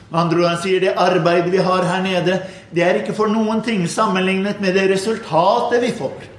Med 0.09 0.21
andre 0.21 0.39
ord, 0.39 0.49
han 0.53 0.61
sier 0.63 0.79
det 0.79 0.95
arbeidet 1.01 1.51
vi 1.51 1.63
har 1.65 1.83
her 1.89 2.05
nede, 2.05 2.39
det 2.71 2.85
er 2.85 3.01
ikke 3.01 3.17
for 3.17 3.31
noen 3.31 3.61
ting 3.65 3.83
sammenlignet 3.89 4.61
med 4.63 4.77
det 4.77 4.87
resultatet 4.93 5.83
vi 5.83 5.91
får. 5.97 6.31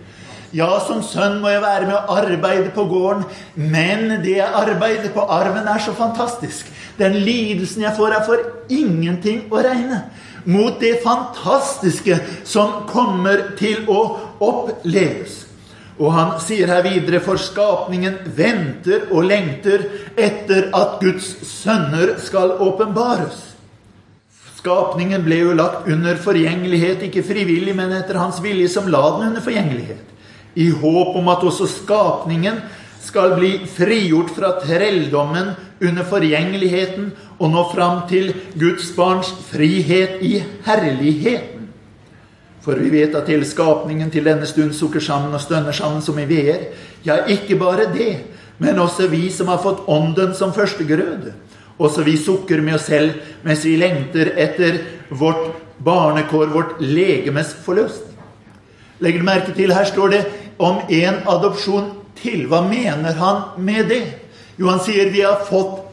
Ja, 0.56 0.70
som 0.86 1.02
sønn 1.04 1.40
må 1.42 1.50
jeg 1.50 1.60
være 1.60 1.88
med 1.88 1.96
å 1.98 2.16
arbeide 2.22 2.70
på 2.72 2.86
gården, 2.88 3.26
men 3.58 4.22
det 4.22 4.38
jeg 4.38 4.60
arbeider 4.62 5.10
på 5.12 5.26
arven, 5.28 5.66
er 5.68 5.82
så 5.82 5.92
fantastisk. 5.96 6.70
Den 6.96 7.18
lidelsen 7.26 7.84
jeg 7.84 7.96
får, 7.98 8.14
er 8.14 8.24
for 8.24 8.72
ingenting 8.72 9.42
å 9.52 9.60
regne 9.60 10.06
mot 10.46 10.80
det 10.80 11.00
fantastiske 11.02 12.18
som 12.46 12.86
kommer 12.90 13.50
til 13.58 13.84
å 13.90 14.00
oppleves. 14.42 15.42
Og 15.96 16.12
han 16.12 16.34
sier 16.44 16.68
her 16.68 16.84
videre, 16.84 17.22
for 17.24 17.40
skapningen 17.40 18.18
venter 18.36 19.08
og 19.10 19.26
lengter 19.30 19.86
etter 20.12 20.68
at 20.76 20.98
Guds 21.00 21.30
sønner 21.48 22.18
skal 22.22 22.58
åpenbares. 22.60 23.42
Skapningen 24.58 25.22
ble 25.24 25.40
jo 25.40 25.54
lagt 25.56 25.88
under 25.88 26.18
forgjengelighet, 26.20 27.06
ikke 27.06 27.24
frivillig, 27.24 27.72
men 27.78 27.94
etter 27.96 28.18
hans 28.20 28.42
vilje, 28.44 28.68
som 28.72 28.90
la 28.92 29.02
den 29.16 29.30
under 29.30 29.44
forgjengelighet. 29.44 30.02
I 30.56 30.70
håp 30.72 31.16
om 31.16 31.28
at 31.32 31.44
også 31.44 31.68
skapningen 31.70 32.60
skal 33.06 33.36
bli 33.38 33.52
frigjort 33.70 34.32
fra 34.36 34.56
trelldommen 34.60 35.54
under 35.80 36.06
forgjengeligheten 36.08 37.10
og 37.38 37.50
nå 37.52 37.64
fram 37.72 38.04
til 38.08 38.32
Guds 38.56 38.88
barns 38.96 39.32
frihet 39.50 40.22
i 40.24 40.38
herligheten. 40.66 41.68
For 42.64 42.80
vi 42.82 42.90
vet 42.90 43.14
at 43.14 43.28
hele 43.30 43.46
skapningen 43.46 44.10
til 44.10 44.26
denne 44.26 44.46
stund 44.48 44.72
sukker 44.74 45.02
sammen 45.04 45.34
og 45.36 45.42
stønner 45.44 45.76
sammen 45.76 46.02
som 46.02 46.18
i 46.18 46.26
veer. 46.26 46.70
Ja, 47.06 47.20
ikke 47.30 47.58
bare 47.60 47.90
det, 47.92 48.24
men 48.58 48.80
også 48.82 49.06
vi 49.12 49.28
som 49.30 49.52
har 49.52 49.60
fått 49.62 49.84
Ånden 49.86 50.34
som 50.34 50.54
førstegrøde. 50.56 51.34
Også 51.78 52.02
vi 52.02 52.16
sukker 52.16 52.62
med 52.64 52.78
oss 52.78 52.88
selv 52.88 53.20
mens 53.44 53.64
vi 53.68 53.76
lengter 53.78 54.32
etter 54.40 54.80
vårt 55.10 55.52
barnekår, 55.84 56.50
vårt 56.50 56.80
legemes 56.80 57.52
forløsning. 57.62 58.16
Legger 58.98 59.20
du 59.20 59.28
merke 59.28 59.52
til, 59.52 59.74
her 59.76 59.84
står 59.84 60.14
det 60.14 60.22
om 60.58 60.80
en 60.88 61.18
adopsjon 61.28 61.90
til. 62.16 62.46
Hva 62.48 62.62
mener 62.64 63.18
han 63.20 63.42
med 63.60 63.92
det? 63.92 64.04
Jo, 64.56 64.70
han 64.72 64.80
sier 64.80 65.12
vi 65.12 65.20
har 65.20 65.44
fått 65.44 65.85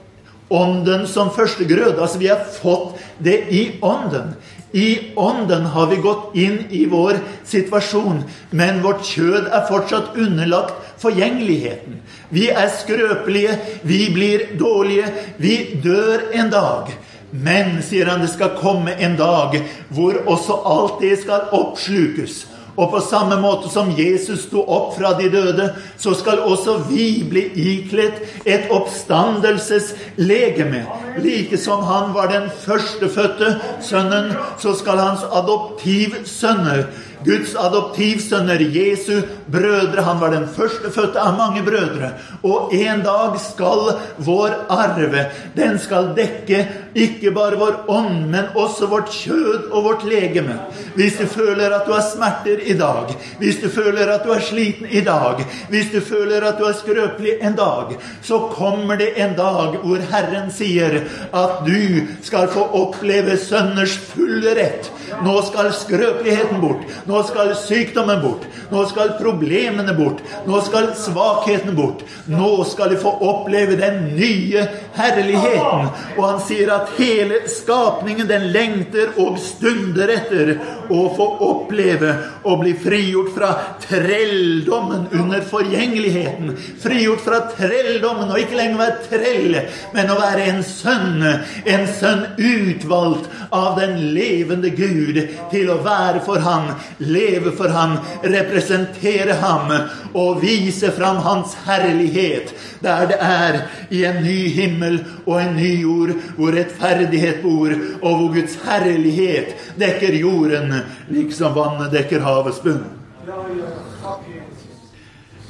ånden 0.54 1.08
som 1.10 1.32
førstegrød. 1.34 1.98
Altså, 1.98 2.22
vi 2.22 2.30
har 2.32 2.44
fått 2.62 3.00
det 3.24 3.40
i 3.50 3.64
ånden. 3.82 4.36
I 4.74 5.14
ånden 5.16 5.66
har 5.70 5.88
vi 5.88 6.00
gått 6.02 6.32
inn 6.34 6.64
i 6.74 6.86
vår 6.90 7.20
situasjon, 7.46 8.24
men 8.50 8.82
vårt 8.82 9.06
kjød 9.06 9.52
er 9.54 9.68
fortsatt 9.70 10.18
underlagt 10.18 10.80
forgjengeligheten. 11.02 12.00
Vi 12.34 12.48
er 12.50 12.72
skrøpelige, 12.74 13.58
vi 13.86 14.08
blir 14.14 14.48
dårlige, 14.58 15.12
vi 15.38 15.58
dør 15.84 16.32
en 16.34 16.50
dag. 16.50 16.90
Men, 17.34 17.80
sier 17.86 18.10
han, 18.10 18.22
det 18.22 18.32
skal 18.34 18.58
komme 18.58 18.94
en 18.98 19.14
dag 19.18 19.60
hvor 19.94 20.18
også 20.26 20.58
alt 20.70 21.00
det 21.02 21.16
skal 21.22 21.54
oppslukes. 21.54 22.44
Og 22.74 22.90
på 22.90 22.98
samme 23.06 23.38
måte 23.42 23.70
som 23.70 23.92
Jesus 23.94 24.48
sto 24.48 24.64
opp 24.66 24.96
fra 24.98 25.14
de 25.20 25.30
døde, 25.30 25.74
så 25.98 26.14
skal 26.18 26.40
også 26.42 26.78
vi 26.90 27.24
bli 27.30 27.52
ikledt 27.54 28.48
et 28.50 28.66
oppstandelseslegeme. 28.74 30.86
Like 31.22 31.58
som 31.62 31.84
han 31.86 32.14
var 32.16 32.28
den 32.34 32.50
førstefødte 32.66 33.62
sønnen, 33.82 34.34
så 34.58 34.74
skal 34.80 34.98
hans 34.98 35.24
adoptivsønner 35.30 36.84
Guds 37.26 37.56
adoptivsønner, 37.56 38.62
Jesu 38.74 39.22
brødre. 39.52 40.04
Han 40.04 40.22
var 40.22 40.34
den 40.34 40.48
førstefødte 40.48 41.20
av 41.20 41.38
mange 41.38 41.64
brødre. 41.66 42.14
Og 42.44 42.74
en 42.76 43.04
dag 43.06 43.38
skal 43.42 43.94
vår 44.18 44.58
arve, 44.70 45.28
den 45.56 45.80
skal 45.80 46.14
dekke 46.18 46.66
ikke 46.94 47.32
bare 47.34 47.58
vår 47.58 47.78
ånd, 47.90 48.26
men 48.30 48.52
også 48.60 48.88
vårt 48.92 49.10
kjød 49.14 49.72
og 49.72 49.84
vårt 49.88 50.04
legeme. 50.06 50.60
Hvis 50.96 51.18
du 51.18 51.26
føler 51.30 51.74
at 51.74 51.88
du 51.88 51.94
har 51.96 52.04
smerter 52.06 52.62
i 52.70 52.76
dag, 52.78 53.14
hvis 53.40 53.60
du 53.62 53.70
føler 53.74 54.12
at 54.14 54.26
du 54.26 54.34
er 54.34 54.44
sliten 54.46 54.90
i 54.90 55.02
dag, 55.06 55.42
hvis 55.70 55.90
du 55.94 56.00
føler 56.06 56.46
at 56.46 56.60
du 56.60 56.68
er 56.70 56.78
skrøpelig 56.78 57.38
en 57.42 57.58
dag, 57.58 57.96
så 58.22 58.40
kommer 58.54 59.00
det 59.02 59.14
en 59.18 59.34
dag 59.38 59.80
hvor 59.82 60.06
Herren 60.12 60.52
sier 60.54 61.00
at 61.34 61.64
du 61.66 62.04
skal 62.22 62.50
få 62.54 62.68
oppleve 62.84 63.38
sønners 63.42 63.96
fulle 64.14 64.54
rett. 64.58 64.92
Nå 65.24 65.40
skal 65.48 65.74
skrøpeligheten 65.76 66.62
bort. 66.62 66.86
Nå 67.10 67.13
skal 67.28 67.54
sykdommen 67.60 68.22
bort. 68.24 68.48
Nå 68.72 68.84
skal 68.90 69.14
problemene 69.20 69.94
bort. 69.94 70.24
Nå 70.48 70.62
skal 70.66 70.90
svakheten 70.98 71.76
bort. 71.78 72.04
Nå 72.32 72.52
skal 72.70 72.94
de 72.94 73.00
få 73.02 73.14
oppleve 73.22 73.78
den 73.80 74.16
nye 74.18 74.66
herligheten. 74.98 75.90
Og 76.18 76.24
han 76.26 76.42
sier 76.44 76.72
at 76.74 76.94
hele 76.98 77.44
skapningen, 77.52 78.28
den 78.30 78.50
lengter 78.54 79.14
og 79.22 79.38
stunder 79.42 80.10
etter 80.16 80.56
å 80.90 81.04
få 81.16 81.28
oppleve 81.46 82.16
å 82.48 82.56
bli 82.60 82.74
frigjort 82.80 83.32
fra 83.36 83.52
trelldommen 83.84 85.08
under 85.12 85.44
forgjengeligheten. 85.48 86.56
Frigjort 86.84 87.24
fra 87.26 87.44
trelldommen, 87.54 88.32
og 88.32 88.42
ikke 88.42 88.60
lenger 88.60 88.82
være 88.82 89.08
trell, 89.10 89.60
men 89.96 90.12
å 90.12 90.20
være 90.20 90.48
en 90.52 90.64
sønn. 90.68 91.24
En 91.70 91.88
sønn 92.00 92.26
utvalgt 92.38 93.30
av 93.54 93.78
den 93.80 94.00
levende 94.16 94.74
Gud 94.74 95.20
til 95.52 95.72
å 95.72 95.80
være 95.86 96.24
for 96.26 96.44
ham, 96.44 96.74
leve 97.08 97.52
for 97.58 97.72
ham, 97.74 97.98
representere 98.24 99.38
ham 99.42 99.72
og 100.14 100.42
vise 100.42 100.92
fram 100.92 101.22
hans 101.26 101.56
herlighet, 101.66 102.54
der 102.84 103.08
det 103.12 103.18
er 103.20 103.60
i 103.90 104.04
en 104.08 104.22
ny 104.24 104.40
himmel 104.54 105.00
og 105.26 105.42
en 105.42 105.56
ny 105.58 105.72
jord, 105.82 106.14
hvor 106.38 106.56
rettferdighet 106.56 107.42
bor, 107.44 107.74
og 108.02 108.18
hvor 108.18 108.34
Guds 108.36 108.58
herlighet 108.66 109.56
dekker 109.80 110.20
jorden, 110.20 110.76
liksom 111.10 111.56
vannet 111.56 111.94
dekker 111.94 112.24
havets 112.26 112.62
bunn. 112.64 112.84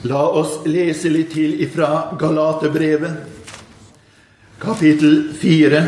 La 0.03 0.23
oss 0.35 0.59
lese 0.67 1.09
litt 1.09 1.31
til 1.31 1.61
ifra 1.63 2.15
Galaterbrevet, 2.19 3.21
kapittel 4.59 5.29
4. 5.39 5.83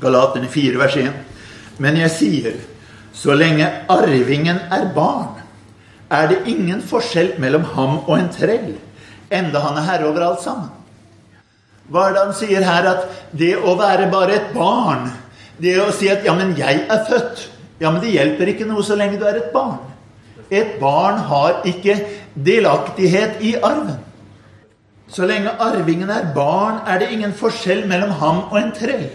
Galaterne 0.00 0.48
4, 0.52 0.76
vers 0.78 0.96
1. 1.00 1.12
Men 1.80 1.96
jeg 2.00 2.12
sier, 2.12 2.58
så 3.16 3.34
lenge 3.34 3.66
arvingen 3.88 4.58
er 4.72 4.90
barn, 4.94 5.40
er 6.12 6.28
det 6.30 6.42
ingen 6.52 6.82
forskjell 6.84 7.34
mellom 7.42 7.64
ham 7.74 7.98
og 8.04 8.14
en 8.18 8.28
trell, 8.30 8.74
enda 9.32 9.62
han 9.64 9.80
er 9.80 9.88
herre 9.88 10.10
over 10.10 10.26
alt 10.28 10.44
sammen. 10.44 10.70
Hva 11.88 12.08
er 12.08 12.14
det 12.14 12.22
han 12.24 12.34
sier 12.34 12.66
her? 12.66 12.86
At 12.90 13.36
det 13.38 13.54
å 13.56 13.76
være 13.78 14.10
bare 14.10 14.36
et 14.36 14.48
barn, 14.54 15.08
det 15.62 15.76
å 15.80 15.92
si 15.94 16.08
at 16.10 16.24
'ja, 16.24 16.34
men 16.34 16.56
jeg 16.58 16.86
er 16.90 17.04
født' 17.08 17.48
Ja, 17.78 17.90
men 17.90 18.00
det 18.00 18.14
hjelper 18.14 18.48
ikke 18.48 18.66
noe 18.68 18.82
så 18.84 18.96
lenge 18.96 19.18
du 19.20 19.26
er 19.28 19.36
et 19.36 19.52
barn. 19.52 19.78
Et 20.50 20.78
barn 20.80 21.18
har 21.28 21.60
ikke 21.68 21.98
delaktighet 22.34 23.42
i 23.44 23.56
arven. 23.60 23.98
Så 25.08 25.26
lenge 25.28 25.52
arvingen 25.60 26.10
er 26.10 26.32
barn, 26.34 26.80
er 26.86 26.98
det 26.98 27.10
ingen 27.12 27.34
forskjell 27.36 27.84
mellom 27.86 28.10
ham 28.20 28.38
og 28.50 28.58
en 28.58 28.72
trell. 28.72 29.10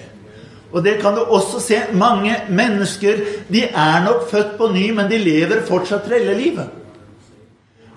Og 0.72 0.84
det 0.84 1.00
kan 1.02 1.16
du 1.16 1.24
også 1.24 1.60
se. 1.64 1.80
Mange 1.94 2.36
mennesker 2.50 3.24
de 3.52 3.64
er 3.68 4.04
nok 4.06 4.30
født 4.32 4.58
på 4.58 4.72
ny, 4.72 4.92
men 4.96 5.10
de 5.12 5.20
lever 5.20 5.66
fortsatt 5.68 6.08
trellelivet. 6.08 6.70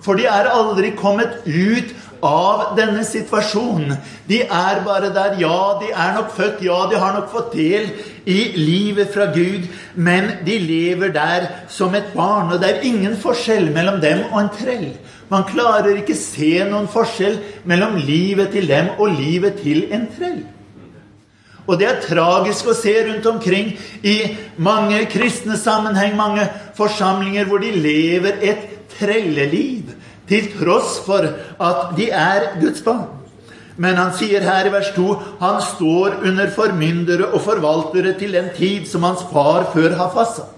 For 0.05 0.19
de 0.19 0.27
er 0.29 0.51
aldri 0.53 0.91
kommet 0.93 1.39
ut 1.47 1.93
av 2.25 2.75
denne 2.77 3.01
situasjonen. 3.07 3.95
De 4.29 4.41
er 4.43 4.81
bare 4.85 5.09
der. 5.13 5.39
Ja, 5.41 5.79
de 5.81 5.89
er 5.91 6.13
nok 6.17 6.29
født, 6.35 6.61
ja, 6.65 6.77
de 6.91 6.99
har 7.01 7.15
nok 7.15 7.31
fått 7.33 7.55
del 7.57 7.89
i 8.25 8.39
livet 8.57 9.13
fra 9.13 9.27
Gud, 9.33 9.65
men 9.95 10.31
de 10.45 10.59
lever 10.61 11.13
der 11.15 11.49
som 11.69 11.95
et 11.97 12.13
barn. 12.15 12.53
Og 12.53 12.61
det 12.61 12.69
er 12.69 12.87
ingen 12.87 13.17
forskjell 13.17 13.71
mellom 13.73 14.01
dem 14.03 14.25
og 14.31 14.41
en 14.43 14.53
trell. 14.59 14.89
Man 15.31 15.47
klarer 15.49 15.95
ikke 15.97 16.17
se 16.17 16.59
noen 16.69 16.89
forskjell 16.91 17.39
mellom 17.65 17.97
livet 17.97 18.53
til 18.53 18.69
dem 18.69 18.93
og 18.99 19.15
livet 19.17 19.61
til 19.63 19.87
en 19.95 20.05
trell. 20.17 20.43
Og 21.65 21.79
det 21.81 21.87
er 21.89 22.01
tragisk 22.03 22.69
å 22.69 22.77
se 22.77 22.93
rundt 23.07 23.25
omkring 23.29 23.73
i 24.05 24.15
mange 24.61 25.01
kristne 25.09 25.57
sammenheng, 25.57 26.13
mange 26.17 26.45
forsamlinger 26.77 27.49
hvor 27.49 27.63
de 27.63 27.73
lever 27.73 28.41
et 28.45 28.67
trelleliv 28.95 29.95
til 30.29 30.49
tross 30.57 30.99
for 31.05 31.25
at 31.25 31.95
de 31.97 32.09
er 32.13 32.51
Guds 32.61 32.83
barn. 32.85 33.07
Men 33.81 33.97
han 33.99 34.13
sier 34.15 34.45
her 34.45 34.69
i 34.69 34.71
vers 34.71 34.93
2 34.95 35.07
han 35.41 35.57
står 35.63 36.21
under 36.29 36.51
formyndere 36.55 37.27
og 37.33 37.43
forvaltere 37.43 38.13
til 38.19 38.37
den 38.37 38.53
tid 38.55 38.85
som 38.87 39.03
hans 39.03 39.25
far 39.33 39.67
før 39.73 39.97
har 39.99 40.13
fastsatt. 40.15 40.53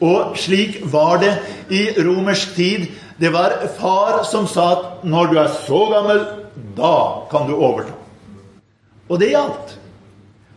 Og 0.00 0.36
slik 0.36 0.80
var 0.92 1.20
det 1.20 1.32
i 1.72 1.82
romersk 2.04 2.54
tid. 2.56 2.86
Det 3.20 3.32
var 3.32 3.58
far 3.78 4.24
som 4.28 4.48
sa 4.48 4.66
at 4.74 5.04
når 5.08 5.30
du 5.32 5.38
er 5.40 5.54
så 5.64 5.82
gammel, 5.92 6.24
da 6.76 6.96
kan 7.30 7.48
du 7.48 7.56
overta. 7.56 7.94
Og 9.08 9.20
det 9.20 9.32
gjaldt. 9.32 9.76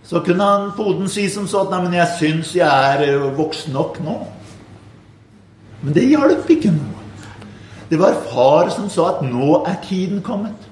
Så 0.09 0.19
kunne 0.25 0.43
han 0.43 0.71
poden 0.73 1.09
si 1.11 1.27
som 1.29 1.45
sånn 1.47 1.69
Nei, 1.69 1.83
men 1.85 1.97
jeg 1.99 2.13
syns 2.17 2.55
jeg 2.57 2.65
er 2.65 3.03
eh, 3.05 3.27
voksen 3.37 3.75
nok 3.77 3.99
nå. 4.01 4.15
Men 5.83 5.93
det 5.95 6.07
hjalp 6.09 6.49
ikke 6.49 6.71
noe. 6.73 7.03
Det 7.89 7.99
var 8.01 8.17
far 8.29 8.71
som 8.73 8.89
sa 8.89 9.11
at 9.13 9.21
nå 9.25 9.61
er 9.69 9.77
tiden 9.85 10.23
kommet. 10.25 10.65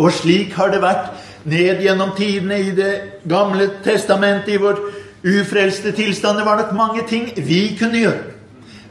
Og 0.00 0.12
slik 0.16 0.52
har 0.56 0.70
det 0.72 0.80
vært 0.84 1.10
ned 1.48 1.80
gjennom 1.84 2.12
tidene 2.16 2.60
i 2.60 2.70
Det 2.76 2.92
gamle 3.28 3.70
testamentet, 3.84 4.54
i 4.54 4.60
vår 4.60 4.78
ufrelste 5.24 5.92
tilstand. 5.92 6.38
Det 6.38 6.46
var 6.46 6.60
nok 6.60 6.76
mange 6.76 7.06
ting 7.08 7.28
vi 7.36 7.76
kunne 7.80 8.04
gjøre. 8.04 8.22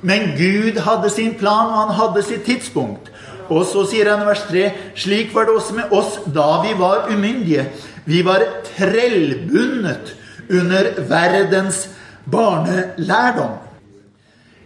Men 0.02 0.34
Gud 0.38 0.78
hadde 0.82 1.10
sin 1.10 1.34
plan, 1.36 1.70
og 1.70 1.80
han 1.88 1.96
hadde 1.98 2.24
sitt 2.24 2.44
tidspunkt. 2.44 3.12
Og 3.50 3.66
så 3.66 3.86
sier 3.89 4.12
han 4.12 4.24
i 4.24 4.30
vers 4.30 4.43
3.: 4.50 4.66
Slik 4.95 5.34
var 5.36 5.47
det 5.47 5.56
også 5.58 5.78
med 5.78 5.93
oss 5.95 6.20
da 6.26 6.62
vi 6.66 6.76
var 6.78 7.10
umyndige. 7.10 7.66
Vi 8.06 8.22
var 8.26 8.45
trellbundet 8.78 10.16
under 10.50 10.93
verdens 11.10 11.88
barnelærdom. 12.26 13.58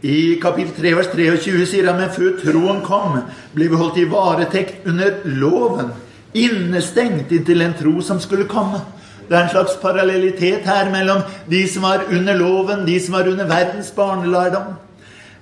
I 0.03 0.39
kapittel 0.41 0.75
3 0.75 0.95
vers 0.95 1.11
23 1.15 1.65
sier 1.65 1.88
han 1.88 2.01
men 2.01 2.11
før 2.11 2.36
troen 2.41 2.81
kom, 2.84 3.21
ble 3.55 3.69
vi 3.71 3.79
holdt 3.79 4.01
i 4.03 4.09
varetekt 4.11 4.88
under 4.88 5.21
loven 5.23 5.93
innestengt 6.34 7.31
inntil 7.31 7.61
en 7.61 7.75
tro 7.77 8.01
som 8.01 8.19
skulle 8.21 8.49
komme. 8.49 8.81
Det 9.29 9.38
er 9.38 9.45
en 9.45 9.53
slags 9.53 9.77
parallellitet 9.81 10.65
her 10.67 10.89
mellom 10.91 11.21
de 11.49 11.61
som 11.69 11.86
var 11.86 12.03
under 12.11 12.36
loven, 12.38 12.86
de 12.86 12.99
som 12.99 13.15
var 13.15 13.29
under 13.29 13.47
verdens 13.47 13.91
barnelærdom. 13.95 14.73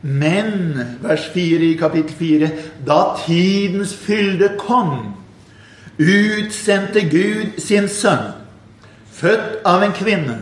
Men, 0.02 0.86
vers 1.02 1.28
4 1.34 1.66
i 1.66 1.78
kapittel 1.78 2.16
4, 2.18 2.50
da 2.86 3.16
tidens 3.26 3.94
fylde 3.94 4.56
kom, 4.58 5.14
utsendte 6.02 7.04
Gud 7.06 7.60
sin 7.62 7.90
sønn, 7.90 8.32
født 9.14 9.62
av 9.68 9.84
en 9.86 9.94
kvinne, 9.94 10.40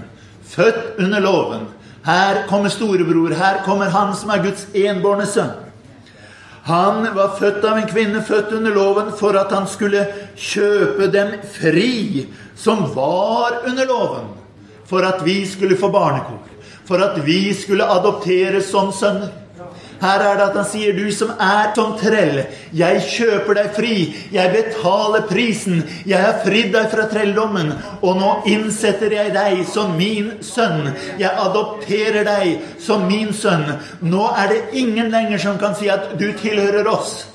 født 0.47 1.01
under 1.03 1.19
loven. 1.19 1.65
Her 2.05 2.45
kommer 2.47 2.71
storebror, 2.71 3.35
her 3.35 3.59
kommer 3.65 3.91
han 3.91 4.15
som 4.15 4.31
er 4.31 4.45
Guds 4.45 4.63
enbårne 4.71 5.27
sønn. 5.27 5.51
Han 6.69 7.03
var 7.15 7.35
født 7.39 7.65
av 7.65 7.81
en 7.81 7.89
kvinne, 7.89 8.21
født 8.23 8.53
under 8.55 8.71
loven, 8.71 9.11
for 9.19 9.35
at 9.39 9.51
han 9.51 9.67
skulle 9.67 10.05
kjøpe 10.39 11.09
dem 11.11 11.35
fri, 11.51 12.29
som 12.55 12.85
var 12.95 13.59
under 13.67 13.89
loven, 13.89 14.31
for 14.87 15.03
at 15.03 15.25
vi 15.25 15.41
skulle 15.49 15.77
få 15.79 15.91
barnekår, 15.91 16.47
for 16.87 17.03
at 17.03 17.19
vi 17.25 17.51
skulle 17.57 17.87
adopteres 17.89 18.71
som 18.71 18.93
sønner. 18.95 19.33
Her 20.01 20.23
er 20.23 20.37
det 20.39 20.45
at 20.45 20.55
han 20.55 20.65
sier, 20.65 20.93
'Du 20.93 21.11
som 21.11 21.31
er 21.39 21.73
som 21.75 21.97
trell, 21.99 22.45
jeg 22.73 23.01
kjøper 23.01 23.53
deg 23.53 23.69
fri. 23.75 23.95
Jeg 24.31 24.51
betaler 24.53 25.27
prisen. 25.27 25.83
Jeg 26.05 26.19
har 26.19 26.39
fridd 26.45 26.71
deg 26.73 26.89
fra 26.91 27.07
trelldommen, 27.11 27.73
og 28.01 28.17
nå 28.17 28.31
innsetter 28.47 29.11
jeg 29.11 29.33
deg 29.33 29.65
som 29.67 29.97
min 29.97 30.31
sønn. 30.41 30.93
Jeg 31.19 31.31
adopterer 31.31 32.23
deg 32.23 32.59
som 32.79 33.07
min 33.07 33.33
sønn. 33.33 33.65
Nå 34.01 34.29
er 34.37 34.47
det 34.53 34.61
ingen 34.73 35.11
lenger 35.11 35.37
som 35.37 35.59
kan 35.59 35.75
si 35.75 35.89
at 35.89 36.15
du 36.19 36.31
tilhører 36.31 36.87
oss. 36.87 37.25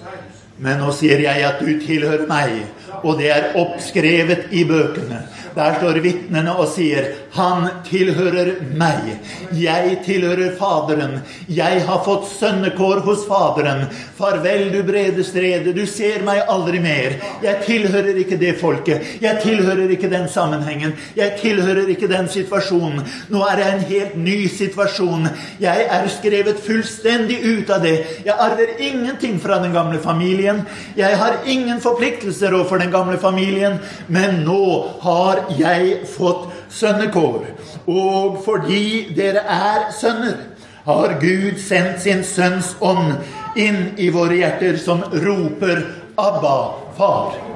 Men 0.59 0.79
nå 0.79 0.93
sier 0.95 1.19
jeg 1.19 1.45
at 1.45 1.61
du 1.61 1.73
tilhører 1.83 2.29
meg, 2.31 2.63
og 3.03 3.19
det 3.19 3.31
er 3.35 3.57
oppskrevet 3.59 4.53
i 4.55 4.63
bøkene. 4.65 5.25
Der 5.55 5.77
står 5.79 6.01
vitnene 6.03 6.51
og 6.59 6.67
sier, 6.69 7.13
'Han 7.35 7.69
tilhører 7.87 8.75
meg. 8.75 9.19
Jeg 9.53 9.99
tilhører 10.05 10.57
Faderen. 10.59 11.21
Jeg 11.49 11.83
har 11.87 12.03
fått 12.05 12.27
sønnekår 12.31 13.01
hos 13.01 13.27
Faderen. 13.27 13.87
Farvel, 14.19 14.73
du 14.73 14.83
brede 14.83 15.25
strede. 15.25 15.73
Du 15.75 15.87
ser 15.87 16.23
meg 16.23 16.43
aldri 16.49 16.79
mer. 16.79 17.17
Jeg 17.43 17.57
tilhører 17.67 18.19
ikke 18.19 18.39
det 18.39 18.59
folket. 18.61 19.03
Jeg 19.21 19.41
tilhører 19.43 19.91
ikke 19.91 20.11
den 20.11 20.29
sammenhengen. 20.29 20.95
Jeg 21.17 21.39
tilhører 21.41 21.89
ikke 21.89 22.09
den 22.09 22.29
situasjonen. 22.29 23.03
Nå 23.31 23.43
er 23.43 23.59
jeg 23.59 23.75
en 23.75 23.85
helt 23.85 24.17
ny 24.17 24.49
situasjon. 24.49 25.29
Jeg 25.61 25.87
er 25.91 26.09
skrevet 26.09 26.63
fullstendig 26.67 27.39
ut 27.45 27.71
av 27.71 27.83
det. 27.83 27.97
Jeg 28.25 28.35
arver 28.39 28.75
ingenting 28.79 29.41
fra 29.43 29.63
den 29.63 29.73
gamle 29.73 29.99
familien. 29.99 30.63
Jeg 30.97 31.19
har 31.19 31.43
ingen 31.47 31.81
forpliktelser 31.81 32.55
overfor 32.55 32.79
den 32.79 32.91
gamle 32.91 33.19
familien. 33.19 33.79
Men 34.09 34.45
nå 34.45 34.87
har 35.03 35.44
jeg 35.59 36.07
fått 36.09 36.49
sønnekår. 36.73 37.47
Og 37.87 38.41
fordi 38.45 39.15
dere 39.17 39.45
er 39.49 39.89
sønner, 39.95 40.37
har 40.85 41.17
Gud 41.21 41.57
sendt 41.61 42.03
sin 42.05 42.25
Sønns 42.25 42.75
ånd 42.85 43.15
inn 43.57 43.95
i 43.97 44.11
våre 44.13 44.37
hjerter, 44.43 44.77
som 44.77 45.01
roper 45.25 45.87
'Abba, 46.17 46.59
far'. 46.99 47.54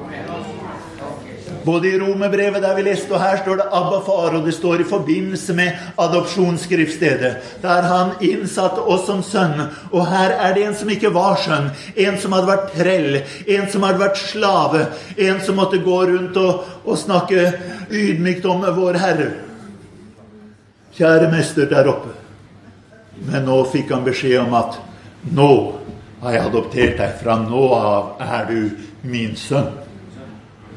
Både 1.63 1.87
i 1.87 1.99
Romerbrevet 1.99 2.61
der 2.63 2.75
vi 2.75 2.83
leste, 2.87 3.13
og 3.13 3.21
her 3.21 3.37
står 3.37 3.55
det 3.55 3.65
'Abba, 3.71 3.99
far', 4.05 4.35
og 4.35 4.45
det 4.45 4.53
står 4.53 4.79
i 4.79 4.83
forbindelse 4.83 5.53
med 5.53 5.71
adopsjonsskriftstedet, 5.97 7.35
der 7.61 7.81
han 7.81 8.11
innsatte 8.21 8.79
oss 8.79 9.05
som 9.05 9.23
sønn. 9.23 9.67
Og 9.91 10.07
her 10.07 10.29
er 10.29 10.53
det 10.53 10.65
en 10.67 10.75
som 10.75 10.89
ikke 10.89 11.13
var 11.13 11.35
sønn, 11.35 11.71
en 11.95 12.17
som 12.17 12.31
hadde 12.31 12.47
vært 12.47 12.71
trell, 12.77 13.21
en 13.47 13.69
som 13.71 13.83
hadde 13.83 13.99
vært 13.99 14.17
slave, 14.17 14.85
en 15.17 15.41
som 15.41 15.55
måtte 15.55 15.77
gå 15.77 15.99
rundt 16.05 16.37
og, 16.37 16.63
og 16.85 16.97
snakke 16.97 17.53
ydmykt 17.91 18.45
om 18.45 18.61
vår 18.61 18.93
Herre. 18.93 19.31
Kjære 20.97 21.31
mester 21.31 21.65
der 21.65 21.87
oppe. 21.87 22.09
Men 23.25 23.45
nå 23.45 23.63
fikk 23.71 23.91
han 23.91 24.03
beskjed 24.03 24.39
om 24.39 24.53
at 24.53 24.79
nå 25.31 25.51
har 26.21 26.31
jeg 26.31 26.45
adoptert 26.45 26.97
deg. 26.97 27.13
Fra 27.23 27.35
nå 27.43 27.67
av 27.73 28.15
er 28.23 28.49
du 28.49 28.69
min 29.03 29.35
sønn. 29.35 29.88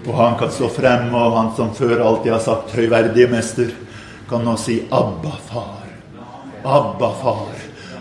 Og 0.07 0.15
han 0.15 0.39
kan 0.39 0.51
stå 0.51 0.69
frem, 0.69 1.15
og 1.15 1.37
han 1.37 1.51
som 1.57 1.75
før 1.75 2.01
alltid 2.03 2.33
har 2.33 2.41
sagt 2.41 2.75
'høyverdige 2.75 3.29
mester', 3.31 3.75
kan 4.29 4.45
nå 4.45 4.57
si 4.57 4.83
'Abba, 4.91 5.35
far'. 5.51 5.93
Abba, 6.65 7.13
far. 7.23 7.55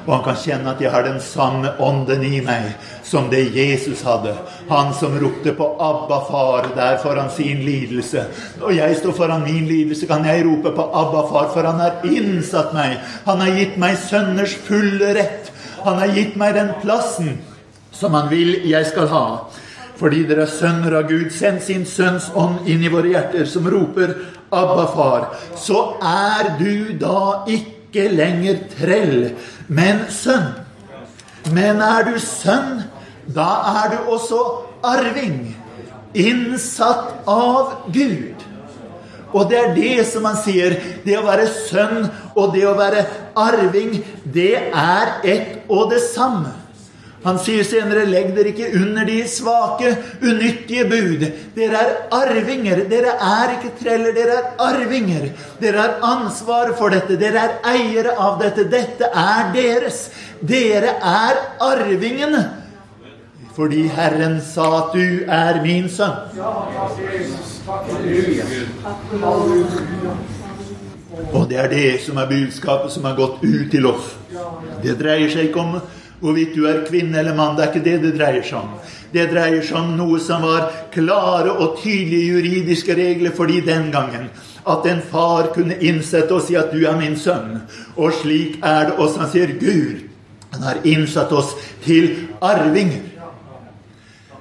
Og 0.07 0.13
han 0.15 0.23
kan 0.23 0.35
kjenne 0.35 0.71
at 0.71 0.81
jeg 0.81 0.91
har 0.91 1.03
den 1.03 1.19
samme 1.19 1.73
ånden 1.79 2.23
i 2.23 2.41
meg 2.41 2.73
som 3.03 3.29
det 3.29 3.55
Jesus 3.55 4.01
hadde. 4.01 4.33
Han 4.69 4.93
som 4.93 5.19
ropte 5.19 5.53
på 5.53 5.77
'Abba, 5.79 6.19
far' 6.29 6.75
der 6.75 6.97
foran 6.97 7.29
sin 7.29 7.57
lidelse. 7.57 8.25
Når 8.59 8.71
jeg 8.71 8.97
står 8.97 9.11
foran 9.11 9.43
min 9.43 9.67
lidelse, 9.67 10.07
kan 10.07 10.25
jeg 10.25 10.45
rope 10.45 10.71
på 10.71 10.81
'Abba, 10.81 11.21
far', 11.29 11.53
for 11.53 11.61
han 11.61 11.79
har 11.79 11.93
innsatt 12.03 12.73
meg. 12.73 12.97
Han 13.25 13.39
har 13.39 13.51
gitt 13.51 13.77
meg 13.77 13.97
sønners 13.97 14.55
fulle 14.55 15.13
rett. 15.13 15.51
Han 15.83 15.97
har 15.97 16.07
gitt 16.07 16.35
meg 16.35 16.55
den 16.55 16.69
plassen 16.81 17.37
som 17.91 18.13
han 18.13 18.29
vil 18.29 18.55
jeg 18.69 18.85
skal 18.85 19.07
ha. 19.07 19.25
Fordi 20.01 20.23
dere 20.25 20.47
er 20.47 20.49
sønner 20.49 20.95
av 20.97 21.09
Gud, 21.11 21.29
send 21.29 21.61
sin 21.61 21.83
Sønns 21.85 22.31
ånd 22.33 22.65
inn 22.65 22.81
i 22.81 22.89
våre 22.89 23.11
hjerter, 23.13 23.45
som 23.45 23.67
roper 23.69 24.15
'Abba, 24.49 24.85
far'. 24.95 25.27
Så 25.55 25.95
er 26.01 26.57
du 26.57 26.97
da 26.97 27.45
ikke 27.45 28.09
lenger 28.09 28.57
trell, 28.79 29.35
men 29.67 30.07
sønn. 30.09 30.55
Men 31.53 31.81
er 31.81 32.03
du 32.09 32.19
sønn, 32.19 32.83
da 33.27 33.49
er 33.83 33.93
du 33.93 34.11
også 34.11 34.41
arving. 34.83 35.55
Innsatt 36.13 37.21
av 37.27 37.91
Gud. 37.93 38.35
Og 39.33 39.49
det 39.49 39.57
er 39.57 39.75
det 39.75 40.07
som 40.07 40.25
han 40.25 40.35
sier. 40.35 40.75
Det 41.05 41.15
å 41.17 41.25
være 41.25 41.47
sønn 41.69 42.09
og 42.35 42.53
det 42.55 42.65
å 42.67 42.75
være 42.75 43.05
arving, 43.35 44.01
det 44.25 44.57
er 44.73 45.13
ett 45.23 45.69
og 45.69 45.91
det 45.93 46.01
samme. 46.09 46.60
Han 47.23 47.37
sier 47.37 47.65
senere, 47.67 48.07
legg 48.09 48.31
dere 48.33 48.49
ikke 48.49 48.71
under 48.79 49.05
de 49.05 49.19
svake, 49.29 49.91
unyttige 50.25 50.87
bud. 50.89 51.25
Dere 51.53 51.83
er 51.83 51.91
arvinger. 52.17 52.81
Dere 52.89 53.13
er 53.13 53.53
ikke 53.59 53.75
treller, 53.77 54.15
dere 54.15 54.39
er 54.39 54.47
arvinger. 54.65 55.27
Dere 55.61 55.83
har 55.83 55.99
ansvar 56.15 56.73
for 56.79 56.95
dette. 56.95 57.19
Dere 57.21 57.43
er 57.45 57.53
eiere 57.75 58.15
av 58.17 58.41
dette. 58.41 58.65
Dette 58.71 59.11
er 59.13 59.53
deres. 59.53 60.07
Dere 60.41 60.95
er 60.97 61.45
arvingene. 61.61 62.41
Fordi 63.53 63.85
Herren 63.91 64.39
sa 64.41 64.67
at 64.79 64.93
du 64.95 65.23
er 65.29 65.61
min 65.61 65.89
sønn. 65.91 66.17
Og 71.31 71.49
det 71.49 71.57
er 71.59 71.69
det 71.69 71.87
som 72.01 72.17
er 72.17 72.29
budskapet 72.31 72.93
som 72.95 73.05
har 73.05 73.17
gått 73.19 73.43
ut 73.43 73.67
til 73.71 73.85
oss. 73.91 74.15
Det 74.81 74.97
dreier 74.97 75.29
seg 75.29 75.51
ikke 75.51 75.61
om 75.61 75.81
Hvorvidt 76.21 76.55
du 76.55 76.67
er 76.69 76.83
kvinne 76.85 77.17
eller 77.19 77.35
mann, 77.35 77.55
det 77.57 77.65
er 77.65 77.71
ikke 77.71 77.85
det 77.85 78.01
det 78.03 78.13
dreier 78.19 78.43
seg 78.45 78.59
om. 78.59 78.75
Det 79.11 79.27
dreier 79.31 79.63
seg 79.65 79.77
om 79.79 79.95
noe 79.97 80.19
som 80.21 80.45
var 80.45 80.69
klare 80.93 81.51
og 81.51 81.79
tydelige 81.81 82.35
juridiske 82.35 82.95
regler 82.95 83.33
fordi 83.35 83.59
den 83.65 83.89
gangen 83.91 84.29
at 84.67 84.85
en 84.85 85.01
far 85.01 85.49
kunne 85.55 85.79
innsette 85.81 86.33
og 86.33 86.43
si 86.45 86.55
at 86.55 86.71
'du 86.71 86.85
er 86.85 86.97
min 86.97 87.15
sønn'. 87.15 87.61
Og 87.97 88.13
slik 88.13 88.59
er 88.63 88.85
det 88.85 88.93
også. 88.97 89.19
Han 89.19 89.29
sier 89.29 89.47
Gud. 89.59 90.01
Han 90.51 90.61
har 90.61 90.77
innsatt 90.83 91.31
oss 91.31 91.55
til 91.83 92.27
arvinger. 92.41 93.01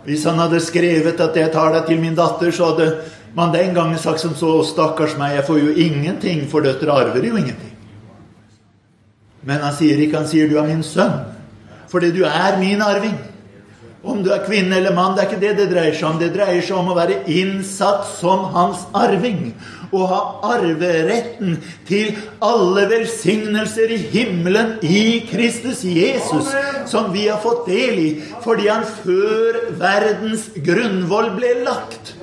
Hvis 0.05 0.25
han 0.25 0.39
hadde 0.39 0.61
skrevet 0.61 1.21
at 1.21 1.37
'jeg 1.37 1.53
tar 1.53 1.73
deg 1.73 1.87
til 1.87 2.01
min 2.01 2.15
datter', 2.15 2.51
så 2.51 2.65
hadde 2.65 2.97
man 3.35 3.55
den 3.55 3.75
gangen 3.75 3.99
sagt 3.99 4.21
som 4.21 4.35
så 4.35 4.63
'stakkars 4.63 5.19
meg, 5.19 5.35
jeg 5.35 5.45
får 5.45 5.59
jo 5.59 5.69
ingenting, 5.77 6.51
for 6.51 6.61
døtre 6.61 6.93
arver 6.93 7.27
jo 7.27 7.37
ingenting'. 7.37 7.77
Men 9.43 9.61
han 9.61 9.75
sier 9.75 9.99
ikke, 9.99 10.17
han 10.17 10.29
sier 10.29 10.49
'du 10.49 10.59
er 10.59 10.67
min 10.67 10.83
sønn', 10.83 11.40
fordi 11.91 12.13
du 12.15 12.25
er 12.29 12.59
min 12.61 12.83
arving. 12.83 13.19
Om 14.01 14.23
du 14.25 14.31
er 14.33 14.47
kvinne 14.47 14.79
eller 14.79 14.95
mann, 14.97 15.13
det 15.13 15.27
er 15.27 15.29
ikke 15.29 15.43
det 15.43 15.57
det 15.59 15.67
dreier 15.75 15.93
seg 15.93 16.07
om. 16.09 16.21
Det 16.21 16.31
dreier 16.33 16.63
seg 16.65 16.79
om 16.79 16.89
å 16.89 16.97
være 16.97 17.19
innsatt 17.29 18.07
som 18.15 18.47
hans 18.55 18.87
arving. 18.97 19.51
Og 19.91 20.07
ha 20.09 20.21
arveretten 20.55 21.59
til 21.89 22.17
alle 22.47 22.87
velsignelser 22.89 23.93
i 23.93 23.99
himmelen 24.15 24.79
i 24.87 25.21
Kristus 25.29 25.83
Jesus, 25.85 26.49
som 26.89 27.11
vi 27.13 27.27
har 27.27 27.43
fått 27.45 27.67
del 27.69 28.01
i 28.01 28.09
fordi 28.41 28.71
han 28.71 28.87
før 29.03 29.61
verdens 29.83 30.49
grunnvoll 30.57 31.35
ble 31.37 31.53
lagt, 31.67 32.15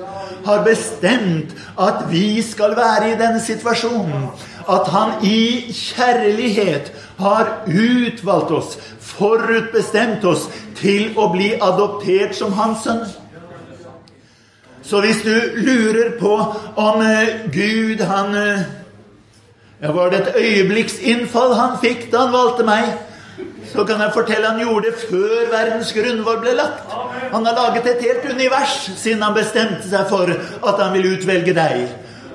har 0.48 0.64
bestemt 0.66 1.54
at 1.78 2.08
vi 2.10 2.40
skal 2.42 2.74
være 2.74 3.12
i 3.12 3.18
denne 3.20 3.44
situasjonen. 3.44 4.30
At 4.68 4.88
han 4.92 5.24
i 5.24 5.72
kjærlighet 5.72 6.92
har 7.18 7.48
utvalgt 7.66 8.50
oss, 8.52 8.74
forutbestemt 9.00 10.24
oss 10.28 10.48
til 10.76 11.16
å 11.16 11.30
bli 11.32 11.54
adoptert 11.56 12.36
som 12.36 12.52
hans 12.58 12.84
sønn. 12.84 13.06
Så 14.88 15.00
hvis 15.04 15.20
du 15.24 15.34
lurer 15.56 16.14
på 16.20 16.34
om 16.80 17.02
eh, 17.04 17.48
Gud 17.52 18.00
han 18.08 18.36
eh, 18.36 18.62
ja, 19.82 19.90
Var 19.92 20.10
det 20.10 20.20
et 20.20 20.38
øyeblikksinnfall 20.40 21.52
han 21.54 21.76
fikk 21.82 22.06
da 22.12 22.24
han 22.24 22.32
valgte 22.32 22.64
meg? 22.64 22.94
Så 23.68 23.84
kan 23.84 24.00
jeg 24.00 24.14
fortelle 24.14 24.48
han 24.48 24.60
gjorde 24.62 24.88
det 24.88 25.02
før 25.10 25.50
verdens 25.52 25.92
grunnvoll 25.92 26.40
ble 26.40 26.54
lagt. 26.56 26.88
Han 27.34 27.46
har 27.46 27.58
laget 27.58 27.86
et 27.90 28.04
helt 28.06 28.24
univers 28.32 28.78
siden 28.96 29.22
han 29.22 29.36
bestemte 29.36 29.84
seg 29.90 30.08
for 30.08 30.32
at 30.32 30.80
han 30.80 30.94
vil 30.96 31.12
utvelge 31.12 31.54
deg. 31.54 31.84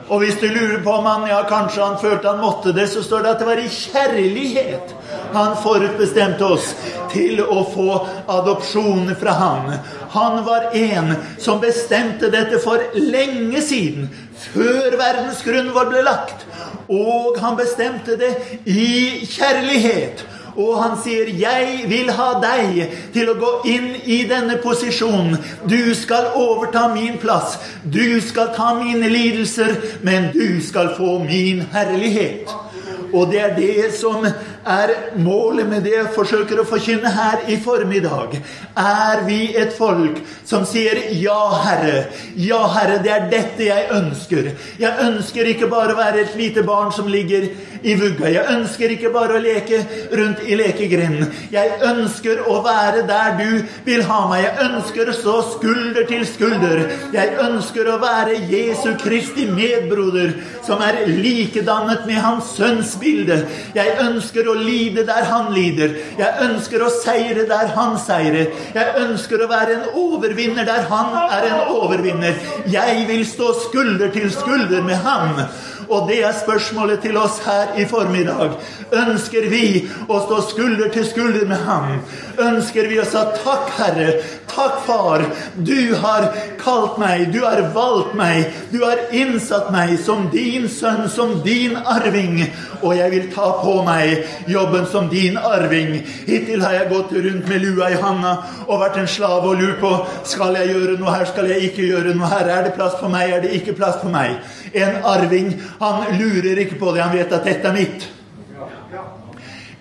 Og 0.10 0.20
hvis 0.20 0.40
du 0.42 0.48
lurer 0.48 0.82
på 0.84 0.98
om 0.98 1.06
han 1.08 1.28
ja, 1.30 1.44
kanskje 1.48 1.84
han 1.86 2.00
følte 2.02 2.34
han 2.34 2.44
måtte 2.44 2.74
det, 2.76 2.90
så 2.92 3.04
står 3.04 3.24
det 3.24 3.34
at 3.34 3.44
det 3.44 3.48
var 3.48 3.62
i 3.62 3.70
kjærlighet 3.72 4.96
han 5.34 5.56
forutbestemte 5.64 6.46
oss 6.46 6.74
til 7.14 7.42
å 7.42 7.64
få 7.74 7.88
adopsjon 8.32 9.14
fra 9.20 9.36
han. 9.40 9.72
Han 10.14 10.44
var 10.46 10.70
en 10.78 11.16
som 11.42 11.62
bestemte 11.62 12.30
dette 12.34 12.60
for 12.64 12.84
lenge 12.98 13.62
siden, 13.66 14.10
før 14.54 14.98
verdens 15.00 15.42
grunnvoll 15.46 15.90
ble 15.94 16.04
lagt. 16.06 16.46
Og 16.92 17.40
han 17.42 17.58
bestemte 17.58 18.18
det 18.20 18.34
i 18.70 19.24
kjærlighet. 19.26 20.26
Og 20.58 20.84
han 20.84 20.98
sier, 21.04 21.26
'Jeg 21.28 21.86
vil 21.88 22.12
ha 22.12 22.34
deg 22.42 22.90
til 23.14 23.30
å 23.30 23.34
gå 23.34 23.52
inn 23.66 23.96
i 24.06 24.24
denne 24.30 24.58
posisjonen.' 24.64 25.38
'Du 25.70 25.94
skal 25.96 26.26
overta 26.36 26.88
min 26.94 27.18
plass. 27.18 27.58
Du 27.94 28.22
skal 28.22 28.54
ta 28.56 28.74
mine 28.74 29.10
lidelser, 29.10 29.76
men 30.04 30.30
du 30.34 30.62
skal 30.62 30.96
få 30.98 31.20
min 31.20 31.62
herlighet.' 31.72 32.73
Og 33.14 33.30
det 33.32 33.40
er 33.42 33.56
det 33.56 33.94
som 33.94 34.26
er 34.26 34.94
målet 35.22 35.68
med 35.70 35.84
det 35.86 35.94
jeg 35.94 36.14
forsøker 36.16 36.62
å 36.62 36.68
forkynne 36.68 37.12
her 37.14 37.44
i 37.52 37.58
formiddag. 37.62 38.40
Er 38.80 39.22
vi 39.28 39.56
et 39.60 39.74
folk 39.78 40.22
som 40.46 40.66
sier 40.66 40.96
'Ja, 41.12 41.62
Herre', 41.66 42.08
'Ja, 42.36 42.68
Herre, 42.68 43.04
det 43.04 43.12
er 43.12 43.30
dette 43.30 43.66
jeg 43.66 43.88
ønsker'. 43.92 44.52
Jeg 44.80 44.94
ønsker 45.02 45.46
ikke 45.46 45.68
bare 45.68 45.94
å 45.94 45.98
være 45.98 46.22
et 46.22 46.36
lite 46.36 46.64
barn 46.64 46.92
som 46.92 47.08
ligger 47.08 47.50
i 47.84 47.94
vugga. 47.96 48.30
Jeg 48.30 48.46
ønsker 48.50 48.90
ikke 48.90 49.12
bare 49.14 49.38
å 49.38 49.44
leke 49.44 49.86
rundt 50.12 50.44
i 50.48 50.56
lekegrinden. 50.56 51.32
Jeg 51.52 51.72
ønsker 51.84 52.44
å 52.48 52.62
være 52.64 53.06
der 53.08 53.38
du 53.38 53.64
vil 53.86 54.04
ha 54.04 54.28
meg. 54.30 54.44
Jeg 54.44 54.70
ønsker 54.70 55.10
å 55.10 55.18
stå 55.18 55.36
skulder 55.58 56.08
til 56.08 56.26
skulder. 56.26 56.84
Jeg 57.14 57.36
ønsker 57.40 57.90
å 57.92 58.00
være 58.02 58.40
Jesu 58.50 58.94
Kristi 59.04 59.46
medbroder, 59.46 60.34
som 60.66 60.82
er 60.82 61.04
likedannet 61.08 62.08
med 62.08 62.22
hans 62.24 62.56
sønns 62.58 62.96
bilde. 63.04 63.40
Jeg 63.76 63.98
ønsker 64.02 64.48
å 64.50 64.56
lide 64.58 65.06
der 65.08 65.28
han 65.30 65.52
lider. 65.54 65.98
Jeg 66.20 66.48
ønsker 66.48 66.84
å 66.84 66.92
seire 66.94 67.46
der 67.50 67.74
han 67.76 68.00
seirer. 68.02 68.54
Jeg 68.76 68.96
ønsker 69.04 69.44
å 69.44 69.52
være 69.52 69.78
en 69.78 69.86
overvinner 70.06 70.68
der 70.68 70.88
han 70.90 71.14
er 71.28 71.50
en 71.52 71.76
overvinner. 71.76 72.40
Jeg 72.72 73.06
vil 73.12 73.28
stå 73.28 73.54
skulder 73.68 74.14
til 74.16 74.32
skulder 74.34 74.82
med 74.86 75.00
ham. 75.04 75.44
Og 75.90 76.08
det 76.08 76.22
er 76.24 76.36
spørsmålet 76.36 77.02
til 77.04 77.18
oss 77.20 77.40
her 77.46 77.76
i 77.78 77.86
formiddag. 77.90 78.56
Ønsker 78.94 79.50
vi 79.52 79.84
å 80.08 80.22
stå 80.26 80.40
skulder 80.54 80.92
til 80.94 81.06
skulder 81.08 81.46
med 81.50 81.60
ham? 81.68 82.00
Ønsker 82.40 82.88
vi 82.90 83.00
å 83.02 83.08
si 83.08 83.24
takk, 83.44 83.72
Herre, 83.78 84.08
takk, 84.54 84.80
Far, 84.86 85.26
du 85.58 85.96
har 85.96 86.28
kalt 86.60 86.98
meg, 87.02 87.32
du 87.34 87.42
har 87.46 87.62
valgt 87.76 88.14
meg, 88.18 88.54
du 88.72 88.80
har 88.84 89.02
innsatt 89.16 89.72
meg 89.74 89.96
som 90.02 90.30
din 90.34 90.68
sønn, 90.72 91.08
som 91.10 91.36
din 91.46 91.76
arving, 91.78 92.42
og 92.82 92.96
jeg 92.98 93.14
vil 93.14 93.30
ta 93.34 93.50
på 93.62 93.76
meg 93.86 94.48
jobben 94.52 94.88
som 94.92 95.10
din 95.12 95.38
arving. 95.38 95.96
Hittil 96.28 96.64
har 96.66 96.78
jeg 96.80 96.92
gått 96.94 97.14
rundt 97.18 97.50
med 97.50 97.64
lua 97.66 97.92
i 97.94 98.00
handa 98.02 98.36
og 98.68 98.82
vært 98.82 99.02
en 99.02 99.10
slave 99.10 99.54
og 99.54 99.62
lurt 99.62 99.80
på 99.84 99.94
skal 100.30 100.58
jeg 100.60 100.74
gjøre 100.74 100.98
noe 101.02 101.18
her, 101.18 101.28
skal 101.30 101.52
jeg 101.52 101.70
ikke 101.70 101.88
gjøre 101.88 102.16
noe 102.18 102.32
her, 102.32 102.50
er 102.50 102.68
det 102.68 102.76
plass 102.78 102.98
for 103.00 103.14
meg, 103.14 103.32
er 103.32 103.46
det 103.46 103.54
ikke 103.60 103.78
plass 103.78 104.02
for 104.02 104.14
meg? 104.14 104.40
En 104.74 105.02
arving, 105.06 105.54
han 105.82 106.20
lurer 106.20 106.66
ikke 106.66 106.80
på 106.82 106.94
det, 106.94 107.04
han 107.06 107.16
vet 107.16 107.34
at 107.34 107.48
dette 107.48 107.70
er 107.70 107.78
mitt. 107.78 108.10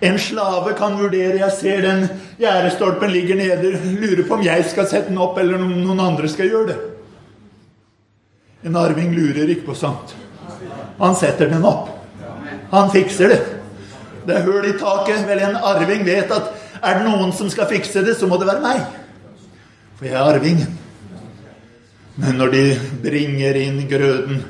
En 0.03 0.17
slave 0.19 0.73
kan 0.75 0.97
vurdere 0.99 1.39
Jeg 1.39 1.55
ser 1.55 1.83
den 1.85 2.07
gjerdestolpen 2.41 3.11
ligger 3.13 3.39
nede, 3.39 3.71
lurer 4.01 4.25
på 4.27 4.35
om 4.35 4.43
jeg 4.43 4.65
skal 4.67 4.87
sette 4.89 5.11
den 5.11 5.21
opp, 5.21 5.37
eller 5.39 5.61
om 5.61 5.69
noen 5.71 6.01
andre 6.03 6.27
skal 6.31 6.49
gjøre 6.51 6.73
det. 6.73 6.79
En 8.67 8.75
arving 8.79 9.13
lurer 9.15 9.49
ikke 9.51 9.69
på 9.69 9.77
sånt. 9.77 10.15
Han 10.99 11.15
setter 11.19 11.51
den 11.51 11.63
opp. 11.67 11.89
Han 12.71 12.91
fikser 12.91 13.31
det. 13.31 13.39
Det 14.27 14.35
er 14.37 14.45
hull 14.47 14.65
i 14.67 14.75
taket. 14.79 15.23
Vel, 15.27 15.41
en 15.43 15.59
arving 15.71 16.03
vet 16.07 16.31
at 16.31 16.51
er 16.83 16.99
det 16.99 17.07
noen 17.07 17.31
som 17.35 17.51
skal 17.51 17.69
fikse 17.71 18.03
det, 18.03 18.15
så 18.19 18.27
må 18.27 18.39
det 18.39 18.47
være 18.49 18.63
meg. 18.63 18.81
For 19.99 20.07
jeg 20.07 20.17
er 20.19 20.31
arvingen. 20.33 20.79
Men 22.19 22.37
når 22.39 22.51
de 22.53 22.63
bringer 23.03 23.59
inn 23.61 23.79
grøden, 23.89 24.43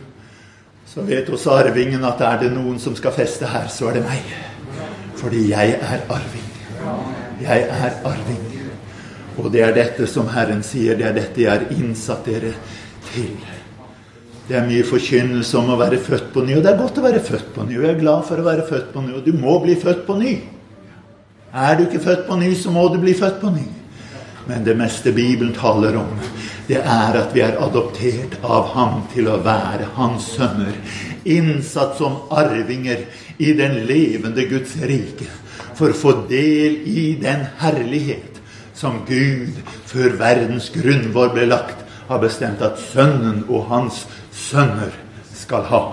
så 0.90 1.06
vet 1.06 1.30
også 1.30 1.58
arvingen 1.62 2.04
at 2.06 2.22
er 2.22 2.42
det 2.46 2.52
noen 2.54 2.82
som 2.82 2.98
skal 2.98 3.16
feste 3.16 3.50
her, 3.50 3.70
så 3.72 3.90
er 3.90 4.00
det 4.00 4.04
meg. 4.08 4.34
Fordi 5.24 5.50
jeg 5.50 5.78
er 5.80 6.04
arving. 6.12 6.50
Jeg 7.42 7.68
er 7.72 8.00
arving. 8.06 8.42
Og 9.40 9.50
det 9.54 9.64
er 9.66 9.74
dette 9.74 10.08
som 10.10 10.28
Herren 10.30 10.62
sier, 10.66 10.98
det 11.00 11.08
er 11.08 11.16
dette 11.16 11.42
jeg 11.42 11.50
har 11.50 11.70
innsatt 11.74 12.28
dere 12.28 12.52
til. 13.08 13.32
Det 14.48 14.58
er 14.60 14.66
mye 14.68 14.84
forkynnelse 14.84 15.56
om 15.58 15.72
å 15.72 15.78
være 15.80 16.02
født 16.04 16.34
på 16.34 16.44
ny, 16.44 16.58
og 16.58 16.66
det 16.66 16.74
er 16.74 16.82
godt 16.82 17.00
å 17.00 17.06
være 17.06 17.24
født 17.24 17.54
på 17.56 17.64
ny. 17.64 17.78
Og 17.78 17.86
jeg 17.88 17.96
er 17.96 18.02
glad 18.02 18.26
for 18.28 18.42
å 18.42 18.46
være 18.50 18.66
født 18.68 18.92
på 18.92 19.06
ny, 19.06 19.14
og 19.16 19.24
du 19.24 19.32
må 19.40 19.56
bli 19.64 19.78
født 19.80 20.04
på 20.10 20.18
ny. 20.20 20.34
Er 21.54 21.78
du 21.80 21.86
ikke 21.86 22.04
født 22.04 22.28
på 22.28 22.38
ny, 22.42 22.52
så 22.60 22.74
må 22.76 22.84
du 22.92 23.00
bli 23.00 23.16
født 23.16 23.40
på 23.42 23.54
ny. 23.56 23.64
Men 24.50 24.66
det 24.68 24.76
meste 24.76 25.14
Bibelen 25.16 25.54
taler 25.56 25.96
om, 26.02 26.12
det 26.68 26.82
er 26.84 27.16
at 27.16 27.32
vi 27.36 27.44
er 27.46 27.56
adoptert 27.64 28.36
av 28.44 28.68
ham 28.76 29.02
til 29.14 29.30
å 29.32 29.40
være 29.44 29.88
hans 29.96 30.28
sønner. 30.36 30.76
Innsatt 31.24 31.96
som 31.96 32.26
arvinger 32.32 33.06
i 33.38 33.54
den 33.58 33.80
levende 33.88 34.46
Guds 34.50 34.76
rike. 34.82 35.30
For 35.74 35.94
å 35.94 35.98
få 35.98 36.14
del 36.30 36.84
i 36.90 37.14
den 37.22 37.48
herlighet 37.62 38.42
som 38.78 39.02
Gud, 39.08 39.56
før 39.90 40.18
verdens 40.20 40.70
grunnvoll 40.74 41.34
ble 41.34 41.48
lagt, 41.50 41.80
har 42.10 42.22
bestemt 42.22 42.62
at 42.66 42.82
Sønnen 42.92 43.46
og 43.48 43.70
hans 43.72 44.04
sønner 44.34 44.94
skal 45.34 45.66
ha. 45.72 45.86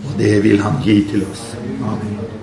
Og 0.00 0.12
det 0.18 0.42
vil 0.44 0.60
han 0.64 0.82
gi 0.84 1.00
til 1.12 1.24
oss. 1.28 1.50
Amen. 1.80 2.39